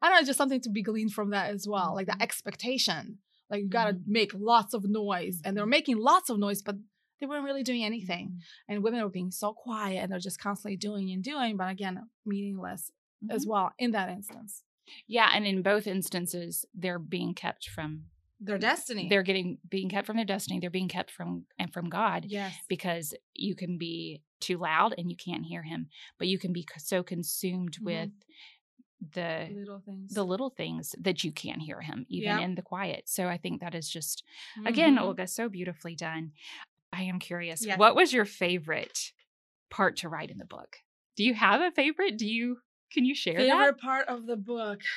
I 0.02 0.08
don't 0.08 0.20
know, 0.20 0.26
just 0.26 0.38
something 0.38 0.60
to 0.62 0.70
be 0.70 0.82
gleaned 0.82 1.12
from 1.12 1.30
that 1.30 1.50
as 1.50 1.66
well. 1.66 1.94
Like 1.94 2.06
the 2.06 2.12
mm-hmm. 2.12 2.22
expectation 2.22 3.18
like 3.50 3.62
you 3.62 3.68
gotta 3.68 3.94
mm-hmm. 3.94 4.12
make 4.12 4.32
lots 4.34 4.74
of 4.74 4.88
noise, 4.88 5.42
and 5.44 5.56
they're 5.56 5.64
mm-hmm. 5.64 5.70
making 5.70 5.98
lots 5.98 6.30
of 6.30 6.38
noise, 6.38 6.62
but 6.62 6.76
they 7.20 7.26
weren't 7.26 7.44
really 7.44 7.64
doing 7.64 7.84
anything. 7.84 8.40
And 8.68 8.82
women 8.82 9.02
were 9.02 9.10
being 9.10 9.30
so 9.30 9.52
quiet 9.52 9.98
and 10.02 10.10
they're 10.10 10.18
just 10.18 10.40
constantly 10.40 10.78
doing 10.78 11.10
and 11.10 11.22
doing, 11.22 11.58
but 11.58 11.68
again, 11.68 12.08
meaningless 12.24 12.90
as 13.28 13.44
Mhm. 13.44 13.48
well 13.48 13.72
in 13.78 13.90
that 13.92 14.08
instance. 14.08 14.64
Yeah, 15.06 15.30
and 15.34 15.46
in 15.46 15.62
both 15.62 15.86
instances, 15.86 16.64
they're 16.74 16.98
being 16.98 17.34
kept 17.34 17.68
from 17.68 18.06
Their 18.40 18.58
destiny. 18.58 19.08
they're 19.08 19.22
getting 19.22 19.58
being 19.68 19.88
kept 19.88 20.06
from 20.06 20.16
their 20.16 20.24
destiny. 20.24 20.58
They're 20.60 20.70
being 20.70 20.88
kept 20.88 21.10
from 21.10 21.46
and 21.58 21.72
from 21.72 21.88
God 21.90 22.24
yes. 22.28 22.56
because 22.68 23.14
you 23.34 23.54
can 23.54 23.78
be 23.78 24.22
too 24.40 24.56
loud 24.58 24.94
and 24.96 25.10
you 25.10 25.16
can't 25.16 25.44
hear 25.44 25.62
Him, 25.62 25.88
but 26.18 26.26
you 26.28 26.38
can 26.38 26.52
be 26.52 26.66
so 26.78 27.02
consumed 27.02 27.76
Mhm. 27.78 27.84
with 27.84 28.10
the 29.14 29.48
Little 29.52 29.80
things. 29.80 30.12
the 30.14 30.24
little 30.24 30.50
things 30.50 30.94
that 30.98 31.24
you 31.24 31.32
can't 31.32 31.62
hear 31.62 31.80
Him 31.80 32.04
even 32.08 32.24
Yeah. 32.28 32.40
in 32.40 32.54
the 32.54 32.62
quiet. 32.62 33.08
So 33.08 33.28
I 33.28 33.36
think 33.38 33.60
that 33.60 33.74
is 33.74 33.88
just 33.88 34.24
again, 34.66 34.96
Mhm. 34.96 35.00
Olga, 35.02 35.26
so 35.26 35.48
beautifully 35.48 35.94
done. 35.94 36.32
I 36.92 37.04
am 37.04 37.18
curious, 37.18 37.64
Yes. 37.64 37.78
what 37.78 37.94
was 37.94 38.12
your 38.12 38.24
favorite 38.24 39.12
part 39.70 39.96
to 39.98 40.08
write 40.08 40.30
in 40.30 40.38
the 40.38 40.44
book? 40.44 40.78
Do 41.16 41.24
you 41.24 41.34
have 41.34 41.60
a 41.60 41.70
favorite? 41.70 42.18
Do 42.18 42.26
you 42.26 42.60
can 42.92 43.04
you 43.04 43.14
share 43.14 43.36
favorite 43.36 43.48
that? 43.48 43.78
part 43.80 44.08
of 44.08 44.26
the 44.26 44.36
book. 44.36 44.80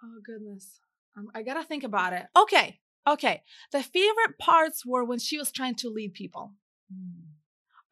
Oh 0.00 0.20
goodness, 0.24 0.78
um, 1.16 1.28
I 1.34 1.42
gotta 1.42 1.64
think 1.64 1.82
about 1.82 2.12
it. 2.12 2.26
Okay, 2.36 2.78
okay. 3.04 3.42
The 3.72 3.82
favorite 3.82 4.38
parts 4.38 4.86
were 4.86 5.02
when 5.02 5.18
she 5.18 5.36
was 5.36 5.50
trying 5.50 5.74
to 5.74 5.88
lead 5.88 6.14
people. 6.14 6.52
Mm. 6.94 7.24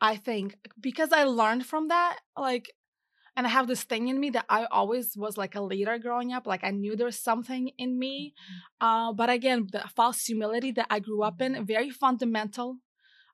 I 0.00 0.14
think 0.14 0.56
because 0.80 1.12
I 1.12 1.24
learned 1.24 1.66
from 1.66 1.88
that, 1.88 2.18
like, 2.38 2.70
and 3.36 3.44
I 3.44 3.50
have 3.50 3.66
this 3.66 3.82
thing 3.82 4.06
in 4.06 4.20
me 4.20 4.30
that 4.30 4.46
I 4.48 4.66
always 4.66 5.16
was 5.16 5.36
like 5.36 5.56
a 5.56 5.60
leader 5.60 5.98
growing 5.98 6.32
up. 6.32 6.46
Like 6.46 6.62
I 6.62 6.70
knew 6.70 6.94
there 6.94 7.06
was 7.06 7.18
something 7.18 7.70
in 7.76 7.98
me, 7.98 8.34
uh, 8.80 9.12
but 9.12 9.28
again, 9.28 9.66
the 9.72 9.82
false 9.94 10.24
humility 10.24 10.70
that 10.72 10.86
I 10.90 11.00
grew 11.00 11.22
up 11.22 11.40
in, 11.40 11.66
very 11.66 11.90
fundamental, 11.90 12.76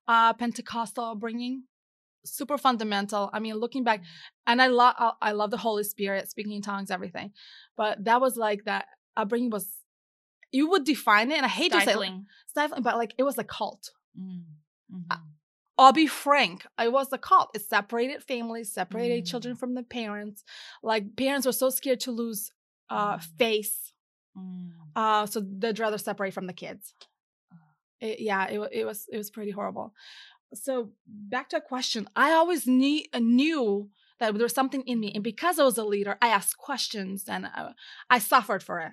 uh, 0.08 0.32
Pentecostal 0.32 1.04
upbringing, 1.04 1.64
super 2.24 2.58
fundamental. 2.58 3.30
I 3.32 3.40
mean, 3.40 3.54
looking 3.56 3.84
back, 3.84 4.02
and 4.46 4.60
I 4.62 4.68
love, 4.68 4.94
I 5.20 5.32
love 5.32 5.50
the 5.50 5.56
Holy 5.56 5.84
Spirit, 5.84 6.28
speaking 6.30 6.52
in 6.52 6.62
tongues, 6.62 6.90
everything, 6.90 7.32
but 7.76 8.04
that 8.04 8.20
was 8.20 8.36
like 8.36 8.64
that 8.64 8.86
upbringing 9.16 9.50
was. 9.50 9.66
You 10.54 10.68
would 10.70 10.84
define 10.84 11.30
it, 11.30 11.36
and 11.36 11.46
I 11.46 11.48
hate 11.48 11.72
to 11.72 11.78
say 11.80 11.86
Stifling. 11.92 12.12
like, 12.12 12.26
stifling, 12.46 12.82
but 12.82 12.96
like 12.96 13.14
it 13.18 13.22
was 13.22 13.38
a 13.38 13.44
cult. 13.44 13.90
Mm. 14.20 14.42
Mhm. 14.92 15.20
I'll 15.78 15.92
be 15.94 16.06
frank, 16.06 16.66
it 16.78 16.92
was 16.92 17.10
a 17.12 17.18
cult. 17.18 17.48
It 17.54 17.62
separated 17.62 18.22
families, 18.22 18.70
separated 18.72 19.24
Mm. 19.24 19.30
children 19.30 19.56
from 19.56 19.72
the 19.74 19.82
parents. 19.82 20.44
Like 20.82 21.16
parents 21.16 21.46
were 21.46 21.52
so 21.52 21.70
scared 21.70 22.00
to 22.00 22.10
lose 22.12 22.50
uh 22.90 23.16
Mm. 23.16 23.22
face. 23.38 23.92
Mm. 24.36 24.72
Uh 24.94 25.24
so 25.24 25.40
they'd 25.40 25.78
rather 25.78 25.96
separate 25.98 26.34
from 26.34 26.46
the 26.46 26.52
kids. 26.52 26.94
It- 28.00 28.20
yeah, 28.20 28.46
it, 28.48 28.60
it 28.72 28.84
was 28.84 29.06
it 29.10 29.16
was 29.16 29.30
pretty 29.30 29.52
horrible. 29.52 29.94
So 30.54 30.90
back 31.06 31.48
to 31.50 31.56
a 31.58 31.60
question. 31.60 32.08
I 32.14 32.32
always 32.32 32.66
knew 32.66 33.02
knew 33.14 33.90
that 34.18 34.34
there 34.34 34.44
was 34.44 34.54
something 34.54 34.82
in 34.82 35.00
me, 35.00 35.12
and 35.14 35.24
because 35.24 35.58
I 35.58 35.64
was 35.64 35.78
a 35.78 35.84
leader, 35.84 36.16
I 36.22 36.28
asked 36.28 36.56
questions 36.56 37.24
and 37.28 37.46
I, 37.46 37.72
I 38.10 38.18
suffered 38.18 38.62
for 38.62 38.80
it. 38.80 38.92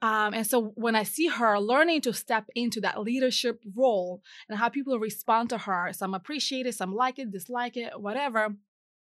Um, 0.00 0.32
and 0.32 0.46
so 0.46 0.72
when 0.76 0.94
I 0.94 1.02
see 1.02 1.26
her 1.26 1.58
learning 1.58 2.02
to 2.02 2.12
step 2.12 2.44
into 2.54 2.80
that 2.82 3.00
leadership 3.00 3.60
role 3.74 4.22
and 4.48 4.58
how 4.58 4.68
people 4.68 4.98
respond 4.98 5.50
to 5.50 5.58
her, 5.58 5.92
some 5.92 6.14
appreciate 6.14 6.66
it, 6.66 6.74
some 6.74 6.94
like 6.94 7.18
it, 7.18 7.32
dislike 7.32 7.76
it, 7.76 8.00
whatever, 8.00 8.54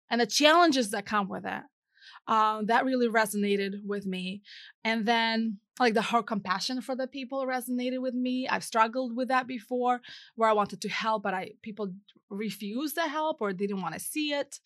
and 0.09 0.19
the 0.19 0.25
challenges 0.25 0.91
that 0.91 1.05
come 1.05 1.29
with 1.29 1.45
it, 1.45 1.63
um, 2.27 2.65
that 2.67 2.85
really 2.85 3.07
resonated 3.07 3.85
with 3.85 4.05
me. 4.05 4.41
And 4.83 5.05
then 5.05 5.59
like 5.79 5.93
the 5.93 6.01
her 6.01 6.21
compassion 6.21 6.81
for 6.81 6.95
the 6.95 7.07
people 7.07 7.45
resonated 7.45 8.01
with 8.01 8.13
me. 8.13 8.47
I've 8.47 8.63
struggled 8.63 9.15
with 9.15 9.29
that 9.29 9.47
before, 9.47 10.01
where 10.35 10.49
I 10.49 10.53
wanted 10.53 10.81
to 10.81 10.89
help, 10.89 11.23
but 11.23 11.33
I 11.33 11.51
people 11.61 11.93
refused 12.29 12.95
the 12.95 13.07
help 13.07 13.37
or 13.41 13.53
didn't 13.53 13.81
want 13.81 13.93
to 13.93 13.99
see 13.99 14.33
it. 14.33 14.59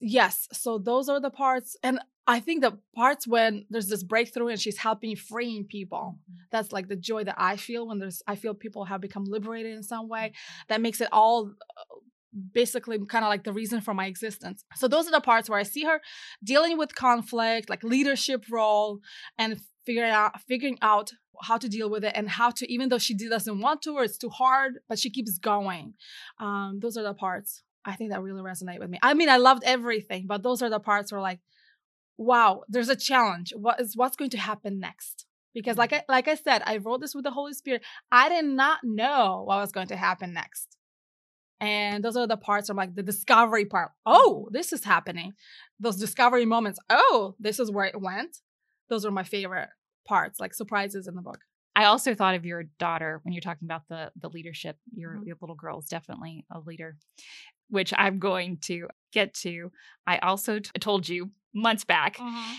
Yes, 0.00 0.48
so 0.52 0.78
those 0.78 1.08
are 1.08 1.20
the 1.20 1.30
parts, 1.30 1.76
and 1.82 1.98
I 2.26 2.40
think 2.40 2.62
the 2.62 2.78
parts 2.94 3.26
when 3.26 3.66
there's 3.68 3.88
this 3.88 4.02
breakthrough 4.02 4.48
and 4.48 4.60
she's 4.60 4.78
helping 4.78 5.14
freeing 5.16 5.64
people. 5.64 6.18
That's 6.50 6.72
like 6.72 6.88
the 6.88 6.96
joy 6.96 7.24
that 7.24 7.36
I 7.36 7.56
feel 7.56 7.86
when 7.86 7.98
there's 7.98 8.22
I 8.26 8.36
feel 8.36 8.54
people 8.54 8.84
have 8.86 9.00
become 9.00 9.24
liberated 9.24 9.74
in 9.74 9.82
some 9.82 10.08
way. 10.08 10.32
That 10.68 10.80
makes 10.80 11.00
it 11.00 11.08
all 11.12 11.52
uh, 11.78 11.96
basically 12.52 12.98
kind 13.06 13.24
of 13.24 13.28
like 13.28 13.44
the 13.44 13.52
reason 13.52 13.80
for 13.80 13.94
my 13.94 14.06
existence. 14.06 14.64
So 14.76 14.88
those 14.88 15.06
are 15.06 15.12
the 15.12 15.20
parts 15.20 15.48
where 15.48 15.58
I 15.58 15.62
see 15.62 15.84
her 15.84 16.00
dealing 16.42 16.78
with 16.78 16.94
conflict, 16.94 17.70
like 17.70 17.82
leadership 17.84 18.44
role, 18.50 19.00
and 19.38 19.60
figuring 19.86 20.10
out 20.10 20.40
figuring 20.42 20.78
out 20.82 21.12
how 21.42 21.58
to 21.58 21.68
deal 21.68 21.90
with 21.90 22.04
it 22.04 22.12
and 22.14 22.28
how 22.28 22.50
to 22.50 22.72
even 22.72 22.88
though 22.88 22.98
she 22.98 23.14
doesn't 23.14 23.60
want 23.60 23.82
to 23.82 23.92
or 23.94 24.04
it's 24.04 24.18
too 24.18 24.28
hard, 24.28 24.78
but 24.88 24.98
she 24.98 25.10
keeps 25.10 25.38
going. 25.38 25.94
Um, 26.40 26.78
those 26.80 26.96
are 26.96 27.02
the 27.02 27.14
parts 27.14 27.62
I 27.84 27.96
think 27.96 28.10
that 28.10 28.22
really 28.22 28.42
resonate 28.42 28.80
with 28.80 28.90
me. 28.90 28.98
I 29.02 29.14
mean, 29.14 29.28
I 29.28 29.36
loved 29.36 29.62
everything, 29.64 30.26
but 30.26 30.42
those 30.42 30.62
are 30.62 30.70
the 30.70 30.80
parts 30.80 31.12
where 31.12 31.20
like, 31.20 31.40
wow, 32.16 32.62
there's 32.68 32.88
a 32.88 32.96
challenge. 32.96 33.52
What 33.56 33.80
is 33.80 33.96
what's 33.96 34.16
going 34.16 34.30
to 34.30 34.38
happen 34.38 34.80
next? 34.80 35.26
Because 35.52 35.76
like 35.76 35.92
I 35.92 36.02
like 36.08 36.28
I 36.28 36.34
said, 36.34 36.62
I 36.64 36.78
wrote 36.78 37.00
this 37.00 37.14
with 37.14 37.24
the 37.24 37.30
Holy 37.30 37.52
Spirit. 37.52 37.82
I 38.10 38.28
did 38.28 38.44
not 38.44 38.80
know 38.82 39.42
what 39.44 39.60
was 39.60 39.72
going 39.72 39.88
to 39.88 39.96
happen 39.96 40.32
next. 40.32 40.76
And 41.60 42.04
those 42.04 42.16
are 42.16 42.26
the 42.26 42.36
parts 42.36 42.68
from 42.68 42.76
like 42.76 42.94
the 42.94 43.02
discovery 43.02 43.64
part. 43.64 43.92
Oh, 44.04 44.48
this 44.50 44.72
is 44.72 44.84
happening. 44.84 45.34
Those 45.80 45.96
discovery 45.96 46.44
moments. 46.44 46.78
Oh, 46.90 47.34
this 47.38 47.58
is 47.58 47.70
where 47.70 47.86
it 47.86 48.00
went. 48.00 48.38
Those 48.88 49.06
are 49.06 49.10
my 49.10 49.24
favorite 49.24 49.70
parts, 50.06 50.40
like 50.40 50.52
surprises 50.54 51.06
in 51.06 51.14
the 51.14 51.22
book. 51.22 51.40
I 51.76 51.84
also 51.84 52.14
thought 52.14 52.34
of 52.34 52.44
your 52.44 52.64
daughter 52.78 53.20
when 53.22 53.32
you're 53.32 53.40
talking 53.40 53.66
about 53.66 53.88
the 53.88 54.12
the 54.16 54.28
leadership. 54.30 54.78
Your 54.94 55.18
Mhm. 55.18 55.26
your 55.26 55.36
little 55.40 55.56
girl 55.56 55.78
is 55.78 55.86
definitely 55.86 56.44
a 56.50 56.60
leader, 56.60 56.96
which 57.68 57.92
I'm 57.96 58.18
going 58.18 58.58
to 58.62 58.88
get 59.12 59.34
to. 59.34 59.72
I 60.06 60.18
also 60.18 60.58
t- 60.60 60.70
told 60.80 61.08
you 61.08 61.32
months 61.56 61.84
back 61.84 62.16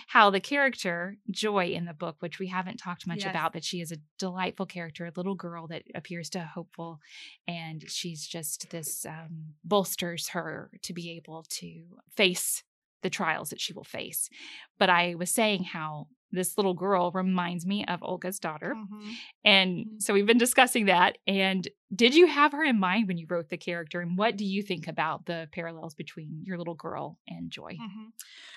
how 0.07 0.29
the 0.29 0.39
character 0.39 1.17
Joy 1.29 1.67
in 1.73 1.83
the 1.83 1.93
book, 1.93 2.15
which 2.21 2.39
we 2.39 2.47
haven't 2.47 2.77
talked 2.77 3.05
much 3.05 3.19
Yes. 3.25 3.29
about, 3.29 3.51
but 3.51 3.63
she 3.63 3.81
is 3.81 3.91
a 3.91 3.97
delightful 4.17 4.65
character, 4.65 5.05
a 5.05 5.11
little 5.15 5.35
girl 5.35 5.67
that 5.67 5.83
appears 5.93 6.29
to 6.29 6.39
hopeful, 6.45 6.99
and 7.45 7.83
she's 7.89 8.25
just 8.25 8.69
this 8.69 9.05
um, 9.05 9.55
bolsters 9.65 10.29
her 10.29 10.71
to 10.83 10.93
be 10.93 11.11
able 11.11 11.43
to 11.49 11.99
face 12.15 12.63
the 13.01 13.09
trials 13.09 13.49
that 13.49 13.59
she 13.61 13.73
will 13.73 13.83
face. 13.83 14.29
But 14.79 14.89
I 14.89 15.15
was 15.15 15.29
saying 15.29 15.65
how 15.65 16.07
this 16.31 16.57
little 16.57 16.73
girl 16.73 17.11
reminds 17.11 17.65
me 17.65 17.85
of 17.85 18.01
Olga's 18.03 18.39
daughter. 18.39 18.75
Mhm. 18.75 19.15
And 19.45 19.85
Mhm. 19.85 20.01
so 20.01 20.13
we've 20.13 20.25
been 20.25 20.37
discussing 20.37 20.85
that. 20.85 21.17
And 21.27 21.67
did 21.93 22.15
you 22.15 22.27
have 22.27 22.51
her 22.51 22.63
in 22.63 22.79
mind 22.79 23.07
when 23.07 23.17
you 23.17 23.27
wrote 23.29 23.49
the 23.49 23.57
character? 23.57 24.01
And 24.01 24.17
what 24.17 24.35
do 24.37 24.43
you 24.43 24.61
think 24.63 24.87
about 24.87 25.25
the 25.25 25.47
parallels 25.51 25.93
between 25.95 26.41
your 26.43 26.57
little 26.57 26.73
girl 26.75 27.19
and 27.27 27.51
Joy? 27.51 27.77
Mhm. 27.79 28.11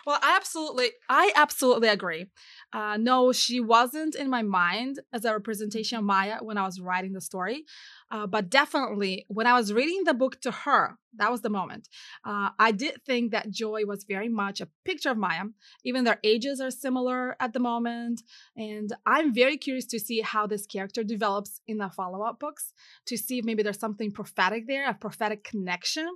Well, 0.07 0.19
I 0.23 0.37
absolutely, 0.37 0.91
I 1.09 1.33
absolutely 1.37 1.89
agree. 1.89 2.27
Uh, 2.73 2.97
no, 2.97 3.33
she 3.33 3.61
wasn't 3.61 4.15
in 4.15 4.31
my 4.31 4.43
mind 4.43 5.01
as 5.13 5.25
a 5.25 5.33
representation 5.33 5.99
of 5.99 6.05
Maya 6.05 6.39
when 6.43 6.57
I 6.59 6.65
was 6.65 6.81
writing 6.81 7.13
the 7.13 7.21
story, 7.21 7.65
uh, 8.11 8.27
but 8.27 8.49
definitely 8.49 9.27
when 9.29 9.47
I 9.47 9.55
was 9.55 9.73
reading 9.73 10.05
the 10.05 10.15
book 10.15 10.41
to 10.43 10.51
her, 10.51 10.99
that 11.17 11.31
was 11.31 11.43
the 11.43 11.51
moment. 11.51 11.89
Uh, 12.25 12.51
I 12.59 12.73
did 12.73 13.05
think 13.05 13.33
that 13.33 13.51
Joy 13.51 13.85
was 13.85 14.05
very 14.05 14.29
much 14.29 14.61
a 14.61 14.69
picture 14.85 15.11
of 15.11 15.19
Maya. 15.19 15.45
Even 15.85 16.05
their 16.05 16.21
ages 16.25 16.61
are 16.61 16.71
similar 16.71 17.37
at 17.41 17.53
the 17.53 17.61
moment, 17.61 18.23
and 18.57 18.93
I'm 19.05 19.35
very 19.35 19.57
curious 19.57 19.87
to 19.87 19.99
see 19.99 20.21
how 20.21 20.47
this 20.47 20.67
character 20.67 21.05
develops 21.05 21.61
in 21.67 21.79
the 21.79 21.91
follow-up 21.91 22.41
books 22.41 22.73
to 23.07 23.19
see 23.19 23.39
if 23.39 23.45
maybe 23.45 23.63
there's 23.63 23.79
something 23.79 24.11
prophetic 24.11 24.67
there, 24.67 24.89
a 24.89 24.95
prophetic 24.95 25.45
connection. 25.45 26.09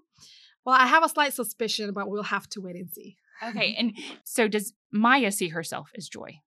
Well, 0.65 0.77
I 0.79 0.87
have 0.87 1.05
a 1.05 1.09
slight 1.09 1.35
suspicion, 1.35 1.93
but 1.93 2.09
we'll 2.09 2.23
have 2.23 2.49
to 2.51 2.61
wait 2.61 2.77
and 2.77 2.91
see. 2.91 3.17
Okay. 3.43 3.75
And 3.79 3.97
so 4.25 4.49
does 4.49 4.73
Maya 4.91 5.33
see 5.33 5.49
herself 5.49 5.91
as 5.97 6.09
Joy? 6.09 6.41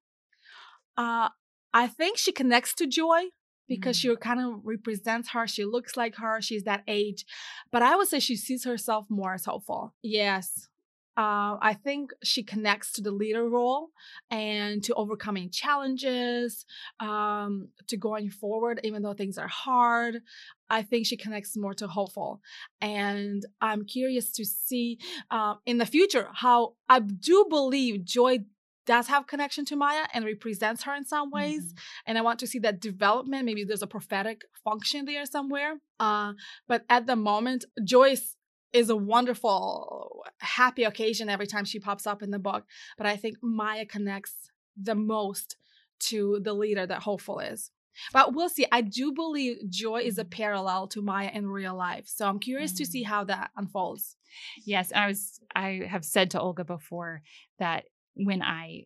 Uh, 0.97 1.29
I 1.73 1.87
think 1.87 2.17
she 2.17 2.31
connects 2.31 2.73
to 2.75 2.87
Joy 2.87 3.25
because 3.67 3.97
Mm. 3.97 4.01
she 4.01 4.15
kind 4.17 4.39
of 4.39 4.61
represents 4.63 5.29
her. 5.29 5.47
She 5.47 5.65
looks 5.65 5.95
like 5.97 6.15
her. 6.15 6.41
She's 6.41 6.63
that 6.63 6.83
age. 6.87 7.25
But 7.71 7.81
I 7.81 7.95
would 7.95 8.07
say 8.07 8.19
she 8.19 8.35
sees 8.35 8.63
herself 8.65 9.05
more 9.09 9.33
as 9.33 9.45
hopeful. 9.45 9.93
Yes. 10.01 10.67
Uh, 11.17 11.55
I 11.61 11.73
think 11.81 12.11
she 12.25 12.43
connects 12.43 12.91
to 12.93 13.01
the 13.01 13.11
leader 13.11 13.47
role 13.47 13.91
and 14.29 14.83
to 14.83 14.93
overcoming 14.95 15.49
challenges, 15.49 16.65
um, 16.99 17.69
to 17.87 17.95
going 17.95 18.29
forward, 18.29 18.81
even 18.83 19.01
though 19.01 19.13
things 19.13 19.37
are 19.37 19.47
hard. 19.47 20.21
I 20.69 20.81
think 20.81 21.05
she 21.05 21.15
connects 21.15 21.55
more 21.55 21.73
to 21.75 21.87
hopeful. 21.87 22.41
And 22.81 23.45
I'm 23.61 23.85
curious 23.85 24.31
to 24.33 24.43
see 24.45 24.99
uh, 25.31 25.55
in 25.65 25.77
the 25.77 25.85
future 25.85 26.27
how 26.33 26.73
I 26.89 26.99
do 26.99 27.45
believe 27.49 28.03
Joy 28.03 28.39
does 28.85 29.07
have 29.07 29.27
connection 29.27 29.65
to 29.65 29.75
Maya 29.75 30.05
and 30.13 30.25
represents 30.25 30.83
her 30.83 30.93
in 30.93 31.05
some 31.05 31.31
ways. 31.31 31.73
Mhm. 31.73 31.79
And 32.05 32.17
I 32.17 32.21
want 32.21 32.39
to 32.39 32.47
see 32.47 32.59
that 32.59 32.79
development. 32.79 33.45
Maybe 33.45 33.63
there's 33.63 33.81
a 33.81 33.87
prophetic 33.87 34.43
function 34.63 35.05
there 35.05 35.25
somewhere. 35.25 35.79
Uh, 35.99 36.33
but 36.67 36.85
at 36.89 37.05
the 37.07 37.15
moment, 37.15 37.65
Joy's 37.83 38.37
is 38.73 38.89
a 38.89 38.95
wonderful, 38.95 40.23
happy 40.39 40.83
occasion 40.83 41.29
every 41.29 41.47
time 41.47 41.63
she 41.65 41.79
pops 41.79 42.05
up 42.05 42.21
in 42.21 42.31
the 42.31 42.39
book. 42.39 42.65
But 42.97 43.07
I 43.07 43.15
think 43.15 43.37
Maya 43.41 43.85
connects 43.85 44.49
the 44.75 44.95
most 44.95 45.55
to 45.99 46.39
the 46.43 46.53
leader 46.53 46.85
that 46.85 47.03
Hopeful 47.03 47.39
is. 47.39 47.71
But 48.11 48.33
we'll 48.33 48.49
see. 48.49 48.65
I 48.73 48.81
do 48.81 49.13
believe 49.13 49.69
Joy 49.69 50.01
is 50.01 50.17
a 50.17 50.25
parallel 50.25 50.87
to 50.89 51.01
Maya 51.01 51.31
in 51.33 51.47
real 51.47 51.75
life. 51.75 52.07
So 52.09 52.27
I'm 52.27 52.39
curious 52.39 52.73
to 52.73 52.85
see 52.85 53.03
Mm. 53.03 53.07
how 53.07 53.23
that 53.23 53.51
unfolds. 53.55 54.17
Yes, 54.65 54.91
I 54.93 55.07
was 55.07 55.39
I 55.55 55.83
have 55.87 56.03
said 56.03 56.31
to 56.31 56.41
Olga 56.41 56.65
before 56.65 57.21
that 57.59 57.85
when 58.15 58.41
I 58.41 58.85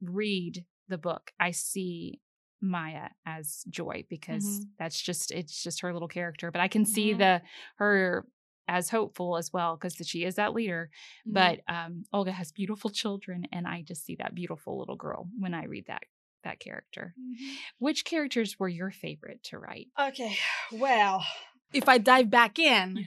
read 0.00 0.64
the 0.88 0.98
book, 0.98 1.32
I 1.38 1.50
see 1.50 2.20
Maya 2.60 3.10
as 3.26 3.64
Joy 3.68 4.04
because 4.08 4.44
Mhm. 4.44 4.64
that's 4.78 5.00
just 5.00 5.30
it's 5.30 5.62
just 5.62 5.80
her 5.82 5.92
little 5.92 6.08
character, 6.08 6.50
but 6.50 6.60
I 6.60 6.68
can 6.68 6.84
see 6.84 7.12
the 7.12 7.42
her 7.76 8.26
as 8.66 8.90
hopeful 8.90 9.36
as 9.38 9.52
well 9.52 9.76
because 9.76 9.94
she 10.06 10.24
is 10.24 10.34
that 10.34 10.52
leader. 10.54 10.90
Mhm. 11.26 11.32
But 11.34 11.60
um 11.68 12.04
Olga 12.12 12.32
has 12.32 12.50
beautiful 12.52 12.90
children 12.90 13.46
and 13.52 13.66
I 13.66 13.82
just 13.82 14.04
see 14.04 14.16
that 14.16 14.34
beautiful 14.34 14.78
little 14.78 14.96
girl 14.96 15.28
when 15.38 15.54
I 15.54 15.64
read 15.64 15.86
that 15.86 16.02
that 16.44 16.58
character. 16.60 17.14
Mhm. 17.18 17.56
Which 17.78 18.04
characters 18.04 18.58
were 18.58 18.68
your 18.68 18.90
favorite 18.90 19.42
to 19.44 19.58
write? 19.58 19.88
Okay, 19.98 20.36
well, 20.72 21.24
if 21.72 21.88
I 21.88 21.98
dive 21.98 22.30
back 22.30 22.58
in, 22.58 22.96
Yeah. 22.96 23.04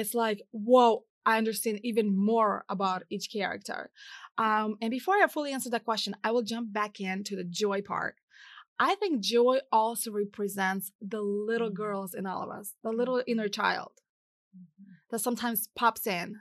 it's 0.00 0.14
like, 0.14 0.42
whoa, 0.52 1.04
I 1.30 1.38
understand 1.38 1.80
even 1.82 2.16
more 2.16 2.64
about 2.68 3.04
each 3.10 3.30
character. 3.30 3.90
Um, 4.38 4.76
and 4.80 4.90
before 4.90 5.14
I 5.14 5.26
fully 5.26 5.52
answer 5.52 5.70
that 5.70 5.84
question, 5.84 6.14
I 6.24 6.30
will 6.30 6.42
jump 6.42 6.72
back 6.72 7.00
into 7.00 7.36
the 7.36 7.44
joy 7.44 7.82
part. 7.82 8.16
I 8.78 8.94
think 8.94 9.20
joy 9.22 9.58
also 9.70 10.10
represents 10.10 10.90
the 11.00 11.20
little 11.20 11.70
Mhm. 11.70 11.74
girls 11.74 12.14
in 12.14 12.26
all 12.26 12.50
of 12.50 12.58
us, 12.58 12.74
the 12.82 12.90
little 12.90 13.22
inner 13.26 13.48
child 13.48 13.92
that 15.10 15.18
sometimes 15.20 15.68
pops 15.74 16.06
in 16.06 16.40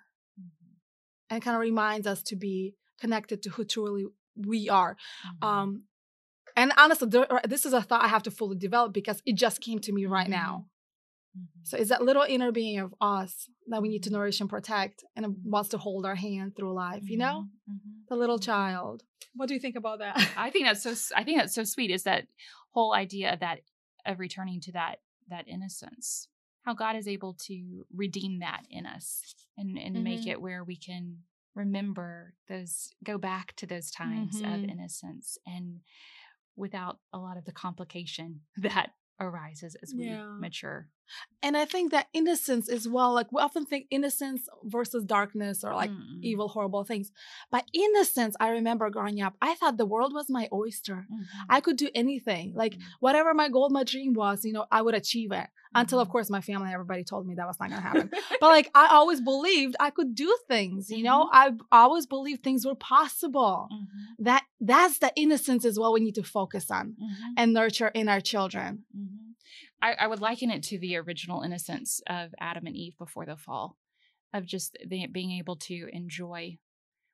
and 1.29 1.43
kind 1.43 1.55
of 1.55 1.61
reminds 1.61 2.07
us 2.07 2.23
to 2.23 2.35
be 2.35 2.75
connected 2.99 3.43
to 3.43 3.49
who 3.51 3.65
truly 3.65 4.05
we 4.35 4.69
are. 4.69 4.95
Mm-hmm. 4.95 5.45
Um, 5.45 5.83
and 6.55 6.71
honestly, 6.77 7.09
there, 7.09 7.27
this 7.47 7.65
is 7.65 7.73
a 7.73 7.81
thought 7.81 8.03
I 8.03 8.07
have 8.07 8.23
to 8.23 8.31
fully 8.31 8.57
develop 8.57 8.93
because 8.93 9.21
it 9.25 9.35
just 9.35 9.61
came 9.61 9.79
to 9.79 9.91
me 9.91 10.05
right 10.05 10.29
now. 10.29 10.68
Mhm. 11.39 11.47
So 11.67 11.77
it's 11.77 11.89
that 11.89 12.03
little 12.03 12.23
inner 12.23 12.51
being 12.51 12.79
of 12.79 12.93
us 12.99 13.49
that 13.67 13.81
we 13.81 13.89
need 13.89 14.03
to 14.03 14.09
Mhm. 14.09 14.13
nourish 14.13 14.41
and 14.41 14.49
protect 14.49 15.03
and 15.15 15.43
wants 15.43 15.69
to 15.69 15.77
hold 15.77 16.05
our 16.05 16.15
hand 16.15 16.55
through 16.55 16.73
life, 16.73 17.09
you 17.09 17.17
know? 17.17 17.47
Mhm. 17.69 17.75
Mhm. 17.75 18.07
The 18.07 18.15
little 18.15 18.39
child. 18.39 19.03
What 19.33 19.47
do 19.47 19.53
you 19.53 19.59
think 19.59 19.75
about 19.75 19.99
that? 19.99 20.15
I 20.37 20.49
think 20.49 20.65
that's 20.65 20.83
so. 20.83 21.15
I 21.15 21.23
think 21.23 21.37
that's 21.39 21.53
so 21.55 21.63
sweet. 21.63 21.91
Is 21.91 22.03
that 22.03 22.27
whole 22.71 22.93
idea 22.93 23.33
of 23.33 23.39
that 23.39 23.61
of 24.05 24.19
returning 24.19 24.59
to 24.61 24.71
that 24.73 25.01
that 25.27 25.47
innocence? 25.47 26.27
How 26.63 26.73
God 26.73 26.95
is 26.95 27.07
able 27.07 27.33
to 27.47 27.85
redeem 27.93 28.39
that 28.39 28.65
in 28.69 28.85
us 28.85 29.35
and 29.57 29.77
and 29.77 30.03
make 30.03 30.25
it 30.27 30.41
where 30.41 30.63
we 30.63 30.75
can 30.75 31.23
remember 31.55 32.33
those, 32.47 32.93
go 33.03 33.17
back 33.17 33.53
to 33.57 33.65
those 33.67 33.91
times 33.91 34.41
of 34.41 34.63
innocence, 34.63 35.37
and 35.45 35.81
without 36.55 36.99
a 37.13 37.17
lot 37.19 37.37
of 37.37 37.45
the 37.45 37.51
complication 37.51 38.41
that 38.57 38.95
arises 39.19 39.75
as 39.83 39.93
we 39.93 40.05
Yeah. 40.05 40.23
mature. 40.39 40.89
And 41.41 41.55
I 41.57 41.65
think 41.65 41.91
that 41.91 42.07
innocence 42.13 42.67
as 42.69 42.87
well, 42.87 43.13
like 43.13 43.31
we 43.31 43.41
often 43.41 43.65
think 43.65 43.87
innocence 43.89 44.47
versus 44.63 45.03
darkness 45.05 45.63
or 45.63 45.73
like 45.73 45.89
Mm. 45.91 46.19
evil, 46.21 46.47
horrible 46.49 46.83
things. 46.83 47.11
But 47.51 47.65
innocence, 47.73 48.35
I 48.39 48.49
remember 48.49 48.89
growing 48.89 49.21
up, 49.21 49.35
I 49.41 49.55
thought 49.55 49.77
the 49.77 49.85
world 49.85 50.13
was 50.13 50.29
my 50.29 50.47
oyster. 50.51 51.07
Mhm. 51.11 51.25
I 51.49 51.61
could 51.61 51.77
do 51.77 51.89
anything. 51.95 52.53
Like 52.55 52.75
Mhm. 52.75 52.81
whatever 52.99 53.33
my 53.33 53.49
goal, 53.49 53.69
my 53.69 53.83
dream 53.83 54.13
was, 54.13 54.43
you 54.45 54.53
know, 54.53 54.65
I 54.71 54.81
would 54.81 54.95
achieve 54.95 55.31
it. 55.31 55.47
Until, 55.75 55.99
of 55.99 56.07
Mhm. 56.07 56.11
course, 56.11 56.29
my 56.31 56.41
family 56.41 56.65
and 56.65 56.73
everybody 56.73 57.03
told 57.03 57.27
me 57.27 57.35
that 57.35 57.45
was 57.47 57.59
not 57.59 57.69
going 57.69 57.81
to 57.81 57.87
happen. 57.87 58.09
but 58.41 58.47
like, 58.57 58.71
I 58.73 58.87
always 58.87 59.21
believed 59.21 59.75
I 59.79 59.91
could 59.91 60.15
do 60.15 60.35
things, 60.47 60.89
you 60.89 61.03
know, 61.03 61.29
I 61.31 61.51
always 61.71 62.05
believed 62.07 62.41
things 62.43 62.65
were 62.65 62.75
possible. 62.75 63.69
Mhm. 63.71 64.25
That 64.25 64.43
That's 64.61 64.97
the 64.99 65.11
innocence 65.15 65.63
is 65.63 65.79
what 65.79 65.93
we 65.93 66.01
need 66.01 66.15
to 66.15 66.23
focus 66.23 66.69
on 66.69 66.95
Mhm. 66.99 67.33
and 67.37 67.53
nurture 67.53 67.87
in 67.99 68.09
our 68.09 68.19
children. 68.19 68.83
I, 69.81 69.93
I 69.93 70.07
would 70.07 70.19
liken 70.21 70.49
it 70.51 70.63
to 70.63 70.79
the 70.79 70.97
original 70.97 71.41
innocence 71.41 72.01
of 72.07 72.33
Adam 72.39 72.65
and 72.67 72.75
Eve 72.75 72.97
before 72.97 73.25
the 73.25 73.37
fall, 73.37 73.77
of 74.33 74.45
just 74.45 74.77
the, 74.87 75.07
being 75.07 75.31
able 75.31 75.55
to 75.57 75.87
enjoy 75.93 76.57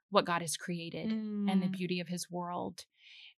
what 0.10 0.26
God 0.26 0.42
has 0.42 0.58
created 0.58 1.12
and 1.12 1.62
the 1.62 1.68
Mm. 1.68 1.72
beauty 1.78 2.00
of 2.00 2.08
His 2.08 2.30
world, 2.30 2.86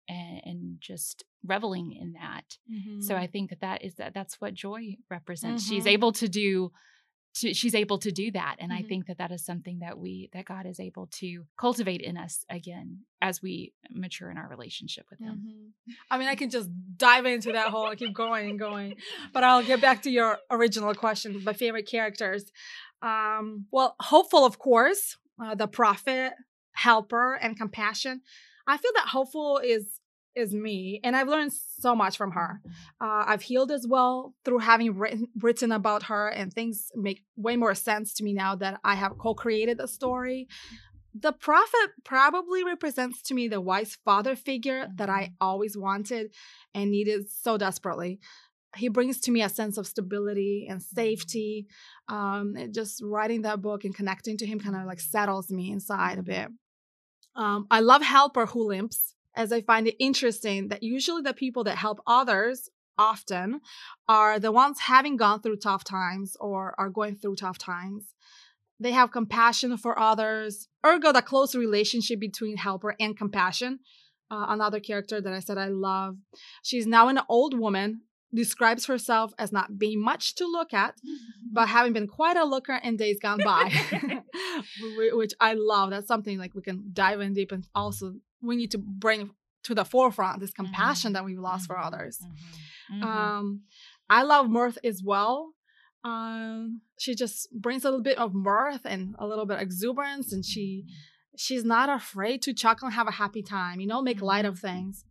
and, 0.08 0.42
and 0.44 0.78
just 0.80 1.24
reveling 1.46 1.92
in 1.94 2.14
that. 2.14 2.58
Mm-hmm. 2.72 3.02
So 3.02 3.16
I 3.16 3.28
think 3.28 3.50
that 3.50 3.62
that 3.62 3.84
is 3.84 3.96
that 3.96 4.14
that's 4.14 4.40
what 4.42 4.54
joy 4.54 4.98
represents. 5.10 5.66
She's 5.68 5.86
Mhm. 5.86 5.90
able 5.92 6.12
to 6.14 6.28
do. 6.30 6.72
To, 7.40 7.54
she's 7.54 7.76
able 7.76 7.98
to 8.00 8.12
do 8.12 8.32
that 8.32 8.56
and 8.60 8.72
i 8.72 8.82
Mhm. 8.82 8.88
think 8.88 9.06
that 9.08 9.18
that 9.18 9.32
is 9.32 9.44
something 9.44 9.80
that 9.80 9.98
we 10.00 10.30
that 10.32 10.46
god 10.46 10.66
is 10.66 10.80
able 10.80 11.08
to 11.08 11.46
cultivate 11.58 12.00
in 12.02 12.16
us 12.18 12.46
again 12.50 13.06
as 13.22 13.42
we 13.42 13.74
mature 13.90 14.30
in 14.32 14.38
our 14.38 14.48
relationship 14.48 15.06
with 15.10 15.20
him 15.20 15.44
Mhm. 15.46 15.94
I 16.10 16.18
mean, 16.18 16.28
I 16.28 16.36
can 16.36 16.50
just 16.50 16.70
dive 16.98 17.26
into 17.28 17.52
that 17.52 17.70
hole 17.70 17.88
and 17.88 17.98
keep 18.00 18.14
going 18.14 18.50
and 18.50 18.58
going, 18.58 18.96
but 19.34 19.44
I'll 19.44 19.64
get 19.64 19.82
back 19.82 20.02
to 20.04 20.10
your 20.10 20.40
original 20.50 20.96
question. 20.96 21.44
My 21.44 21.54
favorite 21.54 21.88
characters. 21.88 22.52
Um, 23.04 23.68
well, 23.72 23.96
hopeful, 24.00 24.46
of 24.46 24.58
course, 24.58 25.18
uh, 25.40 25.54
the 25.54 25.68
prophet, 25.68 26.34
helper, 26.72 27.36
and 27.36 27.56
compassion. 27.58 28.22
I 28.66 28.78
feel 28.78 28.92
that 28.96 29.08
hopeful 29.10 29.60
is 29.60 30.00
is 30.36 30.54
me, 30.54 31.00
and 31.04 31.16
I've 31.16 31.28
learned 31.28 31.54
so 31.54 31.96
much 31.96 32.18
from 32.18 32.32
her. 32.32 32.62
Uh, 33.02 33.24
I've 33.28 33.42
healed 33.42 33.72
as 33.72 33.88
well 33.88 34.34
through 34.44 34.60
having 34.60 34.98
written 34.98 35.28
written 35.40 35.72
about 35.72 36.04
her, 36.04 36.28
and 36.28 36.52
things 36.52 36.92
make 36.96 37.24
way 37.36 37.56
more 37.56 37.76
sense 37.76 38.14
to 38.16 38.24
me 38.24 38.34
now 38.34 38.56
that 38.56 38.80
I 38.84 38.96
have 38.96 39.18
co-created 39.18 39.78
the 39.78 39.88
story. 39.88 40.48
The 41.18 41.32
prophet 41.32 41.92
probably 42.04 42.66
represents 42.66 43.22
to 43.24 43.34
me 43.34 43.48
the 43.48 43.62
wise 43.62 43.98
father 44.04 44.36
figure 44.36 44.88
that 44.96 45.10
I 45.10 45.32
always 45.40 45.78
wanted 45.78 46.34
and 46.74 46.92
needed 46.92 47.32
so 47.32 47.58
desperately. 47.58 48.20
He 48.76 48.90
brings 48.90 49.22
to 49.22 49.32
me 49.32 49.42
a 49.42 49.48
sense 49.48 49.78
of 49.78 49.88
stability 49.88 50.68
and 50.70 50.84
safety. 50.84 51.68
Um, 52.10 52.56
and 52.58 52.74
just 52.74 53.02
writing 53.02 53.44
that 53.44 53.62
book 53.62 53.86
and 53.86 53.96
connecting 53.96 54.36
to 54.40 54.46
him 54.46 54.60
kind 54.60 54.76
of 54.76 54.86
like 54.86 55.00
settles 55.00 55.50
me 55.50 55.72
inside 55.72 56.20
a 56.20 56.24
bit. 56.24 56.50
Um, 57.36 57.68
I 57.72 57.80
love 57.80 58.02
helper 58.02 58.46
who 58.46 58.68
limps, 58.68 59.15
as 59.36 59.52
I 59.52 59.62
find 59.62 59.88
it 59.88 59.96
interesting 60.00 60.70
that 60.70 60.84
usually 60.84 61.22
the 61.22 61.34
people 61.34 61.64
that 61.66 61.78
help 61.78 62.00
others 62.08 62.70
often 62.98 63.62
are 64.08 64.40
the 64.40 64.52
ones 64.52 64.80
having 64.82 65.18
gone 65.18 65.42
through 65.42 65.58
tough 65.58 65.84
times 65.84 66.36
or 66.40 66.74
are 66.78 66.90
going 66.90 67.16
through 67.16 67.36
tough 67.36 67.58
times. 67.58 68.14
They 68.80 68.92
have 68.92 69.12
compassion 69.12 69.78
for 69.78 69.98
others, 69.98 70.68
ergo, 70.86 71.12
the 71.12 71.22
close 71.22 71.56
relationship 71.56 72.20
between 72.20 72.58
helper 72.58 72.96
and 73.00 73.18
compassion. 73.18 73.80
Uh, 74.30 74.48
another 74.50 74.80
character 74.80 75.22
that 75.22 75.34
I 75.34 75.40
said 75.40 75.58
I 75.58 75.68
love. 75.68 76.18
She's 76.64 76.88
now 76.88 77.08
an 77.08 77.20
old 77.30 77.58
woman, 77.58 78.02
describes 78.34 78.88
herself 78.88 79.32
as 79.40 79.52
not 79.52 79.78
being 79.78 80.02
much 80.02 80.36
to 80.36 80.46
look 80.46 80.74
at, 80.74 80.96
but 81.54 81.70
having 81.70 81.94
been 81.94 82.08
quite 82.08 82.36
a 82.36 82.44
looker 82.44 82.76
in 82.84 82.98
days 82.98 83.18
gone 83.22 83.40
by, 83.44 83.72
which 85.14 85.34
I 85.40 85.54
love. 85.54 85.92
That's 85.92 86.08
something 86.08 86.38
like 86.38 86.54
we 86.54 86.62
can 86.62 86.90
dive 86.92 87.22
in 87.22 87.34
deep 87.34 87.52
and 87.52 87.66
also 87.74 88.16
we 88.46 88.56
need 88.56 88.72
to 88.72 88.78
bring 88.78 89.32
to 89.64 89.74
the 89.76 89.86
forefront 89.86 90.40
this 90.40 90.52
compassion 90.52 91.14
that 91.14 91.26
we've 91.26 91.40
lost 91.40 91.68
for 91.68 91.76
Mhm. 91.76 91.86
others. 91.86 92.20
Mhm. 92.92 93.02
Mhm. 93.02 93.04
Um, 93.04 93.62
I 94.10 94.22
love 94.24 94.50
mirth 94.50 94.78
as 94.84 95.02
well. 95.04 95.54
Um, 96.04 96.82
she 97.00 97.16
just 97.16 97.52
brings 97.52 97.84
a 97.84 97.88
little 97.90 98.04
bit 98.04 98.18
of 98.20 98.34
mirth 98.36 98.86
and 98.86 99.16
a 99.18 99.26
little 99.28 99.46
bit 99.48 99.56
of 99.58 99.64
exuberance, 99.64 100.32
and 100.32 100.46
she 100.46 100.86
she's 101.38 101.66
not 101.66 101.90
afraid 101.90 102.42
to 102.44 102.54
chuckle 102.54 102.86
and 102.86 102.96
have 102.96 103.08
a 103.08 103.12
happy 103.24 103.42
time. 103.44 103.80
You 103.82 103.88
know, 103.88 104.02
make 104.02 104.22
light 104.22 104.46
of 104.46 104.60
things. 104.60 105.04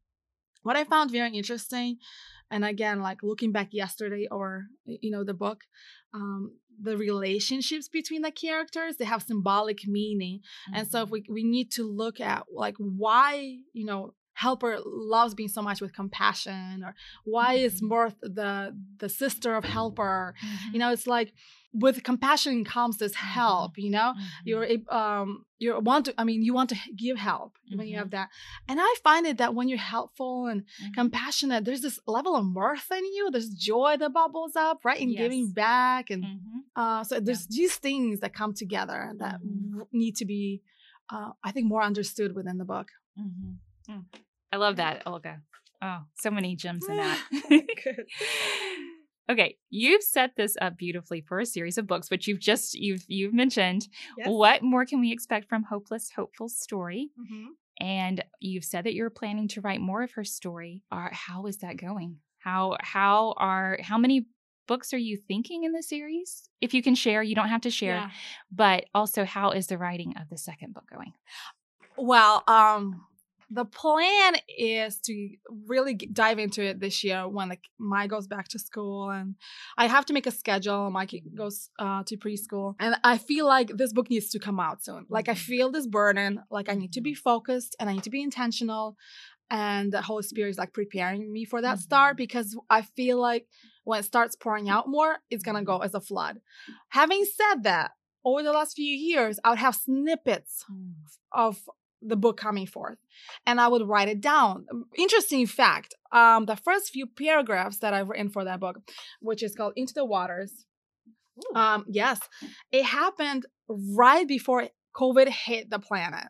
What 0.62 0.76
I 0.76 0.84
found 0.84 1.10
very 1.10 1.36
interesting, 1.36 1.98
and 2.50 2.64
again, 2.64 3.00
like 3.00 3.22
looking 3.22 3.52
back 3.52 3.74
yesterday 3.74 4.26
or 4.30 4.68
you 4.86 5.10
know 5.10 5.24
the 5.24 5.34
book, 5.34 5.64
um, 6.14 6.56
the 6.80 6.96
relationships 6.96 7.88
between 7.88 8.22
the 8.22 8.30
characters 8.30 8.96
they 8.96 9.04
have 9.04 9.22
symbolic 9.22 9.86
meaning, 9.86 10.40
and 10.72 10.86
so 10.88 11.02
if 11.02 11.10
we 11.10 11.24
we 11.28 11.42
need 11.44 11.70
to 11.72 11.84
look 11.84 12.20
at 12.20 12.44
like 12.52 12.76
why 12.78 13.58
you 13.72 13.84
know 13.84 14.14
helper 14.36 14.78
loves 14.84 15.32
being 15.34 15.48
so 15.48 15.62
much 15.62 15.80
with 15.80 15.92
compassion 15.94 16.82
or 16.82 16.94
why 17.24 17.54
is 17.54 17.80
Mhm. 17.80 17.88
mirth 17.88 18.16
the 18.20 18.76
the 18.98 19.08
sister 19.08 19.54
of 19.54 19.64
helper 19.64 20.34
Mhm. 20.42 20.72
you 20.72 20.78
know 20.80 20.90
it's 20.90 21.06
like 21.06 21.32
with 21.74 22.02
compassion 22.04 22.64
comes 22.64 22.96
this 22.98 23.14
help 23.14 23.76
you 23.76 23.90
know 23.90 24.14
Mhm. 24.16 24.28
you're 24.44 24.68
um 25.00 25.44
you 25.58 25.76
want 25.80 26.04
to 26.06 26.14
i 26.20 26.24
mean 26.24 26.40
you 26.42 26.54
want 26.54 26.70
to 26.70 26.76
give 26.96 27.16
help 27.16 27.58
when 27.74 27.88
you 27.88 27.96
have 27.98 28.08
Mhm. 28.08 28.12
that 28.12 28.28
and 28.68 28.78
i 28.80 28.94
find 29.02 29.26
it 29.26 29.38
that 29.38 29.54
when 29.56 29.68
you're 29.68 29.78
helpful 29.96 30.46
and 30.46 30.62
Mhm. 30.64 30.94
compassionate 30.94 31.64
there's 31.64 31.80
this 31.80 31.98
level 32.06 32.36
of 32.36 32.44
mirth 32.46 32.90
in 32.92 33.04
you 33.16 33.28
there's 33.32 33.48
joy 33.50 33.96
that 33.98 34.12
bubbles 34.12 34.54
up 34.56 34.84
right 34.84 35.00
in 35.00 35.10
giving 35.22 35.50
back 35.52 36.10
and 36.10 36.22
Mhm. 36.24 36.60
uh 36.76 37.02
so 37.04 37.18
there's 37.20 37.46
these 37.48 37.76
things 37.76 38.20
that 38.20 38.32
come 38.34 38.52
together 38.54 39.12
that 39.18 39.40
need 39.92 40.14
to 40.16 40.24
be 40.24 40.62
uh 41.10 41.30
i 41.42 41.50
think 41.50 41.66
more 41.66 41.82
understood 41.82 42.34
within 42.34 42.58
the 42.58 42.64
book. 42.64 42.88
Mm. 43.18 44.04
I 44.52 44.56
love 44.56 44.76
that, 44.76 45.02
Olga. 45.06 45.42
Oh, 45.82 46.00
so 46.14 46.30
many 46.30 46.54
gems 46.56 46.84
in 46.88 46.96
that. 46.96 47.18
Okay, 49.30 49.56
you've 49.70 50.02
set 50.02 50.36
this 50.36 50.56
up 50.60 50.76
beautifully 50.76 51.22
for 51.22 51.40
a 51.40 51.46
series 51.46 51.78
of 51.78 51.86
books, 51.86 52.10
which 52.10 52.26
you've 52.26 52.40
just 52.40 52.74
you've 52.74 53.04
you've 53.08 53.32
mentioned. 53.32 53.88
Yes. 54.18 54.28
What 54.28 54.62
more 54.62 54.84
can 54.84 55.00
we 55.00 55.12
expect 55.12 55.48
from 55.48 55.62
Hopeless 55.64 56.10
Hopeful 56.14 56.48
Story? 56.48 57.10
Mhm. 57.18 57.46
And 57.80 58.24
you've 58.40 58.64
said 58.64 58.84
that 58.84 58.94
you're 58.94 59.10
planning 59.10 59.48
to 59.48 59.60
write 59.60 59.80
more 59.80 60.02
of 60.02 60.12
her 60.12 60.24
story. 60.24 60.82
Are 60.92 61.10
how 61.12 61.46
is 61.46 61.58
that 61.58 61.76
going? 61.76 62.18
How 62.38 62.76
how 62.80 63.34
are 63.38 63.78
how 63.82 63.96
many 63.98 64.26
books 64.66 64.92
are 64.92 64.98
you 64.98 65.16
thinking 65.16 65.64
in 65.64 65.72
the 65.72 65.82
series? 65.82 66.48
If 66.60 66.74
you 66.74 66.82
can 66.82 66.94
share, 66.94 67.22
you 67.22 67.34
don't 67.34 67.48
have 67.48 67.62
to 67.62 67.70
share. 67.70 67.96
Yeah. 67.96 68.10
But 68.52 68.84
also, 68.94 69.24
how 69.24 69.50
is 69.50 69.66
the 69.68 69.78
writing 69.78 70.14
of 70.18 70.28
the 70.28 70.38
second 70.38 70.74
book 70.74 70.84
going? 70.90 71.14
Well, 71.96 72.44
um, 72.46 73.06
the 73.54 73.64
plan 73.64 74.34
is 74.58 74.98
to 74.98 75.30
really 75.66 75.94
dive 75.94 76.40
into 76.40 76.62
it 76.62 76.80
this 76.80 77.04
year 77.04 77.28
when 77.28 77.48
like 77.48 77.64
Mike 77.78 78.10
goes 78.10 78.26
back 78.26 78.48
to 78.48 78.58
school 78.58 79.10
and 79.10 79.36
I 79.78 79.86
have 79.86 80.04
to 80.06 80.12
make 80.12 80.26
a 80.26 80.32
schedule. 80.32 80.90
Mike 80.90 81.14
goes 81.36 81.70
uh, 81.78 82.02
to 82.04 82.16
preschool, 82.16 82.74
and 82.80 82.96
I 83.04 83.16
feel 83.16 83.46
like 83.46 83.68
this 83.76 83.92
book 83.92 84.10
needs 84.10 84.30
to 84.30 84.40
come 84.40 84.58
out 84.58 84.84
soon. 84.84 85.06
Like 85.08 85.28
I 85.28 85.32
mm-hmm. 85.32 85.40
feel 85.40 85.70
this 85.70 85.86
burden. 85.86 86.42
Like 86.50 86.68
I 86.68 86.74
need 86.74 86.92
to 86.94 87.00
be 87.00 87.12
mm-hmm. 87.12 87.30
focused 87.30 87.76
and 87.78 87.88
I 87.88 87.92
need 87.92 88.02
to 88.04 88.10
be 88.10 88.22
intentional. 88.22 88.96
And 89.50 89.92
the 89.92 90.02
Holy 90.02 90.24
Spirit 90.24 90.50
is 90.50 90.58
like 90.58 90.72
preparing 90.72 91.32
me 91.32 91.44
for 91.44 91.62
that 91.62 91.78
start 91.78 92.14
mm-hmm. 92.14 92.24
because 92.24 92.56
I 92.68 92.82
feel 92.82 93.20
like 93.20 93.46
when 93.84 94.00
it 94.00 94.04
starts 94.04 94.34
pouring 94.34 94.68
out 94.68 94.88
more, 94.88 95.18
it's 95.30 95.44
gonna 95.44 95.62
go 95.62 95.78
as 95.78 95.94
a 95.94 96.00
flood. 96.00 96.40
Having 96.88 97.26
said 97.26 97.62
that, 97.62 97.92
over 98.24 98.42
the 98.42 98.52
last 98.52 98.74
few 98.74 98.96
years, 98.96 99.38
I 99.44 99.50
would 99.50 99.58
have 99.58 99.74
snippets 99.74 100.64
mm. 100.70 100.94
of 101.32 101.60
the 102.06 102.16
book 102.16 102.36
coming 102.36 102.66
forth 102.66 102.98
and 103.46 103.60
i 103.60 103.68
would 103.68 103.86
write 103.88 104.08
it 104.08 104.20
down. 104.20 104.66
Um, 104.70 104.84
interesting 104.96 105.46
fact 105.46 105.94
um 106.12 106.46
the 106.46 106.56
first 106.56 106.90
few 106.92 107.06
paragraphs 107.06 107.78
that 107.78 107.94
i've 107.94 108.08
written 108.08 108.28
for 108.28 108.44
that 108.44 108.60
book 108.60 108.78
which 109.20 109.42
is 109.42 109.54
called 109.54 109.72
into 109.76 109.94
the 109.94 110.04
waters 110.04 110.66
um 111.54 111.84
yes 111.88 112.20
it 112.72 112.84
happened 112.84 113.46
right 113.68 114.26
before 114.28 114.68
covid 114.94 115.28
hit 115.28 115.70
the 115.70 115.78
planet. 115.78 116.28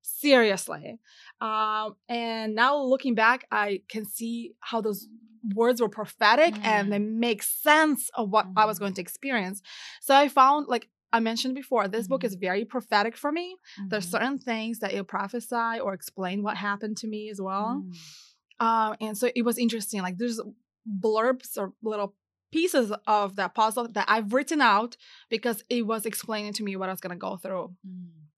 Seriously. 0.00 0.98
Um 1.40 1.96
and 2.08 2.54
now 2.54 2.82
looking 2.82 3.14
back 3.14 3.46
i 3.50 3.80
can 3.88 4.04
see 4.04 4.54
how 4.60 4.80
those 4.80 5.08
words 5.54 5.80
were 5.80 5.88
prophetic 5.88 6.54
and 6.62 6.92
they 6.92 7.00
make 7.00 7.42
sense 7.42 8.08
of 8.14 8.30
what 8.30 8.46
i 8.56 8.64
was 8.64 8.78
going 8.78 8.94
to 8.94 9.00
experience. 9.00 9.60
So 10.00 10.14
i 10.14 10.28
found 10.28 10.66
like 10.68 10.88
i 11.12 11.20
mentioned 11.20 11.54
before 11.54 11.88
this 11.88 12.06
book 12.08 12.22
Mhm. 12.22 12.28
is 12.28 12.34
very 12.48 12.64
prophetic 12.64 13.16
for 13.16 13.30
me 13.32 13.56
there's 13.90 14.06
Mhm. 14.06 14.10
certain 14.10 14.38
things 14.38 14.78
that 14.80 14.92
it'll 14.92 15.04
prophesy 15.04 15.74
or 15.84 15.92
explain 15.94 16.42
what 16.42 16.56
happened 16.56 16.96
to 16.98 17.06
me 17.14 17.22
as 17.30 17.40
well. 17.40 17.82
Mm. 17.84 17.94
Um, 18.66 18.96
and 19.00 19.18
so 19.18 19.26
it 19.34 19.42
was 19.48 19.58
interesting. 19.58 20.00
Like 20.02 20.18
there's 20.18 20.40
blurbs 21.04 21.56
or 21.60 21.72
little 21.82 22.14
pieces 22.52 22.92
of 23.06 23.36
that 23.36 23.54
puzzle 23.54 23.88
that 23.88 24.04
I've 24.08 24.32
written 24.32 24.60
out 24.60 24.96
because 25.30 25.64
it 25.68 25.82
was 25.86 26.06
explaining 26.06 26.52
to 26.54 26.62
me 26.62 26.76
what 26.76 26.88
I 26.88 26.92
was 26.92 27.00
gonna 27.00 27.16
go 27.16 27.36
through. 27.36 27.74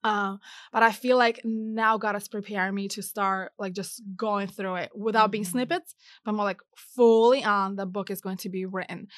Uh, 0.04 0.36
but 0.70 0.82
I 0.82 0.92
feel 0.92 1.16
like 1.16 1.40
now 1.44 1.96
God 1.96 2.14
is 2.14 2.28
preparing 2.28 2.74
me 2.74 2.88
to 2.88 3.02
start 3.02 3.52
like 3.58 3.72
just 3.72 4.02
going 4.16 4.48
through 4.48 4.74
it 4.76 4.90
without 4.94 5.30
being 5.30 5.44
Mhm. 5.44 5.50
snippets, 5.52 5.94
but 6.24 6.32
more 6.32 6.44
like 6.44 6.60
fully 6.76 7.42
on 7.42 7.76
the 7.76 7.86
book 7.86 8.10
is 8.10 8.20
going 8.20 8.36
to 8.38 8.50
be 8.50 8.66
written. 8.66 9.08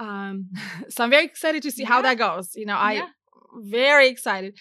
Um, 0.00 0.50
so 0.90 1.04
I'm 1.04 1.10
very 1.10 1.24
excited 1.24 1.62
to 1.62 1.70
see 1.70 1.84
how 1.84 2.02
that 2.02 2.18
goes. 2.18 2.56
You 2.56 2.66
know, 2.66 2.76
I 2.76 2.92
Yeah. 2.94 3.08
very 3.54 4.08
excited. 4.08 4.58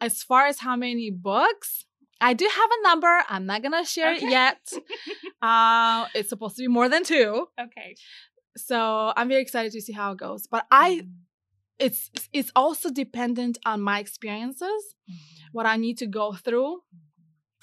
As 0.00 0.22
far 0.22 0.46
as 0.46 0.58
how 0.58 0.74
many 0.76 1.10
books, 1.10 1.84
I 2.20 2.34
do 2.34 2.46
have 2.46 2.70
a 2.78 2.82
number. 2.82 3.22
I'm 3.28 3.46
not 3.46 3.62
gonna 3.62 3.84
share 3.86 4.14
Okay. 4.16 4.26
it 4.26 4.30
yet. 4.30 4.72
uh, 5.42 6.06
it's 6.14 6.28
supposed 6.28 6.56
to 6.56 6.62
be 6.62 6.68
more 6.68 6.88
than 6.88 7.04
two. 7.04 7.48
Okay. 7.58 7.94
So 8.56 9.12
I'm 9.16 9.28
very 9.28 9.42
excited 9.42 9.70
to 9.72 9.80
see 9.80 9.92
how 9.92 10.10
it 10.12 10.18
goes. 10.18 10.46
But 10.48 10.66
I 10.70 11.02
Mm. 11.02 11.10
It's 11.80 12.10
it's 12.32 12.52
also 12.54 12.90
dependent 12.90 13.58
on 13.64 13.80
my 13.80 13.98
experiences, 13.98 14.82
Mhm. 15.08 15.16
what 15.52 15.66
I 15.66 15.76
need 15.76 15.96
to 15.98 16.06
go 16.06 16.32
through, 16.34 16.82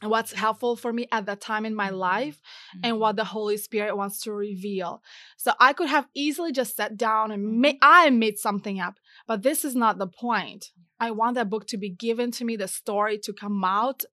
and 0.02 0.12
what's 0.12 0.34
helpful 0.34 0.76
for 0.76 0.92
me 0.94 1.08
at 1.12 1.26
that 1.28 1.42
time 1.42 1.66
in 1.66 1.74
my 1.76 1.90
life, 1.90 2.38
and 2.84 3.00
what 3.00 3.16
the 3.16 3.24
Holy 3.36 3.58
Spirit 3.58 3.96
wants 3.98 4.22
to 4.24 4.32
reveal. 4.32 5.02
So 5.38 5.54
I 5.60 5.74
could 5.74 5.90
have 5.90 6.08
easily 6.14 6.52
just 6.52 6.76
sat 6.76 6.98
down 6.98 7.32
and 7.32 7.60
made 7.62 7.78
I 7.82 8.10
made 8.10 8.38
something 8.38 8.80
up, 8.80 8.96
but 9.28 9.42
this 9.44 9.64
is 9.66 9.76
not 9.76 9.98
the 9.98 10.08
point. 10.08 10.72
I 11.00 11.12
want 11.12 11.36
that 11.36 11.50
book 11.50 11.66
to 11.68 11.78
be 11.78 11.90
given 11.90 12.32
to 12.32 12.46
me, 12.46 12.56
the 12.58 12.68
story 12.68 13.18
to 13.20 13.34
come 13.34 13.64
out 13.64 14.04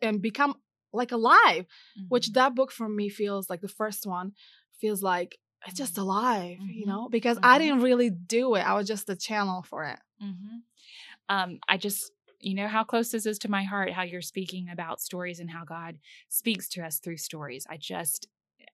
and 0.00 0.20
become 0.22 0.52
like 0.92 1.12
alive, 1.12 1.66
which 2.08 2.28
Mhm. 2.28 2.34
that 2.34 2.54
book 2.54 2.70
for 2.72 2.88
me 2.88 3.08
feels 3.08 3.48
like 3.50 3.62
the 3.62 3.68
first 3.80 4.06
one 4.06 4.32
feels 4.80 5.02
like 5.02 5.38
it's 5.66 5.76
just 5.78 5.98
alive, 5.98 6.58
you 6.60 6.84
Mhm. 6.84 6.88
know, 6.88 7.08
because 7.08 7.38
I 7.42 7.56
Mhm. 7.56 7.60
didn't 7.60 7.80
really 7.82 8.10
do 8.10 8.54
it. 8.56 8.60
I 8.62 8.74
was 8.74 8.86
just 8.88 9.06
the 9.06 9.16
channel 9.16 9.62
for 9.62 9.84
it. 9.84 9.98
hmm 10.20 10.58
Um, 11.28 11.60
I 11.68 11.76
just, 11.78 12.10
you 12.40 12.54
know, 12.54 12.68
how 12.68 12.84
close 12.84 13.10
this 13.10 13.26
is 13.26 13.38
to 13.40 13.50
my 13.50 13.62
heart, 13.62 13.92
how 13.92 14.02
you're 14.02 14.20
speaking 14.22 14.68
about 14.68 15.00
stories 15.00 15.40
and 15.40 15.50
how 15.50 15.64
God 15.64 15.98
speaks 16.28 16.68
to 16.70 16.82
us 16.84 16.98
through 16.98 17.16
stories. 17.18 17.66
I 17.70 17.76
just, 17.76 18.26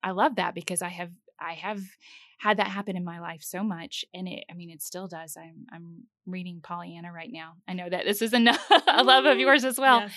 I 0.03 0.11
love 0.13 0.37
that 0.37 0.55
because 0.55 0.83
I 0.83 0.89
have, 0.89 1.13
I 1.39 1.53
have 1.55 1.83
had 2.39 2.57
that 2.59 2.69
happen 2.69 2.97
in 2.97 3.05
my 3.05 3.21
life 3.21 3.43
so 3.43 3.63
much. 3.63 4.05
And 4.15 4.27
it, 4.29 4.45
I 4.51 4.55
mean, 4.55 4.71
it 4.71 4.83
still 4.83 5.07
does. 5.07 5.37
I'm, 5.37 5.67
I'm 5.73 6.05
reading 6.27 6.61
Pollyanna 6.63 7.13
right 7.13 7.31
now. 7.31 7.55
I 7.69 7.75
know 7.75 7.89
that 7.89 8.05
this 8.05 8.23
is 8.23 8.33
a, 8.33 8.39
a 8.89 9.05
love 9.05 9.27
of 9.27 9.39
yours 9.39 9.65
as 9.65 9.79
well. 9.79 10.01
Yes. 10.01 10.13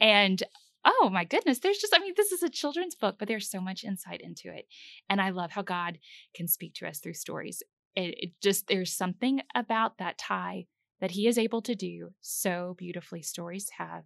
And 0.00 0.42
oh 0.84 1.10
my 1.12 1.24
goodness, 1.24 1.58
there's 1.60 1.78
just, 1.78 1.94
I 1.94 1.98
mean, 2.00 2.14
this 2.16 2.32
is 2.32 2.42
a 2.42 2.48
children's 2.48 2.94
book, 2.94 3.16
but 3.18 3.28
there's 3.28 3.50
so 3.50 3.60
much 3.60 3.84
insight 3.84 4.20
into 4.20 4.48
it. 4.52 4.66
And 5.08 5.20
I 5.20 5.30
love 5.30 5.52
how 5.52 5.62
God 5.62 5.98
can 6.34 6.48
speak 6.48 6.74
to 6.74 6.86
us 6.88 6.98
through 6.98 7.14
stories. 7.14 7.62
It, 7.94 8.14
it 8.18 8.30
just, 8.42 8.66
there's 8.68 8.92
something 8.92 9.42
about 9.54 9.98
that 9.98 10.18
tie 10.18 10.66
that 11.00 11.12
He 11.12 11.26
is 11.26 11.38
able 11.38 11.62
to 11.62 11.74
do 11.74 12.10
so 12.20 12.74
beautifully. 12.78 13.22
Stories 13.22 13.68
have 13.78 14.04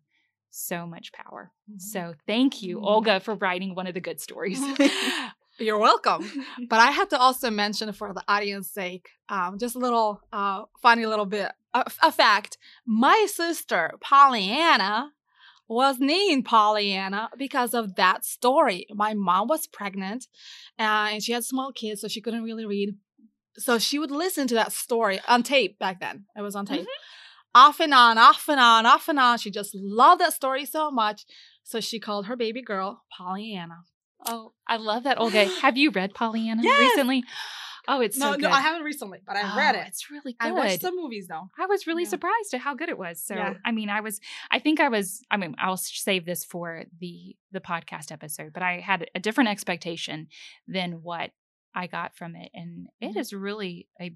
so 0.51 0.87
much 0.87 1.13
power. 1.13 1.53
So 1.79 2.15
thank 2.27 2.63
you, 2.63 2.79
Mhm. 2.79 2.85
Olga, 2.87 3.21
for 3.21 3.35
writing 3.35 3.75
one 3.75 3.87
of 3.87 3.95
the 3.95 4.01
good 4.01 4.21
stories. 4.21 4.61
You're 5.59 5.79
welcome. 5.79 6.23
But 6.69 6.81
I 6.81 6.91
have 6.91 7.09
to 7.11 7.19
also 7.19 7.51
mention 7.51 7.93
for 7.93 8.13
the 8.13 8.23
audience 8.29 8.71
sake, 8.71 9.09
um, 9.29 9.59
just 9.59 9.75
a 9.77 9.79
little 9.79 10.21
uh, 10.33 10.65
funny 10.83 11.07
little 11.07 11.27
bit, 11.27 11.53
a, 11.75 11.85
a 12.03 12.13
fact. 12.13 12.59
My 12.87 13.27
sister, 13.29 13.93
Pollyanna, 14.01 15.13
was 15.69 15.99
named 15.99 16.45
Pollyanna 16.45 17.31
because 17.37 17.75
of 17.75 17.97
that 17.97 18.25
story. 18.25 18.87
My 18.95 19.15
mom 19.15 19.49
was 19.49 19.67
pregnant 19.67 20.27
and 20.79 21.23
she 21.23 21.33
had 21.33 21.45
small 21.45 21.73
kids, 21.73 22.01
so 22.01 22.09
she 22.09 22.21
couldn't 22.21 22.45
really 22.45 22.65
read. 22.67 22.97
So 23.57 23.79
she 23.79 23.99
would 23.99 24.11
listen 24.11 24.47
to 24.49 24.55
that 24.55 24.73
story 24.73 25.21
on 25.27 25.43
tape 25.43 25.79
back 25.79 26.01
then. 26.01 26.27
It 26.37 26.43
was 26.43 26.55
on 26.55 26.67
tape. 26.67 26.81
Mm-hmm. 26.83 27.59
Off 27.59 27.81
and 27.81 27.95
on, 27.95 28.19
off 28.19 28.49
and 28.49 28.61
on, 28.61 28.85
off 28.85 29.09
and 29.09 29.19
on. 29.19 29.39
She 29.39 29.51
just 29.51 29.75
loved 29.75 30.21
that 30.21 30.35
story 30.35 30.67
so 30.67 30.91
much. 30.91 31.25
So 31.65 31.81
she 31.81 31.99
called 31.99 32.27
her 32.27 32.37
baby 32.37 32.61
girl 32.63 33.03
Pollyanna. 33.17 33.79
oh, 34.27 34.53
I 34.69 34.77
love 34.77 35.05
that, 35.05 35.19
Olga. 35.19 35.45
Have 35.63 35.77
you 35.77 35.91
read 35.91 36.13
Pollyanna 36.15 36.63
Yes. 36.63 36.79
recently? 36.91 37.25
Oh, 37.89 38.01
it's 38.01 38.19
no, 38.19 38.33
so 38.33 38.39
good. 38.39 38.43
no, 38.43 38.51
I 38.51 38.61
haven't 38.61 38.83
recently, 38.83 39.21
but 39.27 39.37
I 39.37 39.57
read 39.57 39.77
Oh, 39.77 39.81
it. 39.81 39.87
It's 39.89 40.11
really 40.11 40.33
good. 40.33 40.49
I 40.49 40.53
watched 40.53 40.81
some 40.81 40.97
movies 40.97 41.29
though. 41.29 41.49
I 41.59 41.67
was 41.67 41.87
really 41.87 42.03
Yeah. 42.05 42.09
surprised 42.11 42.55
at 42.55 42.61
how 42.61 42.75
good 42.75 42.89
it 42.89 42.99
was. 42.99 43.23
So, 43.23 43.35
Yeah. 43.35 43.55
I 43.65 43.73
mean, 43.73 43.89
I 43.91 44.01
was, 44.01 44.21
I 44.51 44.59
think 44.59 44.81
I 44.81 44.89
was, 44.89 45.23
I 45.31 45.37
mean, 45.37 45.55
I'll 45.59 45.77
save 45.77 46.25
this 46.27 46.45
for 46.45 46.85
the 47.01 47.37
the 47.53 47.61
podcast 47.61 48.11
episode, 48.13 48.53
but 48.53 48.63
I 48.63 48.81
had 48.81 49.09
a 49.15 49.21
different 49.21 49.51
expectation 49.51 50.29
than 50.67 51.03
what 51.03 51.31
I 51.75 51.87
got 51.87 52.17
from 52.17 52.35
it, 52.37 52.51
and 52.55 52.89
it 53.01 53.15
Mhm. 53.15 53.21
is 53.21 53.33
really 53.33 53.89
a 54.01 54.15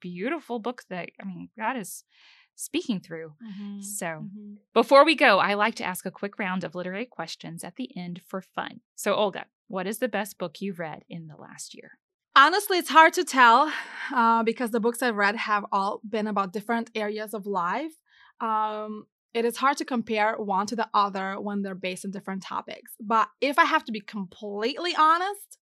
beautiful 0.00 0.58
book 0.58 0.82
that 0.90 1.10
I 1.20 1.24
mean, 1.24 1.50
God 1.58 1.76
is 1.76 2.04
speaking 2.54 3.00
through. 3.00 3.34
So, 3.80 4.06
Mm-hmm. 4.06 4.54
before 4.72 5.04
we 5.04 5.14
go, 5.14 5.38
I 5.38 5.54
like 5.54 5.74
to 5.76 5.84
ask 5.84 6.06
a 6.06 6.10
quick 6.10 6.38
round 6.38 6.64
of 6.64 6.74
literary 6.74 7.04
questions 7.06 7.62
at 7.62 7.76
the 7.76 7.94
end 7.96 8.22
for 8.26 8.40
fun. 8.40 8.80
So, 8.94 9.14
Olga, 9.14 9.46
what 9.68 9.86
is 9.86 9.98
the 9.98 10.08
best 10.08 10.38
book 10.38 10.60
you've 10.62 10.78
read 10.78 11.04
in 11.08 11.26
the 11.26 11.36
last 11.36 11.74
year? 11.74 11.98
Honestly, 12.36 12.76
it's 12.76 12.90
hard 12.90 13.14
to 13.14 13.24
tell 13.24 13.72
uh, 14.14 14.42
because 14.42 14.70
the 14.70 14.78
books 14.78 15.02
I've 15.02 15.16
read 15.16 15.36
have 15.36 15.64
all 15.72 16.02
been 16.06 16.26
about 16.26 16.52
different 16.52 16.90
areas 16.94 17.32
of 17.32 17.46
life. 17.46 17.92
Um, 18.42 19.06
it 19.32 19.46
is 19.46 19.56
hard 19.56 19.78
to 19.78 19.86
compare 19.86 20.34
one 20.36 20.66
to 20.66 20.76
the 20.76 20.86
other 20.92 21.40
when 21.40 21.62
they're 21.62 21.74
based 21.74 22.04
on 22.04 22.10
different 22.10 22.42
topics. 22.42 22.92
But 23.00 23.28
if 23.40 23.58
I 23.58 23.64
have 23.64 23.84
to 23.84 23.92
be 23.92 24.02
completely 24.02 24.94
honest, 24.94 25.58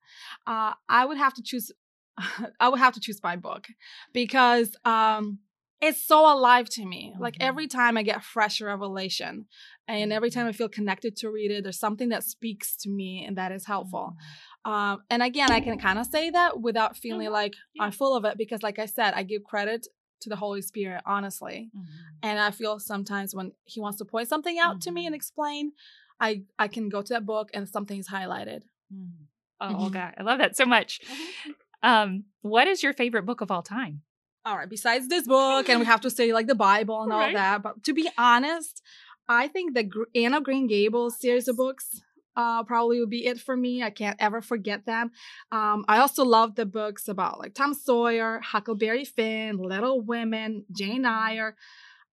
uh, 0.47 0.73
I 0.89 1.05
would 1.05 1.19
have 1.19 1.35
to 1.35 1.43
choose. 1.43 1.71
I 2.61 2.71
would 2.71 2.79
have 2.79 2.95
to 2.95 3.01
choose 3.01 3.21
my 3.23 3.37
book 3.37 3.67
because 4.15 4.75
um, 4.87 5.41
it's 5.83 6.03
so 6.07 6.21
alive 6.33 6.69
to 6.71 6.87
me. 6.87 7.13
Like 7.19 7.35
Mhm. 7.35 7.49
every 7.49 7.67
time 7.67 7.99
I 7.99 8.03
get 8.03 8.25
fresh 8.25 8.63
revelation, 8.63 9.47
and 9.89 10.13
every 10.13 10.31
time 10.31 10.47
I 10.47 10.53
feel 10.53 10.69
connected 10.69 11.17
to 11.17 11.31
read 11.31 11.51
it, 11.51 11.65
there's 11.65 11.79
something 11.79 12.11
that 12.11 12.25
speaks 12.25 12.77
to 12.77 12.89
me 12.89 13.25
and 13.27 13.37
that 13.37 13.53
is 13.53 13.67
helpful. 13.67 14.17
Um, 14.65 15.03
and 15.11 15.23
again, 15.23 15.51
I 15.51 15.61
can 15.61 15.79
kind 15.79 15.99
of 15.99 16.07
say 16.07 16.31
that 16.31 16.61
without 16.61 16.97
feeling 16.97 17.29
Mhm. 17.29 17.33
like 17.33 17.55
Yeah. 17.75 17.85
I'm 17.85 17.93
full 17.93 18.15
of 18.17 18.25
it 18.25 18.39
because, 18.39 18.63
like 18.63 18.79
I 18.79 18.87
said, 18.87 19.15
I 19.15 19.23
give 19.25 19.43
credit 19.45 19.87
to 20.21 20.29
the 20.29 20.37
Holy 20.37 20.63
Spirit, 20.63 21.03
honestly. 21.05 21.71
And 22.23 22.39
I 22.39 22.53
feel 22.53 22.79
sometimes 22.79 23.35
when 23.35 23.53
He 23.65 23.81
wants 23.81 23.99
to 23.99 24.05
point 24.05 24.29
something 24.29 24.59
out 24.59 24.81
to 24.83 24.93
me 24.93 25.05
and 25.07 25.13
Mhm. 25.15 25.17
explain, 25.17 25.73
I 26.21 26.45
I 26.59 26.69
can 26.69 26.89
go 26.89 27.03
to 27.03 27.13
that 27.15 27.27
book 27.27 27.51
and 27.53 27.69
something 27.69 27.99
is 27.99 28.09
highlighted. 28.09 28.63
Mm. 28.95 29.11
Oh, 29.61 29.67
Mhm. 29.69 29.81
Olga, 29.81 30.15
I 30.17 30.23
love 30.23 30.39
that 30.39 30.57
so 30.57 30.65
much. 30.65 31.01
Um, 31.83 32.25
what 32.43 32.69
is 32.69 32.83
your 32.83 32.93
favorite 32.93 33.25
book 33.25 33.41
of 33.41 33.51
all 33.51 33.63
time? 33.63 34.03
All 34.45 34.57
right. 34.57 34.69
Besides 34.69 35.09
this 35.09 35.27
book, 35.27 35.69
and 35.69 35.81
we 35.81 35.87
have 35.87 36.01
to 36.03 36.11
say 36.11 36.33
like 36.33 36.47
the 36.47 36.55
Bible 36.55 37.01
and 37.03 37.13
all 37.13 37.19
Right. 37.19 37.35
that, 37.35 37.63
but 37.63 37.83
to 37.85 37.93
be 37.93 38.09
honest, 38.17 38.83
I 39.29 39.49
think 39.49 39.75
the 39.75 39.83
Gr- 39.85 40.05
Anne 40.15 40.35
of 40.35 40.45
Green 40.45 40.67
Gables 40.69 41.19
series 41.21 41.49
of 41.49 41.57
books 41.57 42.03
uh, 42.37 42.63
probably 42.65 42.99
would 43.01 43.11
be 43.11 43.27
it 43.27 43.39
for 43.41 43.57
me. 43.57 43.83
I 43.83 43.91
can't 43.91 44.17
ever 44.21 44.41
forget 44.41 44.87
them. 44.87 45.11
Um, 45.51 45.85
I 45.89 45.99
also 45.99 46.25
love 46.25 46.55
the 46.55 46.67
books 46.67 47.09
about 47.09 47.39
like 47.39 47.55
Tom 47.55 47.75
Sawyer, 47.75 48.41
Huckleberry 48.41 49.05
Finn, 49.05 49.59
Little 49.59 50.01
Women, 50.01 50.65
Jane 50.73 51.05
Eyre. 51.05 51.57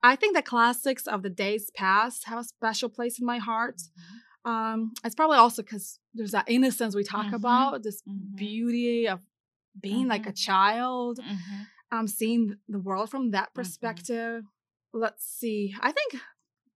I 0.02 0.16
think 0.16 0.36
the 0.36 0.42
classics 0.42 1.08
of 1.08 1.24
the 1.24 1.30
days 1.30 1.72
past 1.76 2.26
have 2.26 2.40
a 2.40 2.44
special 2.44 2.90
place 2.90 3.20
in 3.20 3.26
my 3.26 3.38
heart. 3.38 3.78
Mm-hmm. 3.78 4.52
Um, 4.52 4.94
it's 5.04 5.16
probably 5.16 5.38
also 5.38 5.62
because 5.62 6.00
there's 6.14 6.32
that 6.32 6.50
innocence 6.50 6.96
we 6.96 7.04
talk 7.04 7.28
Mhm. 7.28 7.34
about, 7.34 7.84
this 7.84 8.02
Mhm. 8.08 8.36
beauty 8.36 9.08
of 9.08 9.20
being 9.80 10.08
like 10.08 10.26
a 10.26 10.32
child, 10.32 11.20
Mhm. 11.20 11.68
um, 11.92 12.08
seeing 12.08 12.56
the 12.68 12.80
world 12.80 13.10
from 13.10 13.32
that 13.32 13.50
Mhm. 13.50 13.54
perspective. 13.56 14.46
Let's 14.94 15.26
see. 15.26 15.76
I 15.82 15.92
think 15.92 16.16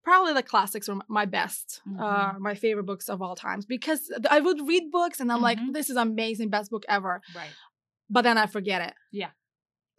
probably 0.03 0.33
the 0.33 0.43
classics 0.43 0.89
are 0.89 0.99
my 1.07 1.25
best, 1.25 1.81
uh, 1.99 2.33
Mhm. 2.33 2.39
my 2.39 2.55
favorite 2.55 2.83
books 2.85 3.07
of 3.09 3.21
all 3.21 3.35
times 3.35 3.65
because 3.65 4.11
I 4.29 4.39
would 4.39 4.67
read 4.67 4.91
books 4.91 5.19
and 5.19 5.31
I'm 5.31 5.41
like, 5.41 5.57
Mhm. 5.59 5.73
this 5.73 5.89
is 5.89 5.95
amazing, 5.95 6.49
best 6.49 6.69
book 6.71 6.83
ever, 6.89 7.21
Right. 7.35 7.53
but 8.09 8.23
then 8.23 8.37
I 8.37 8.45
forget 8.47 8.81
it. 8.81 8.93
Yeah. 9.11 9.31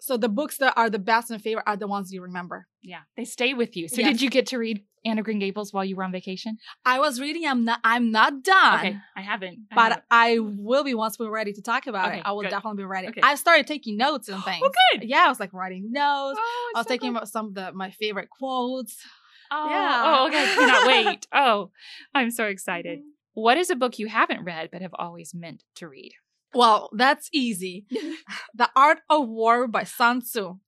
So 0.01 0.19
the 0.19 0.29
books 0.29 0.59
that 0.59 0.75
are 0.77 0.91
the 0.91 0.99
best 0.99 1.31
and 1.31 1.41
favorite 1.43 1.65
are 1.67 1.77
the 1.79 1.87
ones 1.87 2.13
you 2.13 2.21
remember. 2.21 2.69
Yeah. 2.83 3.03
They 3.17 3.25
stay 3.25 3.55
with 3.55 3.75
you. 3.77 3.89
So 3.89 4.03
Yes. 4.03 4.13
did 4.13 4.21
you 4.23 4.29
get 4.29 4.47
to 4.49 4.59
read 4.59 4.85
Anne 5.07 5.19
of 5.19 5.25
Green 5.25 5.39
Gables 5.39 5.73
while 5.73 5.85
you 5.85 5.97
were 5.97 6.05
on 6.05 6.13
vacation? 6.13 6.59
I 6.85 6.99
was 6.99 7.19
reading. 7.21 7.47
I'm 7.47 7.65
not. 7.65 7.81
I'm 7.85 8.11
not 8.11 8.43
done. 8.43 8.79
Okay. 8.81 8.99
I 9.17 9.23
haven't. 9.23 9.61
I 9.71 9.75
But 9.75 9.83
haven't. 9.93 10.05
I 10.11 10.39
will 10.41 10.85
be 10.85 10.93
once 10.95 11.19
we're 11.19 11.31
ready 11.31 11.55
to 11.55 11.63
talk 11.63 11.87
about 11.87 12.09
Okay, 12.09 12.19
it. 12.19 12.23
I 12.27 12.33
will 12.33 12.43
good. 12.43 12.51
definitely 12.51 12.83
be 12.83 12.85
ready. 12.87 13.09
Okay. 13.09 13.21
I 13.23 13.35
started 13.37 13.67
taking 13.67 13.97
notes 13.97 14.29
and 14.29 14.43
things. 14.45 14.63
Oh, 14.63 14.71
good. 14.93 15.05
Yeah, 15.09 15.25
I 15.25 15.29
was 15.31 15.41
like 15.41 15.55
writing 15.55 15.91
notes. 15.91 16.39
Oh, 16.43 16.73
I 16.77 16.81
was 16.81 16.87
so 16.87 16.99
good. 16.99 17.09
about 17.09 17.29
some 17.31 17.47
of 17.47 17.55
the 17.55 17.73
my 17.73 17.91
favorite 17.91 18.29
quotes. 18.29 19.03
Oh, 19.55 19.69
Yeah. 19.71 20.03
Oh, 20.05 20.27
okay. 20.27 20.43
I 20.43 20.47
cannot 20.55 20.87
wait. 20.87 21.27
Oh, 21.33 21.71
I'm 22.15 22.31
so 22.31 22.47
excited. 22.47 23.01
What 23.35 23.57
is 23.57 23.71
a 23.71 23.77
book 23.77 23.99
you 23.99 24.09
haven't 24.09 24.45
read 24.45 24.71
but 24.73 24.83
have 24.83 24.95
always 24.99 25.35
meant 25.35 25.65
to 25.77 25.89
read? 25.89 26.13
Well, 26.55 26.89
that's 26.93 27.29
easy. 27.33 27.87
the 28.55 28.71
Art 28.77 29.01
of 29.11 29.29
War 29.29 29.67
by 29.67 29.85
Sun 29.85 30.23
Tzu. 30.23 30.59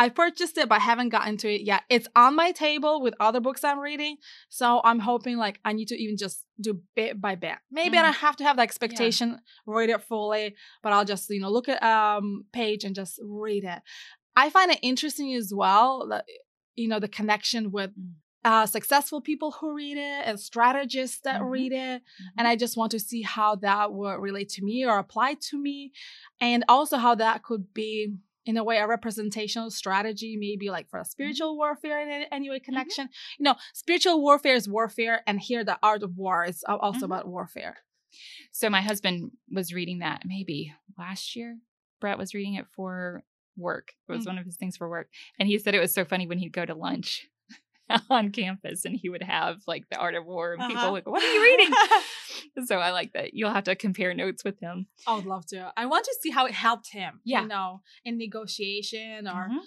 I 0.00 0.08
purchased 0.10 0.56
it, 0.58 0.68
but 0.68 0.80
haven't 0.80 1.08
gotten 1.08 1.36
to 1.38 1.52
it 1.52 1.62
yet. 1.62 1.82
It's 1.88 2.06
on 2.14 2.36
my 2.36 2.52
table 2.52 3.00
with 3.02 3.14
other 3.18 3.40
books 3.40 3.64
I'm 3.64 3.80
reading. 3.80 4.16
So 4.48 4.80
I'm 4.84 5.00
hoping 5.00 5.38
like 5.38 5.58
I 5.64 5.72
need 5.72 5.88
to 5.88 5.96
even 6.00 6.16
just 6.16 6.44
do 6.60 6.80
bit 6.94 7.20
by 7.20 7.34
bit. 7.34 7.56
Maybe 7.70 7.96
I 7.98 8.00
Mm. 8.02 8.04
don't 8.04 8.16
have 8.16 8.36
to 8.36 8.44
have 8.44 8.56
the 8.56 8.62
expectation, 8.62 9.40
read 9.66 9.90
it 9.90 10.02
fully, 10.02 10.54
but 10.84 10.92
I'll 10.92 11.04
just, 11.04 11.28
you 11.30 11.40
know, 11.40 11.50
look 11.50 11.68
at 11.68 11.82
um 11.82 12.44
page 12.52 12.84
and 12.84 12.94
just 12.94 13.18
read 13.24 13.64
it. 13.64 13.80
I 14.36 14.50
find 14.50 14.70
it 14.70 14.78
interesting 14.82 15.34
as 15.34 15.52
well 15.52 16.06
that 16.10 16.24
you 16.76 16.86
know 16.88 17.00
the 17.00 17.08
connection 17.08 17.72
with 17.72 17.90
Mm. 17.90 18.12
Uh, 18.44 18.64
successful 18.66 19.20
people 19.20 19.50
who 19.52 19.74
read 19.74 19.96
it 19.96 20.22
and 20.26 20.38
strategists 20.38 21.20
that 21.20 21.40
Mhm. 21.40 21.50
read 21.50 21.72
it 21.72 22.02
and 22.36 22.46
I 22.46 22.56
just 22.56 22.76
want 22.76 22.92
to 22.92 23.00
see 23.00 23.22
how 23.22 23.56
that 23.56 23.92
would 23.92 24.20
relate 24.20 24.48
to 24.50 24.62
me 24.64 24.84
or 24.86 24.98
apply 24.98 25.34
to 25.48 25.58
me, 25.58 25.92
and 26.40 26.64
also 26.68 26.96
how 26.98 27.14
that 27.16 27.42
could 27.42 27.74
be, 27.74 28.14
in 28.46 28.56
a 28.56 28.64
way, 28.64 28.78
a 28.78 28.86
representational 28.86 29.70
strategy, 29.70 30.36
maybe 30.36 30.70
like 30.70 30.88
for 30.88 30.98
a 31.00 31.04
spiritual 31.04 31.56
warfare 31.56 32.00
in 32.00 32.08
any- 32.30 32.48
way 32.48 32.60
connection. 32.60 33.08
You 33.38 33.44
know, 33.44 33.56
spiritual 33.74 34.22
warfare 34.22 34.54
is 34.54 34.68
warfare, 34.68 35.22
and 35.26 35.40
here 35.40 35.64
the 35.64 35.78
art 35.82 36.02
of 36.02 36.16
war 36.16 36.44
is 36.44 36.64
al- 36.68 36.78
also 36.78 37.00
Mhm. 37.00 37.04
about 37.10 37.28
warfare. 37.28 37.78
So 38.52 38.70
my 38.70 38.80
husband 38.80 39.32
was 39.50 39.74
reading 39.74 39.98
that 39.98 40.22
maybe 40.24 40.72
last 40.96 41.36
year. 41.36 41.58
Brett 42.00 42.16
was 42.16 42.32
reading 42.32 42.54
it 42.54 42.66
for 42.68 43.24
work. 43.56 43.92
It 44.08 44.12
was 44.12 44.22
Mm. 44.24 44.28
one 44.28 44.38
of 44.38 44.46
his 44.46 44.56
things 44.56 44.76
for 44.76 44.88
work. 44.88 45.10
And 45.38 45.48
he 45.48 45.58
said 45.58 45.74
it 45.74 45.80
was 45.80 45.92
so 45.92 46.04
funny 46.04 46.26
when 46.26 46.38
he'd 46.38 46.52
go 46.52 46.64
to 46.64 46.74
lunch 46.74 47.28
on 48.10 48.30
campus 48.30 48.84
and 48.84 48.96
he 48.96 49.08
would 49.08 49.22
have 49.22 49.62
like 49.66 49.88
the 49.90 49.96
art 49.96 50.14
of 50.14 50.24
war 50.26 50.52
and 50.54 50.62
people 50.62 50.76
Uh-huh. 50.82 50.92
would 50.92 51.04
go, 51.04 51.10
What 51.10 51.22
are 51.22 51.32
you 51.32 51.42
reading? 51.42 51.74
so 52.66 52.78
I 52.78 52.90
like 52.90 53.12
that. 53.14 53.34
You'll 53.34 53.52
have 53.52 53.64
to 53.64 53.74
compare 53.76 54.14
notes 54.14 54.44
with 54.44 54.58
him. 54.60 54.86
I 55.06 55.14
would 55.16 55.26
love 55.26 55.46
to. 55.46 55.72
I 55.76 55.86
want 55.86 56.04
to 56.04 56.16
see 56.20 56.30
how 56.30 56.46
it 56.46 56.52
helped 56.52 56.90
him. 56.92 57.20
Yeah. 57.24 57.42
you 57.42 57.48
know, 57.48 57.82
in 58.04 58.18
negotiation 58.18 59.26
or 59.26 59.48
Mhm. 59.50 59.58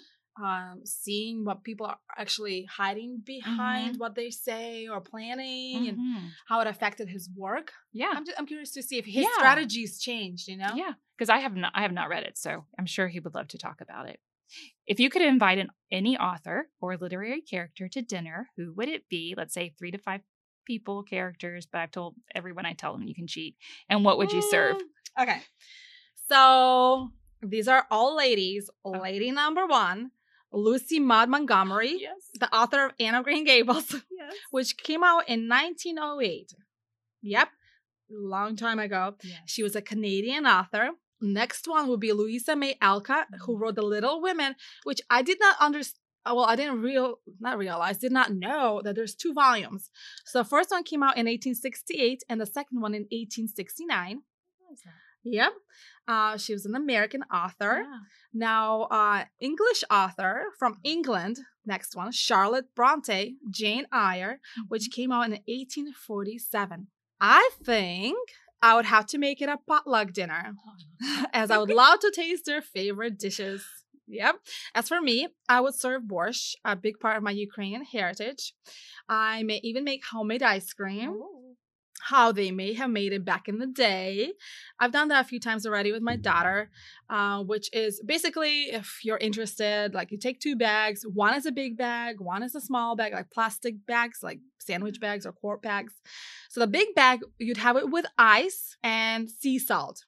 um, 0.42 0.80
seeing 0.86 1.44
what 1.44 1.62
people 1.62 1.84
are 1.86 1.98
actually 2.16 2.64
hiding 2.64 3.22
behind 3.24 3.98
what 3.98 4.14
they 4.14 4.30
say 4.30 4.88
or 4.88 5.00
planning 5.00 5.88
and 5.88 5.98
Mhm. 5.98 6.30
how 6.48 6.60
it 6.60 6.66
affected 6.66 7.08
his 7.08 7.28
work. 7.36 7.72
Yeah. 7.92 8.12
I'm 8.14 8.24
just, 8.24 8.38
I'm 8.38 8.46
curious 8.46 8.70
to 8.72 8.82
see 8.82 8.96
if 8.98 9.04
his 9.04 9.24
Yeah. 9.26 9.32
strategies 9.34 10.00
changed. 10.00 10.48
You 10.48 10.56
know, 10.56 10.72
Yeah, 10.74 10.94
because 11.18 11.28
I 11.28 11.38
have 11.38 11.54
not 11.54 11.72
I 11.74 11.82
have 11.82 11.92
not 11.92 12.08
read 12.08 12.22
it, 12.24 12.38
so 12.38 12.64
I'm 12.78 12.86
sure 12.86 13.08
he 13.08 13.20
would 13.20 13.34
love 13.34 13.48
to 13.48 13.58
talk 13.58 13.80
about 13.82 14.08
it. 14.08 14.20
If 14.86 14.98
you 15.00 15.10
could 15.10 15.22
invite 15.22 15.58
an, 15.58 15.68
any 15.90 16.16
author 16.16 16.68
or 16.80 16.96
literary 16.96 17.40
character 17.40 17.88
to 17.88 18.02
dinner, 18.02 18.48
who 18.56 18.72
would 18.74 18.88
it 18.88 19.08
be? 19.08 19.34
Let's 19.36 19.54
say 19.54 19.74
three 19.78 19.90
to 19.92 19.98
five 19.98 20.20
people, 20.66 21.02
characters, 21.02 21.66
but 21.70 21.80
I've 21.80 21.90
told 21.90 22.14
everyone 22.34 22.66
I 22.66 22.72
tell 22.74 22.92
them 22.92 23.02
you 23.06 23.14
can 23.14 23.26
cheat. 23.26 23.56
And 23.88 24.04
what 24.04 24.18
would 24.18 24.32
you 24.32 24.42
serve? 24.42 24.76
Mm, 24.76 25.22
Okay, 25.22 25.40
so 26.28 27.10
these 27.42 27.68
are 27.68 27.86
all 27.90 28.16
ladies. 28.16 28.70
Oh. 28.84 28.90
Lady 28.92 29.30
number 29.30 29.66
one, 29.66 30.10
Lucy 30.52 31.00
Maud 31.00 31.28
Montgomery, 31.28 31.98
Yes. 32.00 32.30
the 32.38 32.54
author 32.54 32.86
of 32.86 32.92
Anne 33.00 33.14
of 33.14 33.24
Green 33.24 33.44
Gables, 33.44 33.92
Yes. 34.10 34.34
which 34.50 34.76
came 34.76 35.02
out 35.04 35.28
in 35.28 35.48
1908. 35.48 36.52
Yep, 37.22 37.48
long 38.10 38.56
time 38.56 38.78
ago. 38.78 39.14
yes. 39.22 39.38
She 39.46 39.62
was 39.62 39.76
a 39.76 39.82
Canadian 39.82 40.46
author. 40.46 40.90
Next 41.22 41.66
one 41.68 41.88
would 41.88 42.00
be 42.00 42.12
Louisa 42.12 42.56
May 42.56 42.76
Alcott, 42.80 43.28
who 43.46 43.56
wrote 43.56 43.76
The 43.76 43.82
Little 43.82 44.20
Women, 44.20 44.56
which 44.84 45.00
I 45.08 45.22
did 45.22 45.38
not 45.40 45.56
understand. 45.60 45.98
Well, 46.26 46.44
I 46.44 46.54
didn't 46.56 46.82
real 46.82 47.16
not 47.40 47.58
realize, 47.58 47.98
did 47.98 48.12
not 48.12 48.32
know 48.32 48.80
that 48.84 48.94
there's 48.94 49.14
two 49.14 49.32
volumes. 49.32 49.90
So 50.24 50.38
the 50.40 50.48
first 50.48 50.70
one 50.70 50.84
came 50.84 51.02
out 51.02 51.16
in 51.16 51.26
1868 51.26 52.22
and 52.28 52.40
the 52.40 52.46
second 52.46 52.80
one 52.80 52.94
in 52.94 53.02
1869. 53.10 54.22
Yep. 55.24 55.52
Uh, 56.08 56.36
she 56.36 56.52
was 56.52 56.64
an 56.66 56.74
American 56.74 57.22
author. 57.32 57.84
Yeah. 57.84 57.98
Now, 58.34 58.82
uh, 58.82 59.24
English 59.40 59.84
author 59.90 60.46
from 60.58 60.78
England, 60.82 61.38
next 61.64 61.94
one, 61.96 62.10
Charlotte 62.12 62.74
Bronte, 62.74 63.36
Jane 63.50 63.86
Eyre, 63.92 64.40
which 64.68 64.82
Mm-hmm. 64.90 65.00
came 65.00 65.12
out 65.12 65.26
in 65.26 65.32
1847. 65.32 66.88
I 67.20 67.50
think 67.64 68.16
I 68.62 68.74
would 68.76 68.84
have 68.84 69.06
to 69.06 69.18
make 69.18 69.42
it 69.42 69.48
a 69.48 69.58
potluck 69.66 70.12
dinner, 70.12 70.54
as 71.32 71.50
I 71.50 71.58
would 71.58 71.70
love 71.70 71.98
to 72.00 72.12
taste 72.14 72.44
their 72.46 72.62
favorite 72.62 73.18
dishes. 73.18 73.64
Yep. 74.06 74.36
As 74.74 74.88
for 74.88 75.00
me, 75.00 75.28
I 75.48 75.60
would 75.60 75.74
serve 75.74 76.02
borscht, 76.02 76.54
a 76.64 76.76
big 76.76 77.00
part 77.00 77.16
of 77.16 77.22
my 77.22 77.30
Ukrainian 77.30 77.84
heritage. 77.84 78.54
I 79.08 79.42
may 79.42 79.60
even 79.62 79.84
make 79.84 80.02
homemade 80.04 80.42
ice 80.42 80.72
cream 80.72 81.14
Oh. 81.16 81.41
How 82.02 82.32
they 82.32 82.50
may 82.50 82.74
have 82.74 82.90
made 82.90 83.12
it 83.12 83.24
back 83.24 83.48
in 83.48 83.58
the 83.58 83.66
day. 83.66 84.32
I've 84.80 84.92
done 84.92 85.08
that 85.08 85.24
a 85.24 85.28
few 85.28 85.38
times 85.38 85.64
already 85.64 85.92
with 85.92 86.02
my 86.02 86.16
daughter, 86.16 86.70
uh, 87.08 87.42
which 87.44 87.70
is 87.72 88.02
basically 88.04 88.64
if 88.64 89.00
you're 89.04 89.18
interested, 89.18 89.94
like 89.94 90.10
you 90.10 90.18
take 90.18 90.40
two 90.40 90.56
bags, 90.56 91.04
one 91.04 91.34
is 91.34 91.46
a 91.46 91.52
big 91.52 91.76
bag, 91.76 92.16
one 92.20 92.42
is 92.42 92.54
a 92.54 92.60
small 92.60 92.96
bag, 92.96 93.12
like 93.12 93.30
plastic 93.30 93.86
bags, 93.86 94.18
like 94.22 94.40
sandwich 94.58 95.00
bags 95.00 95.24
or 95.24 95.32
quart 95.32 95.62
bags. 95.62 95.94
So 96.50 96.60
the 96.60 96.66
big 96.66 96.94
bag, 96.94 97.20
you'd 97.38 97.56
have 97.58 97.76
it 97.76 97.90
with 97.90 98.06
ice 98.18 98.76
and 98.82 99.30
sea 99.30 99.58
salt. 99.58 100.04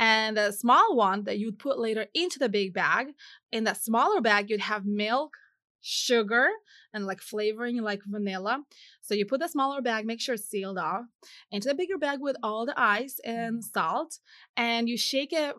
And 0.00 0.36
the 0.36 0.52
small 0.52 0.96
one 0.96 1.24
that 1.24 1.38
you'd 1.38 1.58
put 1.58 1.78
later 1.78 2.06
into 2.14 2.38
the 2.38 2.48
big 2.48 2.72
bag, 2.72 3.08
in 3.50 3.64
that 3.64 3.82
smaller 3.82 4.20
bag, 4.20 4.48
you'd 4.48 4.60
have 4.60 4.86
milk, 4.86 5.36
sugar, 5.80 6.48
and 6.92 7.06
like 7.06 7.20
flavoring 7.20 7.80
like 7.82 8.00
vanilla. 8.06 8.62
So 9.00 9.14
you 9.14 9.26
put 9.26 9.40
the 9.40 9.48
smaller 9.48 9.80
bag, 9.82 10.06
make 10.06 10.20
sure 10.20 10.34
it's 10.34 10.48
sealed 10.48 10.78
off, 10.78 11.04
into 11.50 11.68
the 11.68 11.74
bigger 11.74 11.98
bag 11.98 12.20
with 12.20 12.36
all 12.42 12.66
the 12.66 12.78
ice 12.80 13.18
and 13.24 13.64
salt, 13.64 14.18
and 14.56 14.88
you 14.88 14.96
shake 14.96 15.32
it. 15.32 15.54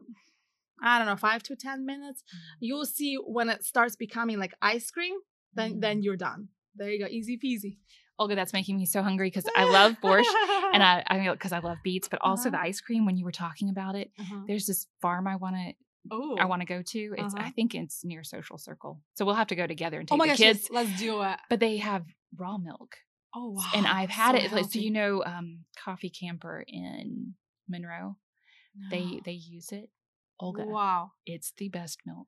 I 0.81 0.97
don't 0.97 1.07
know, 1.07 1.17
five 1.17 1.43
to 1.43 1.55
ten 1.55 1.85
minutes. 1.85 2.23
You'll 2.61 2.85
see 2.85 3.15
when 3.15 3.49
it 3.49 3.65
starts 3.65 3.95
becoming 3.97 4.39
like 4.39 4.53
ice 4.61 4.89
cream, 4.91 5.15
then 5.53 5.79
then 5.81 6.01
you're 6.03 6.15
done. 6.15 6.49
There 6.75 6.89
you 6.89 6.99
go, 6.99 7.07
easy 7.09 7.37
peasy. 7.37 7.77
Olga, 8.17 8.35
that's 8.35 8.51
making 8.53 8.77
me 8.77 8.85
so 8.85 9.01
hungry 9.01 9.27
because 9.29 9.45
I 9.55 9.63
love 9.63 9.93
borscht. 10.03 10.25
And 10.73 10.83
I, 10.83 11.03
I 11.07 11.17
mean, 11.19 11.31
because 11.31 11.53
I 11.53 11.59
love 11.59 11.77
beets, 11.83 12.07
but 12.09 12.19
also 12.21 12.49
the 12.49 12.57
Uh-huh. 12.57 12.67
ice 12.67 12.81
cream. 12.81 13.05
When 13.05 13.15
you 13.17 13.23
were 13.25 13.31
talking 13.31 13.69
about 13.69 13.95
it, 13.95 14.11
uh-huh. 14.19 14.41
there's 14.47 14.65
this 14.65 14.87
farm 15.01 15.25
I 15.27 15.37
want 15.37 15.55
to 15.55 15.73
oh, 16.11 16.37
I 16.39 16.45
want 16.45 16.61
to 16.61 16.65
go 16.65 16.81
to. 16.81 16.99
It's 17.17 17.33
Uh-huh. 17.33 17.43
I 17.45 17.49
think 17.51 17.75
it's 17.75 18.03
near 18.03 18.23
Social 18.23 18.57
Circle, 18.57 19.01
so 19.15 19.25
we'll 19.25 19.35
have 19.35 19.47
to 19.47 19.55
go 19.55 19.67
together 19.67 19.99
and 19.99 20.07
take 20.07 20.13
oh 20.13 20.17
my 20.17 20.25
the 20.25 20.29
gosh, 20.31 20.37
kids. 20.37 20.59
yes, 20.63 20.71
let's 20.71 20.99
do 20.99 21.21
it. 21.23 21.37
But 21.49 21.59
they 21.59 21.77
have 21.77 22.05
raw 22.35 22.57
milk, 22.57 22.97
Oh 23.35 23.51
wow, 23.51 23.63
and 23.75 23.85
I've 23.87 24.09
had 24.09 24.35
so 24.35 24.41
it. 24.45 24.51
Like, 24.51 24.71
so 24.71 24.79
you 24.79 24.91
know, 24.91 25.23
um, 25.23 25.65
Coffee 25.83 26.09
Camper 26.09 26.63
in 26.67 27.35
Monroe, 27.67 28.17
they 28.91 29.21
they 29.25 29.33
use 29.33 29.71
it. 29.71 29.89
Olga, 30.39 30.65
wow. 30.65 31.11
it's 31.25 31.51
the 31.57 31.67
best 31.69 31.99
milk 32.05 32.27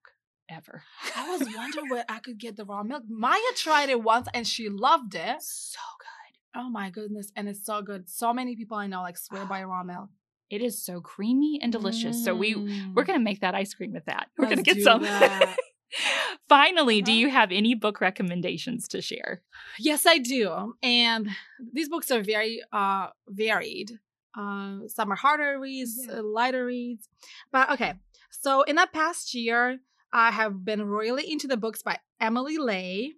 ever. 0.49 0.83
I 1.15 1.29
was 1.29 1.47
wondering 1.55 1.89
where 1.89 2.03
I 2.09 2.19
could 2.19 2.37
get 2.37 2.57
the 2.57 2.65
raw 2.65 2.83
milk. 2.83 3.03
Maya 3.07 3.39
tried 3.55 3.89
it 3.89 4.03
once 4.03 4.27
and 4.33 4.45
she 4.45 4.67
loved 4.69 5.15
it. 5.15 5.37
so 5.41 5.79
good. 5.99 6.61
Oh 6.61 6.69
my 6.69 6.89
goodness, 6.89 7.31
and 7.37 7.47
it's 7.47 7.65
so 7.65 7.81
good. 7.81 8.09
So 8.09 8.33
many 8.33 8.55
people 8.57 8.75
I 8.77 8.87
know 8.87 9.01
like 9.01 9.17
swear 9.17 9.45
by 9.45 9.63
raw 9.63 9.83
milk. 9.83 10.09
It 10.51 10.61
is 10.61 10.83
so 10.83 10.99
creamy 11.01 11.59
and 11.61 11.71
delicious. 11.71 12.23
So 12.25 12.35
we 12.35 12.53
we're 12.55 13.03
Mm. 13.03 13.07
gonna 13.07 13.19
make 13.19 13.39
that 13.39 13.55
ice 13.55 13.73
cream 13.73 13.93
with 13.93 14.05
that. 14.05 14.27
We're 14.37 14.49
gonna 14.49 14.61
get 14.61 14.81
some. 14.81 15.01
finally, 16.49 17.01
do 17.01 17.11
Uh-huh. 17.11 17.19
you 17.19 17.29
have 17.29 17.51
any 17.51 17.73
book 17.75 18.01
recommendations 18.01 18.87
to 18.89 19.01
share? 19.01 19.41
Yes, 19.79 20.05
I 20.05 20.17
do. 20.17 20.75
And 20.83 21.29
these 21.73 21.89
books 21.89 22.11
are 22.11 22.21
very 22.21 22.61
uh 22.71 23.07
varied. 23.29 23.91
Uh, 24.37 24.87
some 24.87 25.11
are 25.11 25.15
harder 25.17 25.59
reads, 25.59 26.05
Yeah. 26.07 26.19
uh, 26.19 26.23
lighter 26.23 26.65
reads. 26.65 27.09
But 27.51 27.69
okay, 27.71 27.93
so 28.29 28.61
in 28.63 28.75
the 28.77 28.87
past 28.93 29.33
year, 29.33 29.79
I 30.13 30.31
have 30.31 30.63
been 30.63 30.83
really 30.83 31.29
into 31.29 31.47
the 31.47 31.57
books 31.57 31.81
by 31.83 31.99
Emily 32.19 32.57
Ley. 32.57 33.13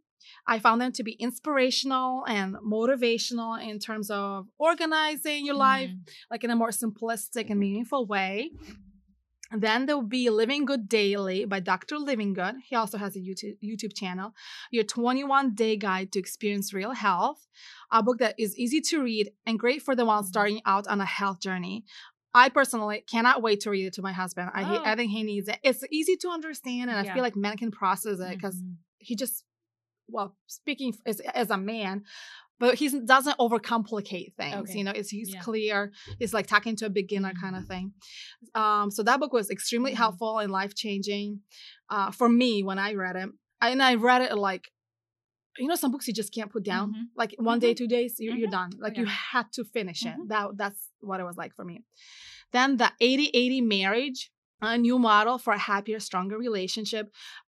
I 0.47 0.59
found 0.59 0.81
them 0.81 0.91
to 0.93 1.03
be 1.03 1.13
inspirational 1.13 2.23
and 2.27 2.55
motivational 2.55 3.61
in 3.63 3.79
terms 3.79 4.09
of 4.09 4.47
organizing 4.57 5.45
your 5.45 5.55
life, 5.55 5.89
Mm. 5.89 6.07
like 6.31 6.43
in 6.43 6.49
a 6.51 6.55
more 6.55 6.69
simplistic 6.71 7.49
and 7.49 7.59
meaningful 7.59 8.05
way. 8.05 8.51
And 9.51 9.61
then 9.61 9.85
there 9.85 9.95
will 9.95 10.07
be 10.07 10.25
Livingood 10.29 10.87
Daily 10.89 11.45
by 11.45 11.59
Dr. 11.59 11.97
Livingood. 11.97 12.55
He 12.65 12.75
also 12.75 12.97
has 12.97 13.15
a 13.15 13.19
YouTube, 13.19 13.57
YouTube 13.63 13.95
channel. 13.95 14.33
Your 14.71 14.83
21 14.83 15.53
day 15.53 15.77
guide 15.77 16.11
to 16.13 16.19
experience 16.19 16.73
real 16.73 16.93
health. 16.93 17.45
A 17.91 18.01
book 18.01 18.17
that 18.17 18.33
is 18.39 18.57
easy 18.57 18.81
to 18.81 19.03
read 19.03 19.29
and 19.45 19.59
great 19.59 19.83
for 19.83 19.95
the 19.95 20.05
one 20.05 20.23
starting 20.23 20.61
out 20.65 20.87
on 20.87 20.99
a 21.01 21.05
health 21.05 21.39
journey. 21.39 21.85
I 22.33 22.49
personally 22.49 23.03
cannot 23.07 23.43
wait 23.43 23.59
to 23.59 23.69
read 23.69 23.85
it 23.85 23.93
to 23.93 24.01
my 24.01 24.11
husband. 24.11 24.49
I, 24.55 24.63
Oh. 24.63 24.81
I 24.83 24.95
think 24.95 25.11
he 25.11 25.21
needs 25.21 25.47
it. 25.47 25.59
It's 25.61 25.83
easy 25.91 26.15
to 26.17 26.29
understand, 26.29 26.89
and 26.89 26.97
I 26.97 27.13
feel 27.13 27.21
like 27.21 27.35
men 27.35 27.55
can 27.57 27.69
process 27.69 28.19
it 28.19 28.31
because 28.35 28.55
Mhm. 28.59 28.77
he 28.97 29.15
just 29.15 29.43
well 30.13 30.29
speaking 30.47 30.91
as, 31.05 31.19
as 31.43 31.49
a 31.49 31.57
man 31.57 32.03
but 32.59 32.75
he 32.75 32.87
doesn't 33.13 33.37
overcomplicate 33.45 34.33
things 34.41 34.69
Okay. 34.69 34.77
you 34.77 34.83
know 34.85 34.95
it's 34.99 35.09
he's 35.17 35.33
Yeah. 35.33 35.41
clear 35.47 35.91
it's 36.21 36.33
like 36.37 36.47
talking 36.47 36.75
to 36.77 36.85
a 36.85 36.89
beginner 37.01 37.33
kind 37.43 37.55
of 37.59 37.63
thing 37.73 37.85
um 38.63 38.87
so 38.95 39.01
that 39.03 39.19
book 39.19 39.33
was 39.33 39.49
extremely 39.49 39.91
Mhm. 39.93 40.01
helpful 40.03 40.33
and 40.39 40.51
life 40.61 40.73
changing 40.75 41.29
uh 41.89 42.09
for 42.19 42.29
me 42.41 42.51
when 42.67 42.79
i 42.87 42.89
read 43.03 43.15
it 43.23 43.29
and 43.61 43.81
i 43.89 43.95
read 43.95 44.21
it 44.21 44.33
like 44.49 44.65
you 45.61 45.67
know 45.67 45.75
some 45.81 45.91
books 45.91 46.07
you 46.07 46.13
just 46.21 46.33
can't 46.37 46.51
put 46.55 46.63
down 46.73 46.87
Mhm. 46.93 47.03
like 47.21 47.31
one 47.51 47.59
day 47.65 47.73
two 47.73 47.87
days 47.95 48.11
you're, 48.19 48.35
you're 48.39 48.49
done 48.61 48.71
like 48.85 48.97
you 48.97 49.05
Yeah. 49.05 49.19
had 49.33 49.47
to 49.57 49.63
finish 49.77 50.01
it 50.05 50.15
Mhm. 50.17 50.27
that 50.31 50.45
that's 50.61 50.81
what 51.09 51.19
it 51.21 51.25
was 51.29 51.37
like 51.43 51.53
for 51.57 51.65
me 51.71 51.75
then 52.55 52.77
the 52.81 52.89
80-80 53.01 53.61
marriage 53.77 54.31
a 54.61 54.77
new 54.77 54.97
model 55.11 55.37
for 55.37 55.53
a 55.53 55.57
happier 55.71 55.99
stronger 55.99 56.37
relationship 56.47 57.05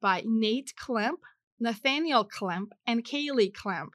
by 0.06 0.16
nate 0.26 0.70
klemp 0.82 1.20
nathaniel 1.60 2.24
klemp 2.28 2.68
and 2.86 3.04
kaley 3.04 3.50
klemp 3.52 3.90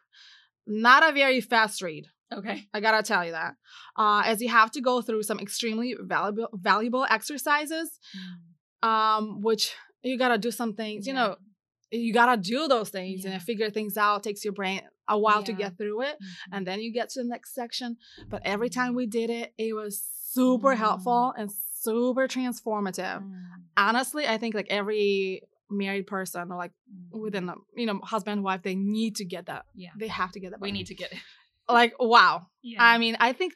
not 0.68 1.08
a 1.08 1.12
very 1.14 1.42
fast 1.42 1.82
read 1.82 2.06
Okay. 2.32 2.68
i 2.74 2.80
gotta 2.80 3.02
tell 3.04 3.26
you 3.26 3.32
that 3.32 3.56
uh, 3.98 4.22
as 4.26 4.40
you 4.42 4.50
have 4.50 4.70
to 4.72 4.82
go 4.82 5.02
through 5.02 5.24
some 5.24 5.40
extremely 5.40 5.96
valuable 6.00 6.50
valuable 6.54 7.06
exercises 7.10 8.00
um 8.84 9.42
which 9.42 9.74
you 10.04 10.18
gotta 10.18 10.38
do 10.38 10.52
some 10.52 10.74
things 10.74 11.06
you 11.08 11.14
Yeah. 11.14 11.20
know 11.28 11.36
you 11.92 12.14
gotta 12.14 12.40
do 12.40 12.68
those 12.68 12.90
things 12.90 13.24
Yeah. 13.26 13.32
and 13.32 13.42
figure 13.42 13.70
things 13.72 13.98
out 13.98 14.24
takes 14.24 14.44
your 14.46 14.54
brain 14.54 14.82
a 15.08 15.18
while 15.18 15.42
to 15.44 15.54
get 15.54 15.76
through 15.78 16.02
it 16.04 16.18
Mhm. 16.22 16.28
and 16.54 16.68
then 16.68 16.80
you 16.82 16.92
get 16.94 17.10
to 17.10 17.24
the 17.24 17.28
next 17.28 17.54
section 17.56 17.98
but 18.30 18.42
every 18.46 18.70
time 18.70 18.94
we 18.94 19.06
did 19.08 19.30
it 19.30 19.54
it 19.58 19.74
was 19.74 20.00
super 20.38 20.74
Mm. 20.76 20.78
helpful 20.78 21.34
and 21.38 21.50
super 21.74 22.28
transformative 22.28 23.24
Mm. 23.24 23.44
honestly 23.76 24.28
i 24.28 24.38
think 24.38 24.54
like 24.54 24.68
every 24.70 25.42
married 25.70 26.08
person 26.08 26.52
or 26.52 26.58
like 26.58 26.72
within 27.12 27.46
the 27.46 27.56
you 27.76 27.86
know 27.86 28.00
husband 28.04 28.34
and 28.34 28.44
wife 28.44 28.62
they 28.64 28.76
need 28.76 29.16
to 29.18 29.26
get 29.26 29.46
that 29.48 29.66
Yeah. 29.76 29.90
they 29.98 30.08
have 30.08 30.32
to 30.34 30.40
get 30.40 30.52
that 30.52 30.62
We 30.62 30.72
need 30.72 30.88
to 30.88 30.96
get 30.96 31.12
it. 31.12 31.20
like 31.68 31.94
wow 32.00 32.48
Yeah. 32.64 32.84
i 32.84 32.98
mean 32.98 33.16
i 33.20 33.34
think 33.34 33.54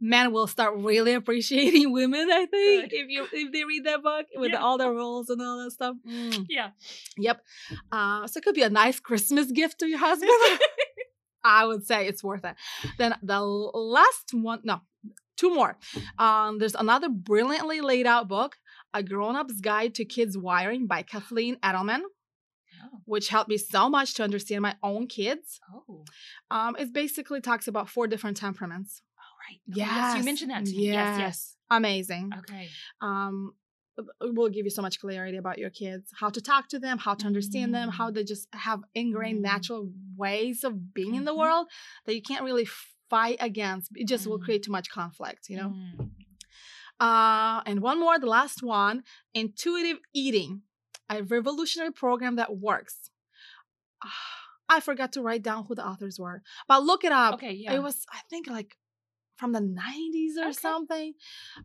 men 0.00 0.32
will 0.32 0.46
start 0.46 0.76
really 0.76 1.14
appreciating 1.14 1.92
women 2.00 2.28
i 2.30 2.44
think 2.46 2.90
Good. 2.90 2.96
if 3.00 3.08
you 3.08 3.26
if 3.32 3.52
they 3.52 3.64
read 3.64 3.84
that 3.84 4.02
book 4.02 4.26
with 4.34 4.52
Yeah. 4.52 4.58
all 4.62 4.76
the 4.78 4.90
rules 4.90 5.30
and 5.30 5.40
all 5.40 5.64
that 5.64 5.70
stuff 5.70 5.96
Mm. 6.06 6.46
yeah. 6.50 6.70
yep 7.16 7.40
uh 7.92 8.26
so 8.26 8.38
it 8.38 8.44
could 8.44 8.54
be 8.54 8.62
a 8.62 8.70
nice 8.70 9.00
christmas 9.00 9.50
gift 9.50 9.78
to 9.80 9.86
your 9.86 9.98
husband 9.98 10.30
i 11.44 11.64
would 11.66 11.86
say 11.86 12.06
it's 12.06 12.22
worth 12.22 12.44
it 12.44 12.56
then 12.98 13.14
the 13.22 13.40
last 13.40 14.34
one 14.34 14.60
no 14.64 14.80
two 15.38 15.54
more 15.54 15.76
um 16.18 16.58
there's 16.58 16.74
another 16.74 17.08
brilliantly 17.08 17.80
laid 17.80 18.06
out 18.06 18.26
book 18.28 18.56
a 18.98 19.00
grown-up's 19.12 19.58
guide 19.70 19.92
to 19.98 20.04
kids 20.16 20.34
wiring 20.48 20.82
by 20.94 21.00
kathleen 21.12 21.54
edelman 21.68 22.02
Oh. 22.84 22.98
which 23.12 23.26
helped 23.34 23.50
me 23.54 23.58
so 23.74 23.82
much 23.96 24.08
to 24.16 24.20
understand 24.28 24.60
my 24.68 24.74
own 24.90 25.02
kids 25.18 25.46
Oh. 25.76 26.04
um 26.56 26.72
it 26.82 26.88
basically 27.02 27.40
talks 27.48 27.66
about 27.72 27.86
four 27.94 28.06
different 28.12 28.36
temperaments 28.46 28.92
Right. 29.44 29.60
Oh, 29.70 29.74
yes. 29.82 30.16
You 30.18 30.24
mentioned 30.30 30.50
that 30.54 30.64
to 30.70 30.74
me. 30.76 30.86
Yes. 30.98 31.18
Yes. 31.24 31.38
amazing 31.80 32.24
Okay. 32.40 32.64
um 33.08 33.36
it 33.98 34.32
will 34.36 34.50
give 34.56 34.64
you 34.68 34.74
so 34.78 34.82
much 34.86 34.96
clarity 35.04 35.38
about 35.44 35.58
your 35.64 35.72
kids 35.82 36.04
how 36.20 36.28
to 36.36 36.40
talk 36.50 36.64
to 36.72 36.78
them 36.84 36.96
how 37.06 37.14
to 37.20 37.26
understand 37.32 37.68
them 37.76 37.88
how 37.98 38.06
Mm. 38.10 38.14
they 38.14 38.24
just 38.34 38.44
have 38.66 38.80
ingrained 39.02 39.40
Mm. 39.40 39.48
natural 39.52 39.82
ways 40.24 40.58
of 40.68 40.72
being 40.98 41.14
in 41.20 41.24
the 41.28 41.32
Mhm. 41.36 41.42
world 41.42 41.64
that 42.04 42.14
you 42.18 42.22
can't 42.30 42.44
really 42.50 42.68
fight 43.14 43.38
against 43.50 43.86
it 44.00 44.06
just 44.12 44.24
will 44.28 44.40
Mm. 44.40 44.44
create 44.46 44.62
too 44.66 44.74
much 44.78 44.88
conflict 45.00 45.42
you 45.52 45.56
know 45.60 45.70
Mm. 45.70 46.10
Uh 47.00 47.60
and 47.66 47.80
one 47.80 47.98
more 48.00 48.18
the 48.18 48.26
last 48.26 48.62
one 48.62 49.02
intuitive 49.34 49.98
eating 50.14 50.62
a 51.10 51.22
revolutionary 51.22 51.92
program 51.92 52.36
that 52.36 52.56
works 52.56 53.10
i 54.68 54.80
forgot 54.80 55.12
to 55.12 55.22
write 55.22 55.42
down 55.42 55.64
who 55.66 55.74
the 55.74 55.86
authors 55.86 56.18
were 56.18 56.42
but 56.68 56.82
look 56.82 57.04
it 57.04 57.12
up 57.12 57.34
Okay. 57.34 57.52
Yeah. 57.52 57.74
it 57.74 57.82
was 57.82 58.04
i 58.12 58.20
think 58.30 58.46
like 58.48 58.76
from 59.36 59.52
the 59.52 59.60
90s 59.60 60.38
or 60.38 60.44
Okay. 60.44 60.52
something 60.52 61.12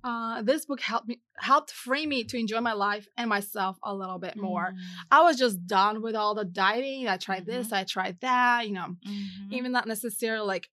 uh, 0.04 0.42
this 0.42 0.66
book 0.66 0.82
helped 0.82 1.08
me 1.08 1.22
helped 1.38 1.72
free 1.72 2.06
me 2.06 2.26
to 2.26 2.38
enjoy 2.38 2.60
my 2.60 2.74
life 2.74 3.08
and 3.18 3.30
myself 3.30 3.78
a 3.84 3.96
little 3.96 4.20
bit 4.20 4.36
more 4.36 4.74
Mm. 4.74 4.78
i 5.12 5.22
was 5.22 5.38
just 5.38 5.66
done 5.66 6.02
with 6.02 6.16
all 6.16 6.36
the 6.36 6.44
dieting 6.44 7.08
i 7.08 7.16
tried 7.18 7.46
this 7.46 7.68
Mm-hmm. 7.68 7.76
i 7.76 7.84
tried 7.86 8.20
that 8.20 8.68
you 8.68 8.74
know 8.74 8.98
Mhm. 9.08 9.52
even 9.54 9.72
not 9.72 9.88
necessarily 9.88 10.46
like 10.46 10.70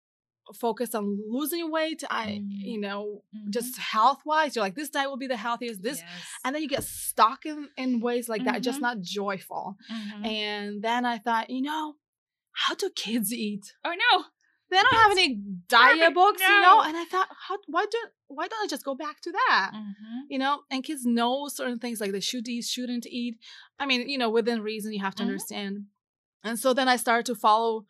focus 0.56 0.94
on 0.96 1.18
losing 1.28 1.70
weight 1.72 2.04
i 2.10 2.28
Mm. 2.28 2.50
you 2.72 2.80
know 2.80 3.24
Mhm. 3.36 3.50
just 3.50 3.78
health 3.78 4.22
wise 4.26 4.56
you're 4.56 4.64
like 4.64 4.76
this 4.76 4.90
diet 4.90 5.10
will 5.10 5.18
be 5.18 5.28
the 5.28 5.38
healthiest 5.38 5.82
this 5.82 6.00
Yes. 6.00 6.10
and 6.44 6.54
then 6.56 6.62
you 6.62 6.70
get 6.70 6.84
stuck 6.84 7.46
in 7.46 7.70
in 7.78 8.00
ways 8.00 8.30
like 8.30 8.44
that 8.46 8.62
just 8.62 8.80
Mhm. 8.80 8.88
not 8.88 9.02
joyful 9.02 9.78
Mhm. 9.92 10.26
and 10.26 10.82
then 10.82 11.06
i 11.06 11.18
thought 11.18 11.50
you 11.50 11.62
know 11.62 11.96
how 12.52 12.74
do 12.76 12.90
kids 12.90 13.32
eat 13.34 13.74
oh 13.86 13.94
no. 14.06 14.26
they 14.70 14.82
don't 14.82 14.94
have 14.96 15.12
any 15.12 15.30
diet 15.70 15.98
Perfect. 16.00 16.14
books, 16.16 16.42
you 16.42 16.60
know. 16.66 16.82
And 16.82 16.98
I 16.98 17.06
thought, 17.06 17.30
how 17.48 17.58
why 17.68 17.86
don't 17.90 18.12
why 18.28 18.50
don't 18.50 18.64
I 18.66 18.68
just 18.68 18.84
go 18.84 18.96
back 18.96 19.22
to 19.22 19.32
that? 19.32 19.72
Mhm. 19.74 20.24
You 20.30 20.40
know, 20.40 20.64
and 20.70 20.84
kids 20.84 21.06
know 21.06 21.48
certain 21.48 21.80
things 21.80 22.02
like 22.02 22.12
they 22.12 22.20
should 22.20 22.46
eat, 22.50 22.66
shouldn't 22.66 23.06
eat. 23.08 23.36
I 23.80 23.86
mean, 23.86 24.10
you 24.10 24.18
know, 24.18 24.30
within 24.30 24.62
reason, 24.62 24.92
you 24.92 25.00
have 25.08 25.16
to 25.16 25.24
Mhm. 25.24 25.28
understand. 25.28 25.86
And 26.44 26.60
so 26.60 26.74
then 26.74 26.90
I 26.90 26.98
started 26.98 27.26
to 27.28 27.36
follow 27.36 27.86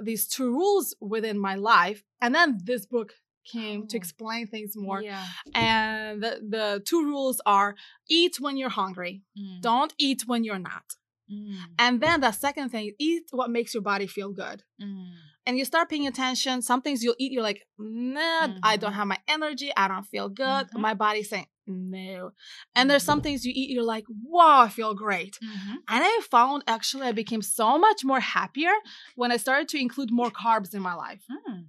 these 0.00 0.26
two 0.28 0.50
rules 0.52 0.94
within 1.00 1.38
my 1.38 1.54
life, 1.54 2.02
and 2.20 2.34
then 2.34 2.58
this 2.64 2.86
book 2.86 3.12
came 3.44 3.86
to 3.88 3.96
Oh. 3.96 4.00
explain 4.02 4.46
things 4.46 4.76
more. 4.76 5.02
Yeah. 5.02 5.24
And 5.54 6.22
the, 6.22 6.32
the 6.48 6.82
two 6.84 7.02
rules 7.04 7.40
are: 7.46 7.74
eat 8.08 8.38
when 8.40 8.56
you're 8.56 8.68
hungry, 8.82 9.22
Mm. 9.38 9.60
don't 9.62 9.92
eat 9.98 10.22
when 10.26 10.44
you're 10.44 10.58
not. 10.58 10.84
Mm. 11.30 11.56
And 11.78 12.00
then 12.00 12.20
the 12.20 12.32
second 12.32 12.70
thing, 12.70 12.92
eat 12.98 13.24
what 13.32 13.50
makes 13.50 13.74
your 13.74 13.82
body 13.82 14.06
feel 14.06 14.32
good 14.32 14.62
Mm. 14.80 15.12
And 15.48 15.58
you 15.58 15.64
start 15.64 15.88
paying 15.88 16.06
attention. 16.06 16.60
Some 16.62 16.82
things 16.82 17.02
you'll 17.02 17.16
eat, 17.18 17.32
you're 17.32 17.42
like, 17.42 17.66
nah, 17.78 18.54
I 18.62 18.76
don't 18.76 18.92
Mhm. 18.92 18.96
have 18.96 19.06
my 19.14 19.18
energy. 19.26 19.70
I 19.74 19.88
don't 19.88 20.04
feel 20.14 20.28
good. 20.28 20.64
Mhm. 20.68 20.78
My 20.88 20.94
body's 20.94 21.30
saying 21.30 21.48
no. 21.66 22.32
And 22.76 22.88
there's 22.88 23.02
some 23.02 23.20
things 23.22 23.44
you 23.46 23.52
eat, 23.54 23.70
you're 23.70 23.82
like, 23.96 24.04
wow, 24.22 24.60
I 24.60 24.68
feel 24.68 24.94
great. 24.94 25.38
Mhm. 25.42 25.74
And 25.92 26.00
I 26.10 26.20
found 26.30 26.64
actually 26.66 27.06
I 27.08 27.12
became 27.12 27.42
so 27.42 27.78
much 27.78 28.04
more 28.04 28.20
happier 28.20 28.74
when 29.16 29.32
I 29.32 29.38
started 29.38 29.68
to 29.70 29.78
include 29.86 30.10
more 30.10 30.30
carbs 30.30 30.74
in 30.74 30.82
my 30.82 30.94
life. 30.94 31.24
Mm. 31.30 31.66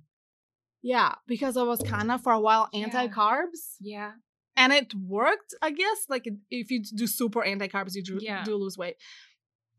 Yeah, 0.81 1.15
because 1.27 1.57
I 1.57 1.63
was 1.63 1.81
kind 1.81 2.11
of 2.11 2.21
for 2.21 2.31
a 2.33 2.39
while 2.39 2.69
anti 2.73 3.07
carbs. 3.07 3.75
Yeah. 3.81 4.11
And 4.55 4.73
it 4.73 4.93
worked, 4.93 5.53
I 5.61 5.71
guess. 5.71 5.99
Like 6.09 6.25
if 6.49 6.69
you 6.71 6.79
do 6.83 7.07
super 7.07 7.41
anti 7.43 7.67
carbs, 7.67 7.95
you 7.95 8.03
do, 8.03 8.19
Yeah. 8.21 8.43
do 8.43 8.55
lose 8.55 8.77
weight. 8.77 8.95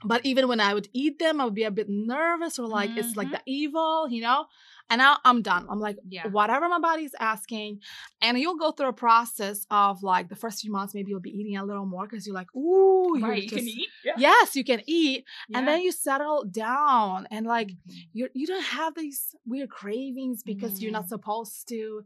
But 0.05 0.25
even 0.25 0.49
when 0.49 0.61
I 0.61 0.75
would 0.75 0.89
eat 0.95 1.19
them, 1.19 1.41
I 1.41 1.45
would 1.45 1.55
be 1.55 1.65
a 1.65 1.71
bit 1.71 1.89
nervous 1.89 2.59
or 2.59 2.67
like 2.69 2.93
it's 2.97 3.17
like 3.17 3.31
Mhm. 3.31 3.33
the 3.33 3.43
evil, 3.47 4.09
you 4.09 4.23
know? 4.23 4.47
And 4.91 4.99
now 4.99 5.19
I'm 5.25 5.41
done. 5.41 5.67
I'm 5.71 5.79
like, 5.79 5.99
Yeah. 6.09 6.27
whatever 6.27 6.69
my 6.69 6.81
body's 6.81 7.15
asking. 7.21 7.81
And 8.21 8.39
you'll 8.39 8.57
go 8.59 8.73
through 8.73 8.89
a 8.89 8.93
process 8.93 9.65
of 9.71 10.03
like 10.03 10.29
the 10.29 10.35
first 10.37 10.61
few 10.63 10.73
months, 10.73 10.95
maybe 10.95 11.11
you'll 11.11 11.21
be 11.21 11.31
eating 11.31 11.57
a 11.57 11.65
little 11.65 11.87
more 11.87 12.07
because 12.07 12.27
you're 12.27 12.35
like, 12.35 12.55
ooh, 12.57 13.17
you're 13.17 13.29
Right. 13.29 13.45
You 13.45 13.49
can 13.49 13.69
eat. 13.69 13.89
Yeah. 14.05 14.13
Yes, 14.19 14.57
you 14.57 14.65
can 14.65 14.83
eat. 14.87 15.25
Yeah. 15.49 15.59
And 15.59 15.69
then 15.69 15.81
you 15.83 15.93
settle 15.93 16.45
down 16.45 17.29
and 17.31 17.47
like 17.47 17.69
Mhm. 17.69 18.09
you're 18.13 18.31
you 18.35 18.47
don't 18.47 18.65
have 18.65 18.95
these 18.97 19.35
weird 19.47 19.71
cravings 19.71 20.43
because 20.43 20.83
you're 20.83 20.93
not 20.93 21.05
Mm. 21.07 21.09
supposed 21.15 21.69
to. 21.69 22.05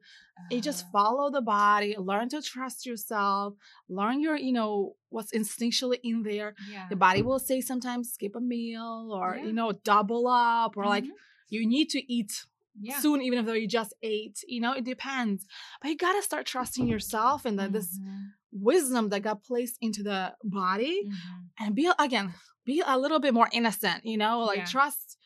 You 0.50 0.60
just 0.60 0.84
Uh, 0.86 0.90
follow 0.92 1.30
the 1.30 1.40
body, 1.40 1.96
learn 1.96 2.28
to 2.30 2.42
trust 2.42 2.84
yourself, 2.86 3.54
learn 3.88 4.20
your, 4.20 4.36
you 4.36 4.52
know, 4.52 4.96
what's 5.08 5.32
instinctually 5.32 6.00
in 6.02 6.22
there. 6.22 6.54
yeah. 6.68 6.86
The 6.90 6.96
body 6.96 7.22
will 7.22 7.38
say 7.38 7.60
sometimes 7.62 8.12
skip 8.12 8.34
a 8.36 8.40
meal 8.40 9.10
or, 9.18 9.36
you 9.36 9.52
know, 9.52 9.72
double 9.72 10.26
up 10.28 10.76
or 10.76 10.84
like 10.86 11.04
Mhm. 11.04 11.10
you 11.48 11.66
need 11.66 11.88
to 11.90 12.12
eat 12.12 12.44
yeah. 12.80 12.98
soon, 13.00 13.22
even 13.22 13.38
if 13.38 13.46
though 13.46 13.52
you 13.52 13.68
just 13.68 13.94
ate. 14.02 14.38
You 14.46 14.60
know, 14.60 14.72
it 14.72 14.84
depends. 14.84 15.46
But 15.80 15.90
you 15.90 15.96
gotta 15.96 16.22
start 16.22 16.46
trusting 16.46 16.86
yourself 16.86 17.44
and 17.44 17.58
that 17.58 17.72
this 17.72 17.98
Mhm. 17.98 18.28
wisdom 18.52 19.08
that 19.10 19.20
got 19.20 19.42
placed 19.44 19.76
into 19.80 20.02
the 20.02 20.34
body 20.44 21.02
Mhm. 21.06 21.48
and 21.60 21.74
be 21.74 21.90
again 21.98 22.32
be 22.64 22.82
a 22.86 22.96
little 22.98 23.18
bit 23.20 23.34
more 23.34 23.48
innocent 23.52 24.06
you 24.06 24.16
know 24.16 24.40
like 24.40 24.58
Yeah. 24.58 24.64
trust 24.64 25.18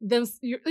them 0.00 0.24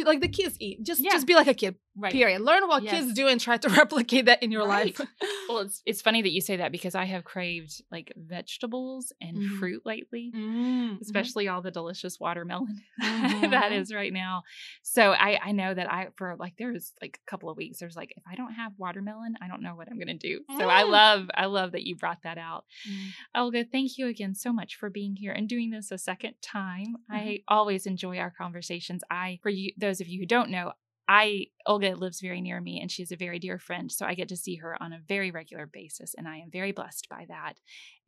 like 0.05 0.21
the 0.21 0.27
kids 0.27 0.55
eat 0.59 0.83
just 0.83 1.01
Yeah. 1.01 1.11
just 1.11 1.25
be 1.27 1.33
like 1.35 1.47
a 1.47 1.53
kid 1.53 1.75
Right. 1.99 2.11
period 2.13 2.41
learn 2.41 2.67
what 2.67 2.83
Yes. 2.83 2.93
kids 2.93 3.13
do 3.13 3.27
and 3.27 3.41
try 3.41 3.57
to 3.57 3.69
replicate 3.81 4.25
that 4.25 4.43
in 4.43 4.51
your 4.51 4.67
Right. 4.67 4.97
life 4.97 5.07
Well, 5.49 5.59
it's 5.59 5.81
it's 5.85 6.01
funny 6.01 6.21
that 6.21 6.31
you 6.31 6.41
say 6.41 6.57
that 6.57 6.71
because 6.73 6.93
I 6.93 7.05
have 7.05 7.23
craved 7.23 7.81
like 7.89 8.11
vegetables 8.15 9.13
and 9.21 9.37
Mhm. 9.37 9.57
fruit 9.59 9.81
lately. 9.85 10.31
Mm, 10.35 10.99
Especially 11.01 11.47
all 11.47 11.61
the 11.61 11.71
delicious 11.71 12.19
watermelon 12.19 12.81
Mhm. 13.01 13.49
that 13.51 13.71
is 13.71 13.93
right 13.93 14.11
now. 14.13 14.43
So 14.83 15.11
I 15.11 15.39
I 15.41 15.51
know 15.53 15.73
that 15.73 15.91
I 15.91 16.09
for 16.17 16.35
like 16.37 16.55
there's 16.57 16.93
like 17.01 17.19
a 17.25 17.29
couple 17.29 17.49
of 17.49 17.57
weeks 17.57 17.79
there's 17.79 17.95
like 17.95 18.13
if 18.17 18.23
I 18.29 18.35
don't 18.35 18.53
have 18.53 18.73
watermelon 18.77 19.35
I 19.41 19.47
don't 19.47 19.61
know 19.61 19.75
what 19.75 19.87
I'm 19.89 19.97
gonna 19.99 20.17
do. 20.17 20.41
So 20.57 20.69
I 20.69 20.83
Mm. 20.83 20.91
love 20.91 21.29
I 21.33 21.45
love 21.45 21.71
that 21.71 21.83
you 21.83 21.95
brought 21.95 22.23
that 22.23 22.37
out. 22.37 22.65
Mhm. 22.87 23.09
Olga, 23.35 23.63
thank 23.65 23.97
you 23.97 24.07
again 24.07 24.35
so 24.35 24.51
much 24.53 24.75
for 24.75 24.89
being 24.89 25.15
here 25.15 25.31
and 25.31 25.47
doing 25.47 25.69
this 25.71 25.91
a 25.91 25.97
second 25.97 26.35
time. 26.41 26.97
I 27.09 27.19
Mm-hmm. 27.19 27.35
always 27.47 27.85
enjoy 27.85 28.17
our 28.19 28.31
conversations. 28.31 29.01
I, 29.09 29.39
for 29.41 29.49
you, 29.49 29.71
those 29.77 30.01
of 30.01 30.07
you 30.07 30.19
who 30.19 30.25
don't 30.25 30.49
know, 30.49 30.73
I 31.07 31.47
Olga 31.65 31.95
lives 31.95 32.19
very 32.19 32.41
near 32.41 32.59
me 32.59 32.79
and 32.81 32.91
she's 32.91 33.11
a 33.11 33.15
very 33.15 33.39
dear 33.39 33.57
friend, 33.59 33.91
so 33.91 34.05
I 34.05 34.13
get 34.13 34.29
to 34.29 34.37
see 34.37 34.55
her 34.57 34.75
on 34.81 34.91
a 34.93 34.99
very 35.07 35.31
regular 35.31 35.65
basis, 35.65 36.13
and 36.17 36.27
I 36.27 36.37
am 36.37 36.49
very 36.51 36.71
blessed 36.71 37.07
by 37.09 37.25
that. 37.29 37.53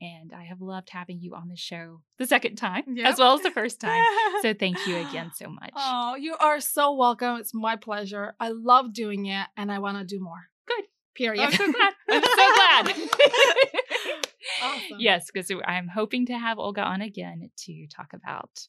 And 0.01 0.31
I 0.33 0.43
have 0.43 0.61
loved 0.61 0.89
having 0.89 1.19
you 1.21 1.35
on 1.35 1.47
the 1.49 1.55
show 1.55 2.01
the 2.17 2.27
second 2.27 2.55
time 2.57 2.83
Yep. 2.87 3.05
as 3.05 3.19
well 3.19 3.33
as 3.35 3.41
the 3.41 3.51
first 3.51 3.79
time. 3.79 4.03
So 4.41 4.53
thank 4.53 4.77
you 4.87 4.95
again 4.97 5.31
so 5.35 5.49
much. 5.49 5.71
Oh, 5.75 6.15
you 6.15 6.35
are 6.39 6.61
so 6.61 6.93
welcome. 6.93 7.37
It's 7.37 7.53
my 7.53 7.75
pleasure. 7.75 8.35
I 8.39 8.49
love 8.49 8.93
doing 8.93 9.25
it 9.25 9.47
and 9.57 9.69
I 9.71 9.79
want 9.79 9.97
to 9.97 10.05
do 10.05 10.21
more. 10.23 10.47
Good. 10.65 10.85
Period. 11.15 11.43
I'm 11.43 11.51
so 11.51 11.71
glad. 11.71 11.93
I'm 12.09 12.23
so 12.23 12.53
glad. 12.55 13.09
Awesome. 14.63 14.97
Yes, 14.99 15.27
because 15.31 15.51
I'm 15.65 15.87
hoping 15.87 16.25
to 16.27 16.37
have 16.37 16.57
Olga 16.59 16.81
on 16.81 17.01
again 17.01 17.49
to 17.65 17.87
talk 17.87 18.13
about 18.13 18.67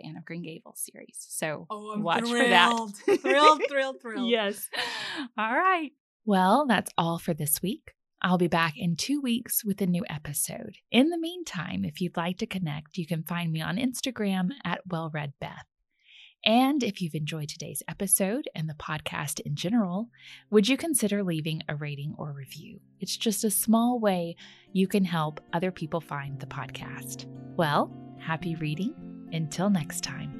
the 0.00 0.06
Anne 0.08 0.16
of 0.16 0.24
Green 0.24 0.42
Gables 0.42 0.80
series. 0.90 1.16
So 1.28 1.66
Oh, 1.70 1.98
watch 1.98 2.28
for 2.28 2.38
that. 2.38 2.68
thrilled. 2.70 2.96
thrilled, 3.20 3.62
thrilled, 3.68 3.96
thrilled. 4.02 4.30
Yes. 4.30 4.68
All 5.38 5.54
right. 5.54 5.90
Well, 6.24 6.66
that's 6.66 6.92
all 6.98 7.18
for 7.18 7.34
this 7.34 7.60
week. 7.62 7.92
I'll 8.22 8.36
be 8.38 8.48
back 8.48 8.74
in 8.76 8.96
two 8.96 9.20
weeks 9.20 9.64
with 9.64 9.80
a 9.80 9.86
new 9.86 10.04
episode. 10.10 10.76
In 10.90 11.08
the 11.08 11.18
meantime, 11.18 11.84
if 11.84 12.00
you'd 12.00 12.16
like 12.16 12.36
to 12.38 12.46
connect, 12.46 12.98
you 12.98 13.06
can 13.06 13.22
find 13.22 13.50
me 13.50 13.62
on 13.62 13.78
Instagram 13.78 14.50
at 14.64 14.86
WellReadBeth. 14.86 15.64
And 16.44 16.82
if 16.82 17.00
you've 17.02 17.14
enjoyed 17.14 17.48
today's 17.48 17.82
episode 17.88 18.48
and 18.54 18.68
the 18.68 18.74
podcast 18.74 19.40
in 19.40 19.56
general, 19.56 20.08
would 20.50 20.68
you 20.68 20.76
consider 20.76 21.22
leaving 21.22 21.62
a 21.68 21.74
rating 21.76 22.14
or 22.18 22.32
review? 22.32 22.80
It's 22.98 23.16
just 23.16 23.44
a 23.44 23.50
small 23.50 23.98
way 23.98 24.36
you 24.72 24.86
can 24.86 25.04
help 25.04 25.40
other 25.52 25.70
people 25.70 26.00
find 26.00 26.38
the 26.40 26.46
podcast. 26.46 27.26
Well, 27.56 27.90
happy 28.20 28.54
reading. 28.56 28.94
Until 29.32 29.70
next 29.70 30.02
time. 30.02 30.39